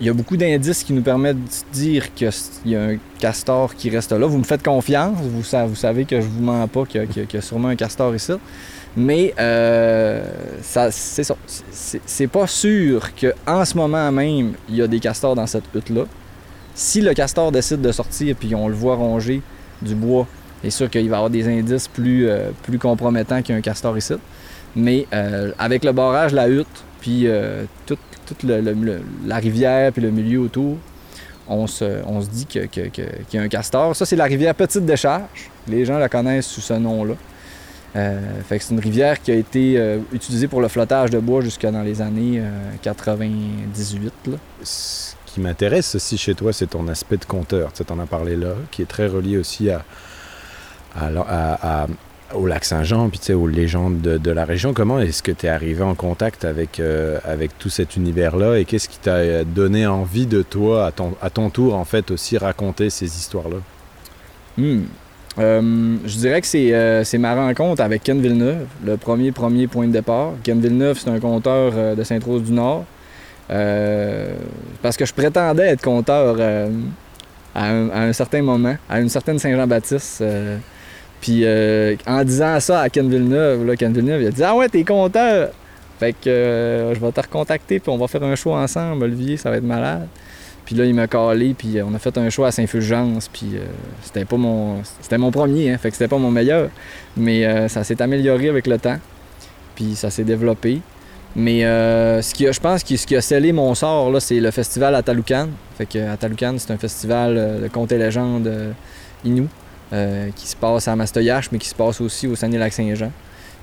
y 0.00 0.08
a, 0.08 0.12
beaucoup 0.12 0.36
d'indices 0.36 0.84
qui 0.84 0.92
nous 0.92 1.02
permettent 1.02 1.42
de 1.42 1.72
dire 1.72 2.14
qu'il 2.14 2.30
y 2.66 2.76
a 2.76 2.82
un 2.84 2.96
castor 3.18 3.74
qui 3.74 3.90
reste 3.90 4.12
là. 4.12 4.28
Vous 4.28 4.38
me 4.38 4.44
faites 4.44 4.62
confiance, 4.62 5.16
vous, 5.20 5.42
vous 5.42 5.74
savez 5.74 6.04
que 6.04 6.20
je 6.20 6.26
vous 6.28 6.40
mens 6.40 6.68
pas 6.68 6.84
qu'il 6.84 7.04
y, 7.16 7.36
a 7.36 7.40
sûrement 7.40 7.66
un 7.66 7.74
castor 7.74 8.14
ici. 8.14 8.30
Mais 8.96 9.32
euh, 9.38 10.22
c'est 10.60 11.24
ça. 11.24 11.34
C'est 11.70 12.26
pas 12.26 12.46
sûr 12.46 13.10
qu'en 13.14 13.64
ce 13.64 13.76
moment 13.76 14.12
même, 14.12 14.52
il 14.68 14.76
y 14.76 14.82
a 14.82 14.86
des 14.86 15.00
castors 15.00 15.34
dans 15.34 15.46
cette 15.46 15.64
hutte-là. 15.74 16.04
Si 16.74 17.00
le 17.00 17.14
castor 17.14 17.52
décide 17.52 17.80
de 17.80 17.92
sortir 17.92 18.36
puis 18.38 18.54
on 18.54 18.68
le 18.68 18.74
voit 18.74 18.96
ronger 18.96 19.42
du 19.80 19.94
bois, 19.94 20.26
c'est 20.62 20.70
sûr 20.70 20.90
qu'il 20.90 21.08
va 21.08 21.16
avoir 21.16 21.30
des 21.30 21.48
indices 21.48 21.88
plus, 21.88 22.28
euh, 22.28 22.50
plus 22.62 22.78
compromettants 22.78 23.42
qu'un 23.42 23.60
castor 23.60 23.96
ici. 23.96 24.14
Mais 24.76 25.06
euh, 25.12 25.52
avec 25.58 25.84
le 25.84 25.92
barrage, 25.92 26.32
la 26.32 26.48
hutte, 26.48 26.84
puis 27.00 27.26
toute, 27.86 27.98
la 28.44 29.36
rivière 29.36 29.92
puis 29.92 30.00
le 30.00 30.10
milieu 30.10 30.40
autour, 30.40 30.76
on 31.48 31.66
se, 31.66 31.84
on 32.06 32.20
se 32.20 32.28
dit 32.28 32.46
qu'il 32.46 32.68
y 33.32 33.38
a 33.38 33.42
un 33.42 33.48
castor. 33.48 33.96
Ça, 33.96 34.06
c'est 34.06 34.16
la 34.16 34.24
rivière 34.24 34.54
Petite 34.54 34.86
Décharge. 34.86 35.50
Les 35.68 35.84
gens 35.84 35.98
la 35.98 36.08
connaissent 36.08 36.46
sous 36.46 36.60
ce 36.60 36.74
nom-là. 36.74 37.14
Euh, 37.94 38.40
fait 38.42 38.58
que 38.58 38.64
c'est 38.64 38.72
une 38.72 38.80
rivière 38.80 39.20
qui 39.20 39.30
a 39.30 39.34
été 39.34 39.74
euh, 39.76 39.98
utilisée 40.12 40.48
pour 40.48 40.62
le 40.62 40.68
flottage 40.68 41.10
de 41.10 41.18
bois 41.18 41.42
jusqu'à 41.42 41.70
dans 41.70 41.82
les 41.82 42.00
années 42.00 42.42
98. 42.82 44.12
Euh, 44.28 44.36
Ce 44.62 45.14
qui 45.26 45.40
m'intéresse 45.40 45.94
aussi 45.94 46.16
chez 46.16 46.34
toi, 46.34 46.52
c'est 46.52 46.68
ton 46.68 46.88
aspect 46.88 47.18
de 47.18 47.24
conteur. 47.24 47.72
Tu 47.72 47.82
en 47.90 47.98
as 47.98 48.06
parlé 48.06 48.36
là, 48.36 48.54
qui 48.70 48.82
est 48.82 48.86
très 48.86 49.06
relié 49.06 49.36
aussi 49.36 49.68
à, 49.70 49.84
au 52.34 52.46
lac 52.46 52.64
Saint-Jean, 52.64 53.10
puis 53.10 53.34
aux 53.34 53.46
légendes 53.46 54.00
de, 54.00 54.30
la 54.30 54.46
région. 54.46 54.72
Comment 54.72 54.98
est-ce 54.98 55.22
que 55.22 55.32
tu 55.32 55.44
es 55.44 55.48
arrivé 55.50 55.82
en 55.82 55.94
contact 55.94 56.46
avec, 56.46 56.80
avec 57.24 57.58
tout 57.58 57.68
cet 57.68 57.96
univers-là 57.96 58.58
et 58.58 58.64
qu'est-ce 58.64 58.88
qui 58.88 58.98
t'a 58.98 59.44
donné 59.44 59.86
envie 59.86 60.26
de 60.26 60.40
toi, 60.40 60.86
à 60.86 60.92
ton, 60.92 61.14
à 61.20 61.28
ton 61.28 61.50
tour, 61.50 61.74
en 61.74 61.84
fait, 61.84 62.10
aussi 62.10 62.38
raconter 62.38 62.88
ces 62.88 63.06
histoires-là? 63.06 63.58
Hmm. 64.56 64.84
Euh, 65.38 65.96
je 66.04 66.16
dirais 66.16 66.42
que 66.42 66.56
euh, 66.56 67.04
c'est 67.04 67.18
ma 67.18 67.34
rencontre 67.34 67.82
avec 67.82 68.02
Ken 68.02 68.20
Villeneuve, 68.20 68.66
le 68.84 68.96
premier 68.96 69.32
premier 69.32 69.66
point 69.66 69.86
de 69.86 69.92
départ. 69.92 70.32
Ken 70.42 70.60
Villeneuve, 70.60 70.98
c'est 70.98 71.08
un 71.08 71.20
conteur 71.20 71.72
euh, 71.74 71.94
de 71.94 72.02
Sainte-Rose-du-Nord. 72.04 72.84
parce 73.48 74.96
que 74.96 75.06
je 75.06 75.14
prétendais 75.14 75.68
être 75.68 75.82
conteur 75.82 76.36
à 77.54 77.70
un, 77.70 78.12
certain 78.12 78.42
moment, 78.42 78.76
à 78.88 79.00
une 79.00 79.08
certaine 79.08 79.38
Saint-Jean-Baptiste. 79.38 80.22
Puis 81.20 81.44
en 82.06 82.24
disant 82.24 82.60
ça 82.60 82.80
à 82.80 82.88
Ken 82.88 83.08
Villeneuve, 83.08 83.66
là, 83.66 83.76
Ken 83.76 83.92
Villeneuve 83.92 84.22
il 84.22 84.26
a 84.28 84.30
dit 84.30 84.44
Ah 84.44 84.54
ouais, 84.54 84.68
t'es 84.68 84.84
conteur! 84.84 85.50
Fait 85.98 86.12
que 86.12 86.92
je 86.94 86.98
vais 86.98 87.12
te 87.12 87.20
recontacter, 87.20 87.78
puis 87.78 87.92
on 87.92 87.96
va 87.96 88.08
faire 88.08 88.24
un 88.24 88.34
show 88.34 88.52
ensemble, 88.52 89.04
Olivier, 89.04 89.36
ça 89.36 89.50
va 89.50 89.56
être 89.56 89.64
malade. 89.64 90.08
Puis 90.64 90.76
là, 90.76 90.84
il 90.84 90.94
m'a 90.94 91.06
calé, 91.06 91.54
puis 91.54 91.78
euh, 91.78 91.84
on 91.84 91.94
a 91.94 91.98
fait 91.98 92.16
un 92.18 92.30
choix 92.30 92.48
à 92.48 92.50
Saint-Fulgence, 92.52 93.28
puis 93.28 93.50
euh, 93.54 93.64
c'était 94.02 94.24
pas 94.24 94.36
mon... 94.36 94.82
C'était 95.00 95.18
mon 95.18 95.30
premier, 95.30 95.70
hein, 95.70 95.78
fait 95.78 95.90
que 95.90 95.96
c'était 95.96 96.08
pas 96.08 96.18
mon 96.18 96.30
meilleur. 96.30 96.70
Mais 97.16 97.44
euh, 97.44 97.68
ça 97.68 97.82
s'est 97.84 98.00
amélioré 98.00 98.48
avec 98.48 98.66
le 98.66 98.78
temps, 98.78 98.98
puis 99.74 99.94
ça 99.96 100.10
s'est 100.10 100.24
développé. 100.24 100.80
Mais 101.34 101.62
ce 101.62 102.34
qui 102.34 102.46
a, 102.46 102.52
je 102.52 102.60
pense 102.60 102.84
que 102.84 102.94
ce 102.94 103.06
qui 103.06 103.16
a 103.16 103.22
scellé 103.22 103.52
mon 103.52 103.74
sort, 103.74 104.10
là, 104.10 104.20
c'est 104.20 104.38
le 104.38 104.50
festival 104.50 104.94
à 104.94 105.02
Taloucan. 105.02 105.48
Fait 105.78 105.86
que 105.86 105.98
à 105.98 106.18
Taloucan, 106.18 106.56
c'est 106.58 106.70
un 106.72 106.76
festival 106.76 107.60
de 107.62 107.68
contes 107.68 107.90
et 107.92 107.96
légendes 107.96 108.52
inou 109.24 109.48
qui 110.36 110.46
se 110.46 110.54
passe 110.54 110.88
à 110.88 110.94
Mastoyache, 110.94 111.50
mais 111.50 111.56
qui 111.56 111.68
se 111.68 111.74
passe 111.74 112.02
aussi 112.02 112.26
au 112.26 112.36
Saguenay-Lac-Saint-Jean. 112.36 113.10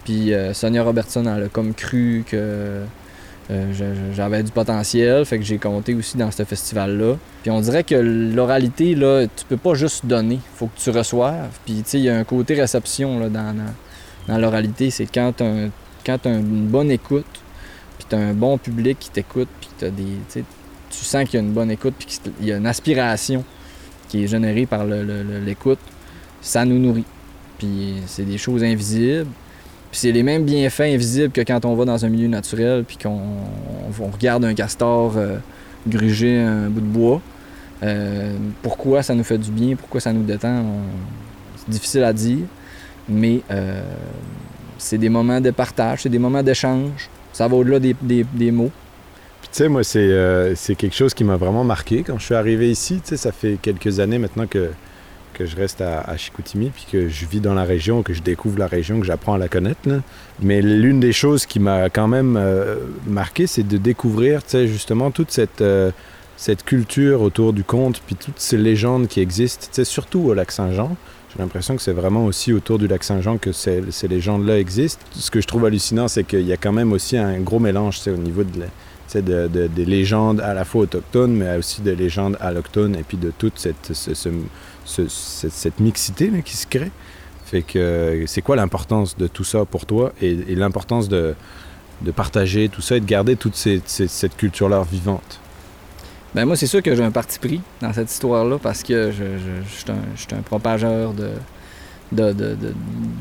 Puis 0.04 0.34
Sonia 0.54 0.82
Robertson, 0.82 1.28
a 1.28 1.48
comme 1.50 1.76
cru 1.76 2.24
que 2.28 2.82
euh, 3.52 4.14
j'avais 4.14 4.44
du 4.44 4.52
potentiel, 4.52 5.26
fait 5.26 5.40
que 5.40 5.44
j'ai 5.44 5.58
compté 5.58 5.96
aussi 5.96 6.18
dans 6.18 6.30
ce 6.30 6.44
festival-là. 6.44 7.16
Puis 7.42 7.50
on 7.50 7.60
dirait 7.62 7.84
que 7.84 7.96
l'oralité, 7.96 8.94
là, 8.94 9.26
tu 9.26 9.44
peux 9.46 9.58
pas 9.58 9.74
juste 9.74 10.06
donner, 10.06 10.40
faut 10.56 10.68
que 10.68 10.80
tu 10.80 10.92
reçoives. 10.92 11.58
Puis 11.66 11.78
tu 11.78 11.84
sais, 11.86 11.98
il 11.98 12.04
y 12.04 12.10
a 12.10 12.18
un 12.18 12.24
côté 12.24 12.54
réception 12.54 13.20
là, 13.20 13.28
dans, 13.30 13.56
dans, 14.28 14.38
l'oralité, 14.38 14.92
c'est 14.92 15.08
quand 15.08 15.34
tu 15.38 15.44
as, 15.44 16.30
une 16.30 16.68
bonne 16.68 16.92
écoute, 16.92 17.26
puis 17.98 18.06
tu 18.08 18.16
as 18.16 18.20
un 18.20 18.34
bon 18.34 18.60
public 18.60 19.00
qui 19.00 19.10
t'écoute, 19.10 19.50
puis 19.60 19.70
tu 19.80 19.90
des. 19.90 20.44
Tu 20.92 21.06
sens 21.06 21.24
qu'il 21.26 21.40
y 21.40 21.44
a 21.44 21.46
une 21.46 21.54
bonne 21.54 21.72
écoute, 21.72 21.94
puis 21.98 22.08
qu'il 22.08 22.48
y 22.48 22.52
a 22.52 22.58
une 22.58 22.68
aspiration 22.68 23.44
qui 24.08 24.24
est 24.24 24.28
générée 24.28 24.66
par 24.66 24.86
l'écoute, 24.86 25.80
ça 26.42 26.66
nous 26.66 26.80
nourrit. 26.80 27.06
Puis 27.58 27.96
c'est 28.06 28.26
des 28.26 28.38
choses 28.38 28.64
invisibles. 28.64 29.28
Puis 29.92 30.02
c'est 30.02 30.12
les 30.12 30.24
mêmes 30.24 30.44
bienfaits 30.44 30.82
invisibles 30.82 31.32
que 31.32 31.42
quand 31.42 31.66
on 31.66 31.76
va 31.76 31.86
dans 31.86 32.06
un 32.06 32.10
milieu 32.10 32.28
naturel 32.28 32.84
puis 32.84 32.98
qu'on 32.98 34.12
regarde 34.12 34.46
un 34.46 34.54
castor 34.54 35.14
euh, 35.18 35.38
gruger 35.88 36.40
un 36.40 36.70
bout 36.70 36.82
de 36.82 36.86
bois. 36.86 37.22
Euh, 37.82 38.36
pourquoi 38.62 39.02
ça 39.02 39.16
nous 39.16 39.24
fait 39.24 39.38
du 39.38 39.52
bien, 39.52 39.76
pourquoi 39.76 40.00
ça 40.00 40.14
nous 40.14 40.24
détend, 40.24 40.64
c'est 41.56 41.70
difficile 41.70 42.04
à 42.04 42.14
dire. 42.14 42.46
Mais 43.08 43.42
euh, 43.50 43.82
c'est 44.78 45.00
des 45.00 45.10
moments 45.10 45.42
de 45.42 45.50
partage, 45.50 46.04
c'est 46.04 46.10
des 46.10 46.20
moments 46.20 46.44
d'échange. 46.44 47.10
Ça 47.34 47.48
va 47.48 47.56
au-delà 47.56 47.80
des, 47.80 48.52
mots. 48.52 48.72
Puis 49.42 49.50
tu 49.52 49.58
sais, 49.58 49.70
moi, 49.70 49.84
c'est 49.84 50.76
quelque 50.76 50.96
chose 50.96 51.14
qui 51.16 51.24
m'a 51.24 51.38
vraiment 51.38 51.64
marqué 51.64 52.04
quand 52.04 52.20
je 52.20 52.26
suis 52.26 52.36
arrivé 52.36 52.70
ici. 52.70 53.02
Tu 53.02 53.10
sais, 53.10 53.18
ça 53.18 53.32
fait 53.32 53.58
quelques 53.60 54.00
années 54.00 54.20
maintenant 54.20 54.46
que 54.46 54.70
que 55.34 55.46
je 55.46 55.56
reste 55.56 55.82
à, 55.82 56.16
Chicoutimi, 56.18 56.70
puis 56.70 56.86
que 56.92 57.08
je 57.10 57.26
vis 57.26 57.40
dans 57.40 57.54
la 57.54 57.64
région, 57.64 58.04
que 58.04 58.14
je 58.14 58.22
découvre 58.22 58.58
la 58.60 58.68
région, 58.68 59.00
que 59.00 59.06
j'apprends 59.06 59.34
à 59.34 59.38
la 59.38 59.48
connaître. 59.48 59.80
Mais 60.42 60.62
l'une 60.62 61.00
des 61.00 61.14
choses 61.14 61.46
qui 61.46 61.60
m'a 61.60 61.90
quand 61.90 62.08
même 62.08 62.36
euh, 62.38 62.76
marqué, 63.08 63.48
c'est 63.48 63.64
de 63.68 63.78
découvrir 63.78 64.42
justement 64.52 65.12
toute 65.12 65.32
cette, 65.32 65.62
euh, 65.62 65.92
cette 66.38 66.64
culture 66.64 67.22
autour 67.22 67.54
du 67.54 67.64
conte, 67.64 68.02
puis 68.06 68.16
toutes 68.16 68.40
ces 68.40 68.58
légendes 68.58 69.08
qui 69.08 69.20
existent, 69.22 69.68
surtout 69.84 70.20
au 70.22 70.34
lac 70.34 70.52
Saint-Jean. 70.52 70.96
J'ai 71.32 71.44
l'impression 71.44 71.76
que 71.76 71.82
c'est 71.82 71.94
vraiment 71.94 72.26
aussi 72.26 72.54
autour 72.54 72.80
du 72.80 72.88
lac 72.88 73.04
Saint-Jean 73.04 73.38
que 73.38 73.52
ces, 73.52 73.84
ces 73.92 74.08
légendes-là 74.08 74.58
existent. 74.58 75.06
Ce 75.12 75.30
que 75.30 75.42
je 75.42 75.48
trouve 75.48 75.66
hallucinant, 75.66 76.08
c'est 76.08 76.24
qu'il 76.24 76.42
y 76.48 76.54
a 76.54 76.58
quand 76.58 76.72
même 76.72 76.92
aussi 76.92 77.18
un 77.18 77.40
gros 77.40 77.60
mélange 77.60 78.00
au 78.08 78.12
niveau 78.18 78.44
de 78.44 78.50
de, 79.16 79.48
de- 79.48 79.66
des 79.68 79.86
légendes 79.86 80.40
à 80.40 80.54
la 80.54 80.66
fois 80.66 80.84
autochtones, 80.84 81.34
mais 81.34 81.58
aussi 81.58 81.82
des 81.82 81.96
légendes 81.96 82.38
allochtones, 82.40 82.96
et 82.96 83.02
puis 83.02 83.18
de 83.18 83.32
toute 83.36 83.58
cette, 83.58 83.92
ce- 83.94 84.14
ce- 84.14 84.30
ce- 84.90 85.50
cette, 85.50 85.80
mixité 85.80 86.32
qui 86.44 86.58
se 86.58 86.68
crée. 86.68 86.92
Fait 87.46 87.62
que 87.62 88.24
c'est 88.28 88.42
quoi 88.42 88.56
l'importance 88.56 89.18
de 89.18 89.28
tout 89.28 89.44
ça 89.44 89.66
pour 89.66 89.86
toi 89.86 90.14
et, 90.22 90.36
l'importance 90.56 91.10
de, 91.10 91.36
partager 92.16 92.70
tout 92.70 92.82
ça 92.82 92.98
et 92.98 93.00
de 93.00 93.06
garder 93.06 93.36
toute 93.36 93.56
cette 93.56 94.38
culture-là 94.38 94.84
vivante? 94.90 95.40
Ben 96.36 96.46
moi, 96.46 96.56
c'est 96.56 96.68
sûr 96.68 96.84
que 96.84 96.96
j'ai 96.96 97.04
un 97.04 97.12
parti 97.12 97.40
pris 97.40 97.62
dans 97.82 97.92
cette 97.92 98.12
histoire-là 98.12 98.60
parce 98.62 98.84
que 98.84 99.12
je, 99.12 99.24
suis 99.68 99.86
un, 100.36 100.42
propageur 100.42 101.14
de, 101.14 101.32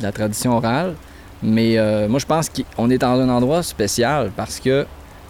la 0.03 0.13
tradition 0.13 0.57
orale. 0.57 0.95
Mais 1.43 1.79
euh, 1.79 2.09
moi, 2.09 2.19
je 2.19 2.27
pense 2.27 2.51
qu'on 2.51 2.91
est 2.91 2.99
dans 2.99 3.19
un 3.21 3.29
endroit 3.29 3.63
spécial 3.63 4.31
parce 4.37 4.61
que 4.61 4.85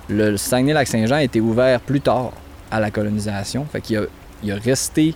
le 0.08 0.36
Saguenay-Lac-Saint-Jean 0.36 1.16
a 1.16 1.22
été 1.22 1.40
ouvert 1.40 1.80
plus 1.80 2.00
tard 2.00 2.32
à 2.70 2.80
la 2.80 2.90
colonisation. 2.90 3.66
Fait 3.70 3.80
qu'il 3.80 4.08
il 4.42 4.52
a 4.52 4.56
resté 4.56 5.14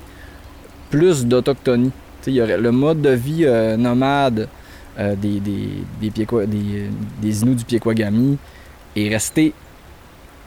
plus 0.93 1.24
d'autochtonie. 1.26 1.90
Le 2.26 2.70
mode 2.70 3.01
de 3.03 3.11
vie 3.11 3.45
euh, 3.47 3.76
nomade 3.76 4.49
euh, 4.99 5.16
des, 5.16 5.40
des, 5.40 5.70
Inuits 7.43 7.57
du 7.57 7.64
Piéquagami 7.64 8.38
est 8.95 9.09
resté 9.09 9.55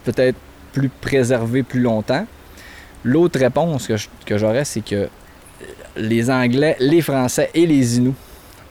peut-être 0.05 0.37
plus 0.71 0.87
préservé 0.89 1.63
plus 1.63 1.81
longtemps. 1.81 2.25
L'autre 3.03 3.39
réponse 3.39 3.87
que 4.25 4.37
j'aurais, 4.37 4.63
c'est 4.65 4.83
que 4.85 5.07
les 5.97 6.29
Anglais, 6.29 6.75
les 6.79 7.01
Français 7.01 7.49
et 7.53 7.65
les 7.65 7.97
Inuits 7.97 8.13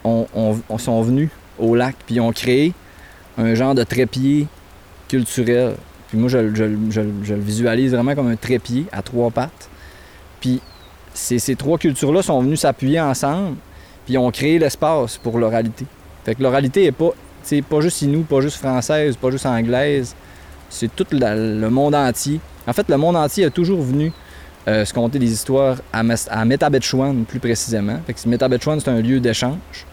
ont, 0.05 0.27
ont- 0.35 0.61
ont- 0.69 0.79
sont 0.79 1.03
venus 1.03 1.29
au 1.59 1.75
lac 1.75 1.97
puis 2.07 2.21
ont 2.21 2.33
créé 2.33 2.73
un 3.37 3.55
genre 3.55 3.75
de 3.75 3.85
trépied 3.85 4.47
culturel. 5.09 5.75
Puis 6.09 6.19
moi, 6.19 6.29
je, 6.29 6.39
le- 6.39 7.37
visualise 7.37 7.93
vraiment 7.93 8.15
comme 8.15 8.29
un 8.29 8.37
trépied 8.37 8.87
à 8.93 9.03
trois 9.03 9.31
pattes. 9.31 9.69
Ces, 11.15 11.55
trois 11.57 11.79
cultures-là 11.79 12.23
sont 12.23 12.43
venues 12.43 12.57
s'appuyer 12.57 13.01
ensemble 13.01 13.57
puis 14.05 14.19
ont 14.19 14.31
créé 14.31 14.59
l'espace 14.59 15.17
pour 15.17 15.39
l'oralité. 15.39 15.87
Fait 16.25 16.35
que 16.35 16.43
l'oralité 16.43 16.85
est 16.85 16.93
pas, 16.93 17.11
pas 17.69 17.81
juste 17.81 18.03
Inuit, 18.03 18.25
pas 18.25 18.41
juste 18.41 18.57
française, 18.59 19.17
pas 19.17 19.31
juste 19.31 19.47
anglaise. 19.47 20.15
C'est 20.69 20.95
tout 20.95 21.07
le 21.13 21.69
monde 21.71 21.95
entier. 21.95 22.41
En 22.67 22.73
fait, 22.73 22.89
le 22.89 22.97
monde 22.97 23.17
entier 23.17 23.45
a 23.45 23.51
toujours 23.51 23.81
venu 23.81 24.13
euh, 24.67 24.85
se 24.85 24.93
conter 24.93 25.19
des 25.19 25.31
histoires 25.31 25.77
à, 25.93 26.01
à 26.01 26.45
plus 27.27 27.39
précisément. 27.39 27.99
Fait 28.07 28.13
que 28.13 28.21
c'est 28.21 28.89
un 28.89 29.01
lieu 29.01 29.21
d'échange. 29.21 29.87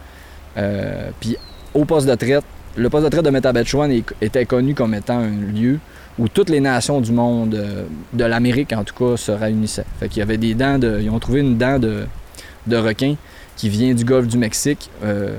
Euh, 0.58 1.10
Puis 1.20 1.38
au 1.74 1.86
poste 1.86 2.08
de 2.08 2.16
traite, 2.16 2.44
le 2.76 2.90
poste 2.90 3.06
de 3.06 3.10
traite 3.10 3.26
de 3.26 3.30
Metabetchouan 3.30 3.90
était 4.22 4.46
connu 4.46 4.74
comme 4.74 4.94
étant 4.94 5.20
un 5.20 5.30
lieu 5.30 5.80
où 6.20 6.28
toutes 6.28 6.50
les 6.50 6.60
nations 6.60 7.02
du 7.02 7.12
monde, 7.12 7.56
euh, 7.56 7.86
de 8.14 8.24
l'Amérique 8.24 8.74
en 8.74 8.84
tout 8.84 8.96
cas, 8.96 9.18
se 9.18 9.32
réunissaient. 9.32 9.86
Fait 10.00 10.10
qu'il 10.10 10.20
y 10.20 10.22
avait 10.22 10.38
des 10.38 10.54
dents 10.54 10.78
de. 10.78 11.00
Ils 11.02 11.10
ont 11.10 11.20
trouvé 11.20 11.42
une 11.42 11.58
dent 11.58 11.80
de, 11.80 12.06
de 12.68 12.78
requin 12.78 13.16
qui 13.56 13.70
vient 13.70 13.94
du 13.94 14.06
golfe 14.06 14.28
du 14.28 14.38
Mexique. 14.38 14.90
euh, 15.04 15.38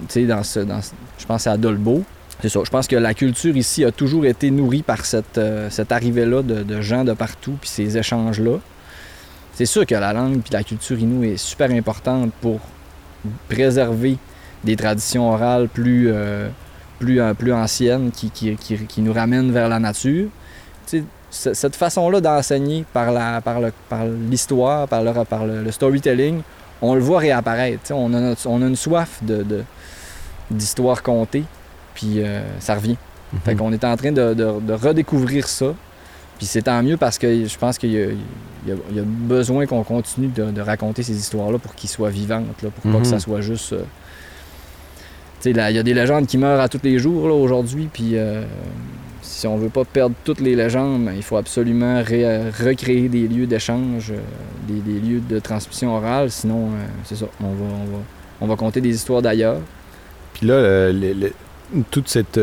tu 0.00 0.04
sais, 0.08 0.24
dans 0.24 0.42
ce, 0.42 0.60
dans 0.60 0.80
je 1.18 1.26
pense 1.26 1.46
à 1.46 1.56
Dolbo. 1.56 2.02
C'est. 2.40 2.52
Je 2.52 2.70
pense 2.70 2.88
que 2.88 2.96
la 2.96 3.14
culture 3.14 3.56
ici 3.56 3.84
a 3.84 3.92
toujours 3.92 4.26
été 4.26 4.50
nourrie 4.50 4.82
par 4.82 5.04
cette, 5.04 5.38
euh, 5.38 5.70
cette 5.70 5.92
arrivée-là 5.92 6.42
de, 6.42 6.80
gens 6.80 7.04
de 7.04 7.12
partout, 7.12 7.56
puis 7.60 7.70
ces 7.70 7.96
échanges-là. 7.96 8.58
C'est 9.54 9.66
sûr 9.66 9.86
que 9.86 9.94
la 9.94 10.12
langue 10.12 10.40
puis 10.40 10.52
la 10.52 10.64
culture 10.64 10.98
inou 10.98 11.22
est 11.22 11.36
super 11.36 11.70
importante 11.70 12.32
pour 12.40 12.58
préserver 13.48 14.18
des 14.64 14.74
traditions 14.74 15.30
orales 15.30 15.68
plus, 15.68 16.10
plus, 16.98 17.20
plus 17.38 17.52
anciennes 17.52 18.10
qui, 18.10 18.30
qui, 18.30 18.56
qui- 18.56 18.78
qui 18.86 19.00
nous 19.02 19.12
ramènent 19.12 19.50
vers 19.52 19.68
la 19.68 19.78
nature. 19.78 20.28
Tu 20.86 20.98
sais, 20.98 21.04
ce- 21.30 21.54
cette 21.54 21.76
façon-là 21.76 22.20
d'enseigner 22.20 22.84
par 22.92 23.10
la- 23.12 23.40
par 23.40 23.60
le- 23.60 23.72
par 23.88 24.04
l'histoire, 24.06 24.86
par, 24.88 25.02
le, 25.02 25.12
par 25.24 25.44
le, 25.46 25.62
le 25.62 25.70
storytelling, 25.72 26.42
on 26.82 26.94
le 26.94 27.00
voit 27.00 27.18
réapparaître. 27.20 27.80
Tu 27.82 27.88
sais, 27.88 27.94
On 27.94 28.12
a, 28.14 28.20
notre- 28.20 28.46
on 28.48 28.62
a 28.62 28.66
une 28.66 28.76
soif 28.76 29.18
de, 29.22 29.42
de- 29.42 29.64
d'histoire 30.50 31.02
contée, 31.02 31.44
puis 31.94 32.22
euh, 32.22 32.42
ça 32.60 32.74
revient. 32.74 32.96
Fait 33.44 33.56
qu'on 33.56 33.72
est 33.72 33.82
en 33.84 33.96
train 33.96 34.12
de, 34.12 34.32
de- 34.34 34.72
redécouvrir 34.74 35.48
ça. 35.48 35.74
Puis 36.38 36.46
c'est 36.46 36.62
tant 36.62 36.82
mieux 36.82 36.96
parce 36.96 37.18
que 37.18 37.46
je 37.46 37.58
pense 37.58 37.78
qu'il 37.78 37.92
y 37.92 38.00
a, 38.02 38.06
il 38.06 38.68
y 38.68 38.72
a- 38.72 38.76
il 38.90 38.96
y 38.96 39.00
a 39.00 39.04
besoin 39.04 39.66
qu'on 39.66 39.82
continue 39.82 40.28
de, 40.28 40.60
raconter 40.60 41.02
ces 41.02 41.16
histoires-là 41.16 41.58
pour 41.58 41.74
qu'ils 41.74 41.90
soient 41.90 42.10
vivantes, 42.10 42.60
là, 42.62 42.70
pour 42.70 42.82
pas 42.92 42.98
Mhm. 42.98 43.02
que 43.02 43.08
ça 43.08 43.18
soit 43.20 43.40
juste. 43.40 43.72
euh, 43.72 43.82
il 45.50 45.56
y 45.76 45.78
a 45.78 45.82
des 45.82 45.94
légendes 45.94 46.26
qui 46.26 46.38
meurent 46.38 46.60
à 46.60 46.68
tous 46.68 46.80
les 46.82 46.98
jours 46.98 47.24
aujourd'hui, 47.24 47.88
puis 47.92 48.12
euh, 48.14 48.42
si 49.22 49.46
on 49.46 49.56
veut 49.56 49.68
pas 49.68 49.84
perdre 49.84 50.14
toutes 50.24 50.40
les 50.40 50.54
légendes, 50.54 51.04
ben, 51.04 51.12
il 51.14 51.22
faut 51.22 51.36
absolument 51.36 52.02
ré- 52.02 52.50
recréer 52.50 53.08
des 53.08 53.28
lieux 53.28 53.46
d'échange, 53.46 54.12
euh, 54.12 54.18
des, 54.68 55.00
lieux 55.00 55.20
de 55.20 55.38
transmission 55.38 55.94
orale, 55.96 56.30
sinon, 56.30 56.68
euh, 56.68 56.86
c'est 57.04 57.16
ça, 57.16 57.26
on 57.40 57.48
va, 57.52 57.64
on, 57.64 57.84
va, 57.96 58.02
on 58.40 58.46
va 58.46 58.56
compter 58.56 58.80
des 58.80 58.94
histoires 58.94 59.22
d'ailleurs. 59.22 59.60
Puis 60.34 60.46
là, 60.46 60.90
cette, 62.06 62.40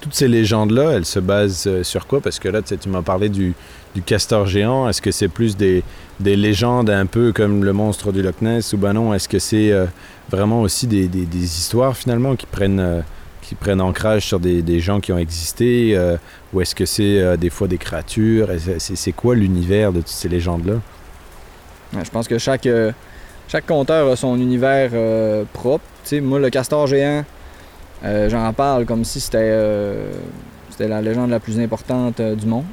toutes 0.00 0.14
ces 0.14 0.28
légendes-là, 0.28 0.92
elles 0.92 1.04
se 1.04 1.18
basent 1.18 1.82
sur 1.82 2.06
quoi? 2.06 2.20
Parce 2.20 2.38
que 2.38 2.48
là, 2.48 2.62
tu 2.62 2.88
m'as 2.88 3.02
parlé 3.02 3.28
du, 3.28 3.52
du 3.94 4.02
castor 4.02 4.46
géant? 4.46 4.88
Est-ce 4.88 5.02
que 5.02 5.10
c'est 5.10 5.28
plus 5.28 5.56
des, 5.56 5.82
des 6.20 6.36
légendes 6.36 6.90
un 6.90 7.06
peu 7.06 7.32
comme 7.32 7.64
le 7.64 7.72
monstre 7.72 8.12
du 8.12 8.22
Loch 8.22 8.40
Ness 8.40 8.72
ou 8.72 8.78
ben 8.78 8.92
non? 8.92 9.12
Est-ce 9.14 9.28
que 9.28 9.38
c'est 9.38 9.72
euh, 9.72 9.86
vraiment 10.30 10.62
aussi 10.62 10.86
des, 10.86 11.08
histoires 11.34 11.96
finalement 11.96 12.36
qui 12.36 12.46
prennent, 12.46 12.80
euh, 12.80 13.00
qui 13.42 13.54
prennent 13.54 13.80
ancrage 13.80 14.26
sur 14.26 14.40
des, 14.40 14.80
gens 14.80 15.00
qui 15.00 15.12
ont 15.12 15.18
existé? 15.18 15.96
euh, 15.96 16.16
ou 16.52 16.60
est-ce 16.60 16.74
que 16.74 16.86
c'est 16.86 17.36
des 17.38 17.50
fois 17.50 17.68
des 17.68 17.78
créatures? 17.78 18.48
C'est, 18.78 19.12
quoi 19.12 19.34
l'univers 19.34 19.92
de 19.92 20.00
toutes 20.00 20.08
ces 20.08 20.28
légendes-là? 20.28 20.74
Je 22.02 22.10
pense 22.10 22.28
que 22.28 22.38
chaque, 22.38 22.68
conteur 23.66 24.08
a 24.08 24.16
son 24.16 24.36
univers 24.36 24.90
propre. 25.52 25.84
Moi, 26.20 26.40
le 26.40 26.50
castor 26.50 26.86
géant, 26.86 27.24
j'en 28.02 28.52
parle 28.52 28.84
comme 28.84 29.04
si 29.04 29.18
c'était 29.18 30.10
la 30.78 31.00
légende 31.00 31.30
la 31.30 31.40
plus 31.40 31.58
importante 31.58 32.20
du 32.20 32.46
monde. 32.46 32.64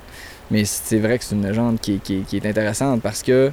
Mais 0.51 0.65
c'est 0.65 0.97
vrai 0.99 1.17
que 1.19 1.23
c'est 1.23 1.35
une 1.35 1.45
légende 1.45 1.79
qui, 1.79 2.01
est- 2.09 2.45
intéressante 2.45 3.01
parce 3.01 3.21
que 3.23 3.51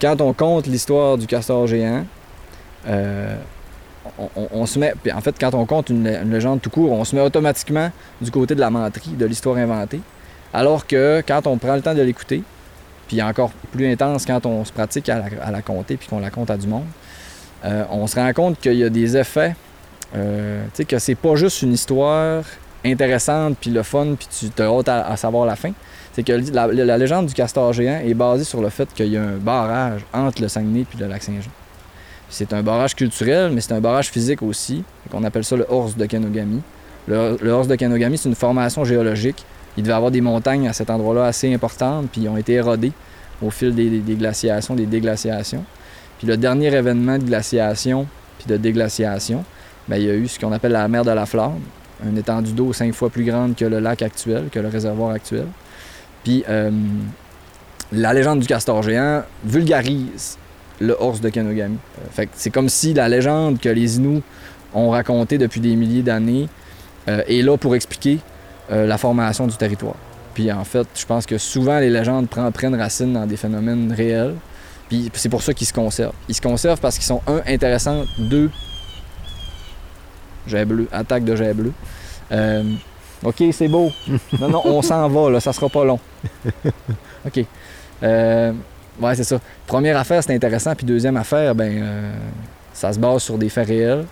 quand 0.00 0.20
on 0.20 0.32
compte 0.32 0.66
l'histoire 0.66 1.16
du 1.18 1.26
castor 1.26 1.66
géant, 1.66 2.04
euh, 2.86 3.36
on, 4.52 4.66
se 4.66 4.78
met. 4.78 4.94
puis 5.02 5.12
en 5.12 5.20
fait, 5.20 5.34
quand 5.38 5.54
on 5.54 5.64
compte 5.66 5.90
une, 5.90 6.04
lé- 6.04 6.18
une 6.22 6.30
légende 6.30 6.60
tout 6.60 6.70
court, 6.70 6.92
on 6.92 7.04
se 7.04 7.14
met 7.14 7.22
automatiquement 7.22 7.90
du 8.20 8.30
côté 8.30 8.54
de 8.54 8.60
la 8.60 8.70
menterie, 8.70 9.10
de 9.10 9.26
l'histoire 9.26 9.56
inventée. 9.56 10.00
Alors 10.52 10.86
que 10.86 11.22
quand 11.26 11.46
on 11.46 11.58
prend 11.58 11.74
le 11.74 11.82
temps 11.82 11.94
de 11.94 12.02
l'écouter, 12.02 12.42
puis 13.06 13.22
encore 13.22 13.50
plus 13.72 13.90
intense 13.90 14.24
quand 14.26 14.44
on 14.46 14.64
se 14.64 14.72
pratique 14.72 15.08
à 15.08 15.18
la, 15.18 15.24
à 15.44 15.50
la 15.50 15.62
compter 15.62 15.96
puis 15.96 16.08
qu'on 16.08 16.20
la 16.20 16.30
compte 16.30 16.50
à 16.50 16.56
du 16.56 16.66
monde, 16.66 16.86
euh, 17.64 17.84
on 17.90 18.06
se 18.06 18.16
rend 18.16 18.32
compte 18.32 18.60
qu'il 18.60 18.74
y 18.74 18.84
a 18.84 18.88
des 18.90 19.16
effets, 19.16 19.54
euh, 20.14 20.64
tu 20.66 20.70
sais, 20.76 20.84
que 20.84 20.98
c'est 20.98 21.14
pas 21.14 21.34
juste 21.36 21.62
une 21.62 21.72
histoire 21.72 22.44
intéressante 22.84 23.56
puis 23.60 23.70
le 23.70 23.82
fun 23.82 24.14
puis 24.18 24.28
tu 24.28 24.50
te 24.50 24.62
hâte 24.62 24.88
à, 24.88 25.16
savoir 25.16 25.46
la 25.46 25.56
fin. 25.56 25.72
C'est 26.12 26.22
que 26.22 26.32
la, 26.52 26.98
légende 26.98 27.26
du 27.26 27.34
castor 27.34 27.72
géant 27.72 28.00
est 28.04 28.14
basée 28.14 28.44
sur 28.44 28.60
le 28.60 28.70
fait 28.70 28.88
qu'il 28.94 29.08
y 29.08 29.16
a 29.16 29.22
un 29.22 29.36
barrage 29.36 30.04
entre 30.12 30.42
le 30.42 30.48
Saguenay 30.48 30.84
puis 30.88 30.98
le 30.98 31.06
lac 31.06 31.22
Saint-Jean. 31.22 31.50
C'est 32.30 32.52
un 32.52 32.62
barrage 32.62 32.94
culturel, 32.94 33.52
mais 33.52 33.60
c'est 33.60 33.72
un 33.72 33.80
barrage 33.80 34.10
physique 34.10 34.42
aussi. 34.42 34.84
On 35.12 35.24
appelle 35.24 35.44
ça 35.44 35.56
le 35.56 35.64
Horse 35.68 35.96
de 35.96 36.04
Kenogami. 36.04 36.60
Le, 37.06 37.38
le 37.40 37.50
Horse 37.50 37.68
de 37.68 37.76
Kenogami, 37.76 38.18
c'est 38.18 38.28
une 38.28 38.34
formation 38.34 38.84
géologique. 38.84 39.44
Il 39.76 39.82
devait 39.82 39.92
y 39.92 39.96
avoir 39.96 40.10
des 40.10 40.20
montagnes 40.20 40.68
à 40.68 40.72
cet 40.72 40.90
endroit-là 40.90 41.24
assez 41.24 41.52
importantes, 41.54 42.08
puis 42.12 42.22
ils 42.22 42.28
ont 42.28 42.36
été 42.36 42.54
érodées 42.54 42.92
au 43.40 43.50
fil 43.50 43.74
des 43.74 44.16
glaciations, 44.16 44.74
des 44.74 44.86
déglaciations. 44.86 45.64
Puis 46.18 46.26
le 46.26 46.36
dernier 46.36 46.74
événement 46.74 47.16
de 47.16 47.24
glaciation 47.24 48.06
puis 48.38 48.46
de 48.48 48.56
déglaciation, 48.56 49.44
ben, 49.88 49.96
il 49.96 50.04
y 50.04 50.10
a 50.10 50.14
eu 50.14 50.28
ce 50.28 50.38
qu'on 50.38 50.52
appelle 50.52 50.72
la 50.72 50.86
mer 50.88 51.04
de 51.04 51.10
la 51.10 51.26
Flamme, 51.26 51.60
une 52.06 52.18
étendue 52.18 52.52
d'eau 52.52 52.72
cinq 52.72 52.92
fois 52.94 53.10
plus 53.10 53.24
grande 53.24 53.56
que 53.56 53.64
le 53.64 53.80
lac 53.80 54.02
actuel, 54.02 54.48
que 54.50 54.58
le 54.58 54.68
réservoir 54.68 55.10
actuel. 55.10 55.46
Puis 56.24 56.44
euh, 56.48 56.70
la 57.92 58.12
légende 58.12 58.40
du 58.40 58.46
castor 58.46 58.82
géant 58.82 59.22
vulgarise 59.44 60.38
le 60.80 60.96
horse 60.98 61.20
de 61.20 61.28
Kenogami. 61.28 61.78
Euh, 62.18 62.24
c'est 62.34 62.50
comme 62.50 62.68
si 62.68 62.94
la 62.94 63.08
légende 63.08 63.58
que 63.58 63.68
les 63.68 63.96
Inuits 63.96 64.22
ont 64.74 64.90
racontée 64.90 65.38
depuis 65.38 65.60
des 65.60 65.74
milliers 65.74 66.02
d'années 66.02 66.48
euh, 67.08 67.22
est 67.26 67.42
là 67.42 67.56
pour 67.56 67.74
expliquer 67.74 68.18
la 68.70 68.98
formation 68.98 69.46
du 69.46 69.56
territoire. 69.56 69.94
Puis 70.34 70.52
en 70.52 70.62
fait, 70.62 70.86
je 70.94 71.06
pense 71.06 71.24
que 71.24 71.38
souvent 71.38 71.78
les 71.78 71.88
légendes 71.88 72.28
prennent 72.28 72.74
racine 72.74 73.14
dans 73.14 73.24
des 73.24 73.38
phénomènes 73.38 73.94
réels. 73.96 74.34
Puis 74.90 75.10
c'est 75.14 75.30
pour 75.30 75.42
ça 75.42 75.54
qu'ils 75.54 75.66
se 75.66 75.72
conservent. 75.72 76.12
Ils 76.28 76.34
se 76.34 76.42
conservent 76.42 76.78
parce 76.78 76.96
qu'ils 76.96 77.06
sont, 77.06 77.22
un, 77.26 77.40
intéressants, 77.46 78.04
deux, 78.18 78.50
jet 80.48 80.64
bleu, 80.64 80.88
attaque 80.92 81.24
de 81.24 81.36
jet 81.36 81.54
bleu. 81.54 81.72
Euh, 82.32 82.62
ok, 83.22 83.44
c'est 83.52 83.68
beau. 83.68 83.90
non, 84.40 84.48
non, 84.48 84.62
on 84.64 84.82
s'en 84.82 85.08
va, 85.08 85.30
là, 85.30 85.40
ça 85.40 85.52
sera 85.52 85.68
pas 85.68 85.84
long. 85.84 86.00
Ok. 87.26 87.44
Euh, 88.04 88.52
ouais, 89.00 89.14
c'est 89.16 89.24
ça. 89.24 89.40
Première 89.66 89.96
affaire, 89.98 90.22
c'est 90.22 90.32
intéressant. 90.34 90.74
Puis 90.74 90.86
deuxième 90.86 91.16
affaire, 91.16 91.54
ben, 91.54 91.82
euh, 91.82 92.12
ça 92.72 92.92
se 92.92 92.98
base 92.98 93.22
sur 93.22 93.36
des 93.36 93.48
faits 93.48 93.66
réels. 93.68 94.04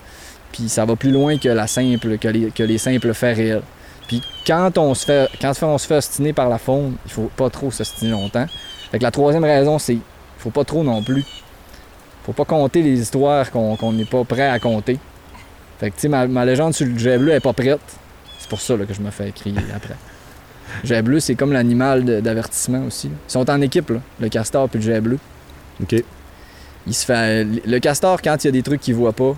Puis 0.52 0.68
ça 0.68 0.84
va 0.84 0.96
plus 0.96 1.12
loin 1.12 1.38
que, 1.38 1.48
la 1.48 1.66
simple, 1.66 2.18
que, 2.18 2.28
les, 2.28 2.50
que 2.50 2.62
les 2.64 2.78
simples 2.78 3.14
faits 3.14 3.36
réels. 3.36 3.62
Puis 4.08 4.22
quand 4.46 4.76
on 4.78 4.94
se 4.94 5.04
fait 5.04 5.28
quand 5.40 5.52
on 5.62 5.78
se 5.78 5.86
fait 5.86 5.96
ostiner 5.96 6.32
par 6.32 6.48
la 6.48 6.58
faune, 6.58 6.94
il 7.04 7.12
faut 7.12 7.30
pas 7.36 7.50
trop 7.50 7.70
s'ostiner 7.70 8.10
longtemps. 8.10 8.46
Fait 8.90 8.98
que 8.98 9.02
la 9.02 9.10
troisième 9.10 9.44
raison, 9.44 9.78
c'est 9.78 9.98
faut 10.38 10.50
pas 10.50 10.64
trop 10.64 10.84
non 10.84 11.02
plus. 11.02 11.24
Faut 12.24 12.32
pas 12.32 12.44
compter 12.44 12.82
les 12.82 13.00
histoires 13.00 13.50
qu'on 13.50 13.92
n'est 13.92 14.04
pas 14.04 14.24
prêt 14.24 14.48
à 14.48 14.58
compter. 14.58 14.98
Fait 15.78 15.90
que 15.90 15.94
tu 15.96 16.02
sais, 16.02 16.08
ma, 16.08 16.26
ma 16.26 16.44
légende 16.44 16.74
sur 16.74 16.86
le 16.86 16.96
jet 16.98 17.18
bleu 17.18 17.32
est 17.32 17.40
pas 17.40 17.52
prête. 17.52 17.80
C'est 18.38 18.48
pour 18.48 18.60
ça 18.60 18.76
là, 18.76 18.84
que 18.86 18.94
je 18.94 19.00
me 19.00 19.10
fais 19.10 19.30
crier 19.32 19.58
après. 19.74 19.96
Jet 20.84 21.02
bleu, 21.02 21.20
c'est 21.20 21.34
comme 21.34 21.52
l'animal 21.52 22.04
d'avertissement 22.22 22.84
aussi. 22.86 23.08
là. 23.08 23.14
Ils 23.28 23.32
sont 23.32 23.50
en 23.50 23.60
équipe, 23.60 23.90
là, 23.90 24.00
le 24.20 24.28
castor 24.28 24.68
puis 24.68 24.78
le 24.78 24.84
jet 24.84 25.00
bleu. 25.00 25.18
OK. 25.82 26.02
Il 26.86 26.94
se 26.94 27.04
fait. 27.04 27.44
Le 27.66 27.78
castor, 27.78 28.20
quand 28.22 28.42
il 28.44 28.46
y 28.46 28.48
a 28.48 28.52
des 28.52 28.62
trucs 28.62 28.80
qu'il 28.80 28.94
voit 28.94 29.12
pas, 29.12 29.34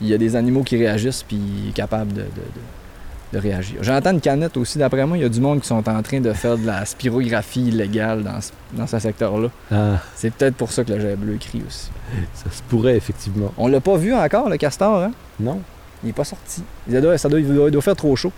il 0.00 0.08
y 0.08 0.14
a 0.14 0.18
des 0.18 0.36
animaux 0.36 0.62
qui 0.62 0.76
réagissent 0.76 1.22
puis 1.22 1.36
il 1.36 1.68
est 1.70 1.72
capable 1.72 2.12
de, 2.12 2.20
de- 2.20 2.26
de- 2.26 3.32
de 3.32 3.38
réagir. 3.38 3.76
J'entends 3.82 4.10
une 4.10 4.20
canette 4.20 4.56
aussi, 4.56 4.76
d'après 4.78 5.06
moi, 5.06 5.16
il 5.16 5.20
y 5.22 5.24
a 5.24 5.28
du 5.28 5.40
monde 5.40 5.60
qui 5.60 5.68
sont 5.68 5.88
en 5.88 6.02
train 6.02 6.18
de 6.20 6.32
faire 6.32 6.58
de 6.58 6.66
la 6.66 6.84
spirographie 6.84 7.68
illégale 7.68 8.24
dans 8.24 8.40
ce, 8.40 8.50
dans 8.72 8.88
ce 8.88 8.98
secteur-là. 8.98 9.48
Ah, 9.70 10.00
C'est 10.16 10.32
peut-être 10.34 10.56
pour 10.56 10.72
ça 10.72 10.82
que 10.82 10.92
le 10.92 10.98
jet 11.00 11.14
bleu 11.14 11.36
crie 11.38 11.62
aussi. 11.64 11.90
ça 12.34 12.50
se 12.50 12.60
pourrait, 12.64 12.96
effectivement. 12.96 13.52
On 13.56 13.68
l'a 13.68 13.80
pas 13.80 13.96
vu 13.96 14.12
encore, 14.12 14.48
le 14.48 14.56
castor, 14.56 15.00
hein? 15.04 15.12
Non, 15.38 15.60
Il 16.02 16.10
est 16.10 16.12
pas 16.14 16.24
sorti. 16.24 16.62
Il 16.88 17.00
doit, 17.00 17.18
ça 17.18 17.28
doit, 17.28 17.40
il 17.40 17.46
doit- 17.52 17.68
il 17.68 17.72
doit 17.72 17.82
faire 17.82 17.96
trop 17.96 18.14
chaud. 18.16 18.32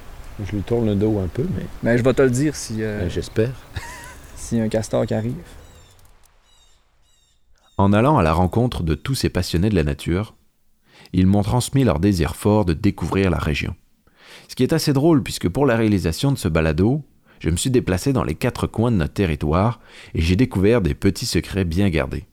je 0.45 0.53
lui 0.57 0.63
tourne 0.63 0.87
le 0.87 0.95
dos 0.97 1.19
un 1.21 1.29
peu, 1.29 1.47
mais 1.57 1.67
Mais 1.83 1.99
je 1.99 2.03
vais 2.03 2.13
te 2.15 2.23
le 2.23 2.31
dire 2.31 2.57
si, 2.57 2.83
euh, 2.83 3.01
ben, 3.03 3.11
j'espère. 3.11 3.51
s'il 4.37 4.59
y 4.59 4.61
a 4.61 4.65
un 4.65 4.69
castor 4.69 5.07
qui 5.07 5.15
arrive. 5.15 5.35
En 7.79 7.93
allant 7.93 8.19
à 8.19 8.23
la 8.23 8.33
rencontre 8.33 8.83
de 8.83 8.95
tous 8.95 9.15
ces 9.15 9.29
passionnés 9.31 9.71
de 9.71 9.75
la 9.75 9.85
nature, 9.85 10.35
ils 11.13 11.27
m'ont 11.27 11.43
transmis 11.43 11.85
leur 11.85 12.01
désir 12.01 12.37
fort 12.37 12.65
de 12.65 12.73
découvrir 12.73 13.31
la 13.31 13.39
région. 13.39 13.75
Ce 14.49 14.55
qui 14.55 14.63
est 14.63 14.73
assez 14.73 14.93
drôle 14.93 15.23
puisque 15.23 15.49
pour 15.49 15.67
la 15.67 15.77
réalisation 15.77 16.33
de 16.33 16.39
ce 16.39 16.49
balado, 16.49 17.03
je 17.41 17.51
me 17.51 17.57
suis 17.57 17.71
déplacé 17.71 18.13
dans 18.13 18.25
les 18.25 18.35
quatre 18.35 18.67
coins 18.67 18.91
de 18.93 18.97
notre 18.97 19.15
territoire 19.15 19.81
et 20.15 20.21
j'ai 20.23 20.37
découvert 20.37 20.81
des 20.81 20.95
petits 20.95 21.27
secrets 21.27 21.65
bien 21.65 21.89
gardés. 21.89 22.25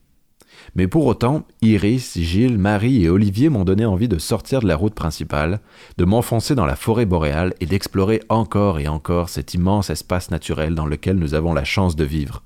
Mais 0.74 0.86
pour 0.86 1.06
autant, 1.06 1.46
Iris, 1.62 2.18
Gilles, 2.18 2.58
Marie 2.58 3.04
et 3.04 3.08
Olivier 3.08 3.48
m'ont 3.48 3.64
donné 3.64 3.84
envie 3.84 4.08
de 4.08 4.18
sortir 4.18 4.60
de 4.60 4.68
la 4.68 4.76
route 4.76 4.94
principale, 4.94 5.60
de 5.98 6.04
m'enfoncer 6.04 6.54
dans 6.54 6.66
la 6.66 6.76
forêt 6.76 7.06
boréale 7.06 7.54
et 7.60 7.66
d'explorer 7.66 8.22
encore 8.28 8.78
et 8.78 8.88
encore 8.88 9.28
cet 9.28 9.54
immense 9.54 9.90
espace 9.90 10.30
naturel 10.30 10.74
dans 10.74 10.86
lequel 10.86 11.16
nous 11.16 11.34
avons 11.34 11.54
la 11.54 11.64
chance 11.64 11.96
de 11.96 12.04
vivre. 12.04 12.42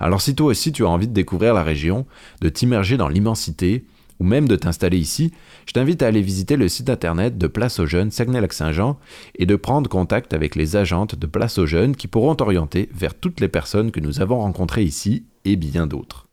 Alors 0.00 0.20
si 0.20 0.34
toi 0.34 0.48
aussi 0.48 0.72
tu 0.72 0.84
as 0.84 0.88
envie 0.88 1.08
de 1.08 1.12
découvrir 1.12 1.54
la 1.54 1.62
région, 1.62 2.06
de 2.40 2.48
t'immerger 2.48 2.96
dans 2.96 3.08
l'immensité, 3.08 3.84
ou 4.20 4.24
même 4.24 4.48
de 4.48 4.56
t'installer 4.56 4.98
ici, 4.98 5.32
je 5.66 5.72
t'invite 5.72 6.02
à 6.02 6.08
aller 6.08 6.22
visiter 6.22 6.56
le 6.56 6.68
site 6.68 6.90
internet 6.90 7.38
de 7.38 7.46
Place 7.46 7.78
aux 7.78 7.86
Jeunes 7.86 8.10
Saguenay-Lac-Saint-Jean 8.10 8.98
et 9.36 9.46
de 9.46 9.56
prendre 9.56 9.88
contact 9.88 10.34
avec 10.34 10.56
les 10.56 10.76
agentes 10.76 11.14
de 11.14 11.26
Place 11.26 11.58
aux 11.58 11.66
Jeunes 11.66 11.94
qui 11.94 12.08
pourront 12.08 12.34
t'orienter 12.34 12.88
vers 12.92 13.14
toutes 13.14 13.40
les 13.40 13.48
personnes 13.48 13.90
que 13.90 14.00
nous 14.00 14.20
avons 14.20 14.40
rencontrées 14.40 14.82
ici 14.82 15.24
et 15.44 15.56
bien 15.56 15.86
d'autres. 15.86 16.27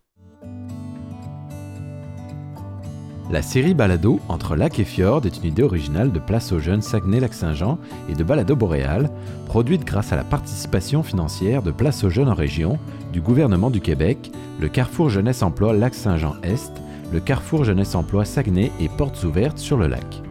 La 3.31 3.41
série 3.41 3.73
Balado 3.73 4.19
entre 4.29 4.55
lac 4.55 4.77
et 4.77 4.83
fjord 4.83 5.25
est 5.25 5.37
une 5.37 5.49
idée 5.49 5.63
originale 5.63 6.11
de 6.11 6.19
Place 6.19 6.51
aux 6.51 6.59
Jeunes 6.59 6.83
Saguenay-Lac-Saint-Jean 6.83 7.79
et 8.07 8.13
de 8.13 8.23
Balado 8.23 8.55
Boréal, 8.55 9.09
produite 9.47 9.83
grâce 9.83 10.13
à 10.13 10.15
la 10.15 10.23
participation 10.23 11.01
financière 11.01 11.63
de 11.63 11.71
Place 11.71 12.03
aux 12.03 12.11
Jeunes 12.11 12.29
en 12.29 12.35
région, 12.35 12.77
du 13.13 13.21
gouvernement 13.21 13.71
du 13.71 13.81
Québec, 13.81 14.31
le 14.59 14.69
Carrefour 14.69 15.09
Jeunesse 15.09 15.41
Emploi 15.41 15.73
Lac-Saint-Jean-Est, 15.73 16.71
le 17.11 17.19
Carrefour 17.19 17.63
Jeunesse 17.63 17.95
Emploi 17.95 18.25
Saguenay 18.25 18.71
et 18.79 18.89
Portes 18.89 19.23
Ouvertes 19.23 19.57
sur 19.57 19.77
le 19.77 19.87
lac. 19.87 20.21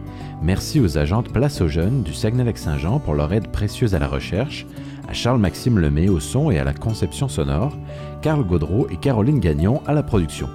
Merci 0.41 0.79
aux 0.79 0.97
agentes 0.97 1.33
Place 1.33 1.59
aux 1.59 1.67
Jeunes 1.67 2.01
du 2.01 2.13
Saguenay-Lac-Saint-Jean 2.13 2.99
pour 2.99 3.13
leur 3.13 3.33
aide 3.33 3.49
précieuse 3.49 3.93
à 3.93 3.99
la 3.99 4.07
recherche, 4.07 4.65
à 5.09 5.11
Charles-Maxime 5.11 5.79
Lemay 5.79 6.07
au 6.07 6.21
son 6.21 6.49
et 6.49 6.59
à 6.59 6.63
la 6.63 6.73
conception 6.73 7.27
sonore, 7.27 7.77
Carl 8.21 8.45
Gaudreau 8.45 8.87
et 8.89 8.95
Caroline 8.95 9.41
Gagnon 9.41 9.81
à 9.85 9.93
la 9.93 10.01
production. 10.01 10.47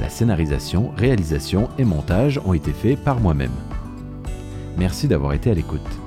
La 0.00 0.08
scénarisation, 0.08 0.92
réalisation 0.96 1.68
et 1.78 1.84
montage 1.84 2.40
ont 2.44 2.54
été 2.54 2.72
faits 2.72 2.98
par 2.98 3.20
moi-même. 3.20 3.52
Merci 4.76 5.06
d'avoir 5.08 5.32
été 5.34 5.50
à 5.50 5.54
l'écoute. 5.54 6.01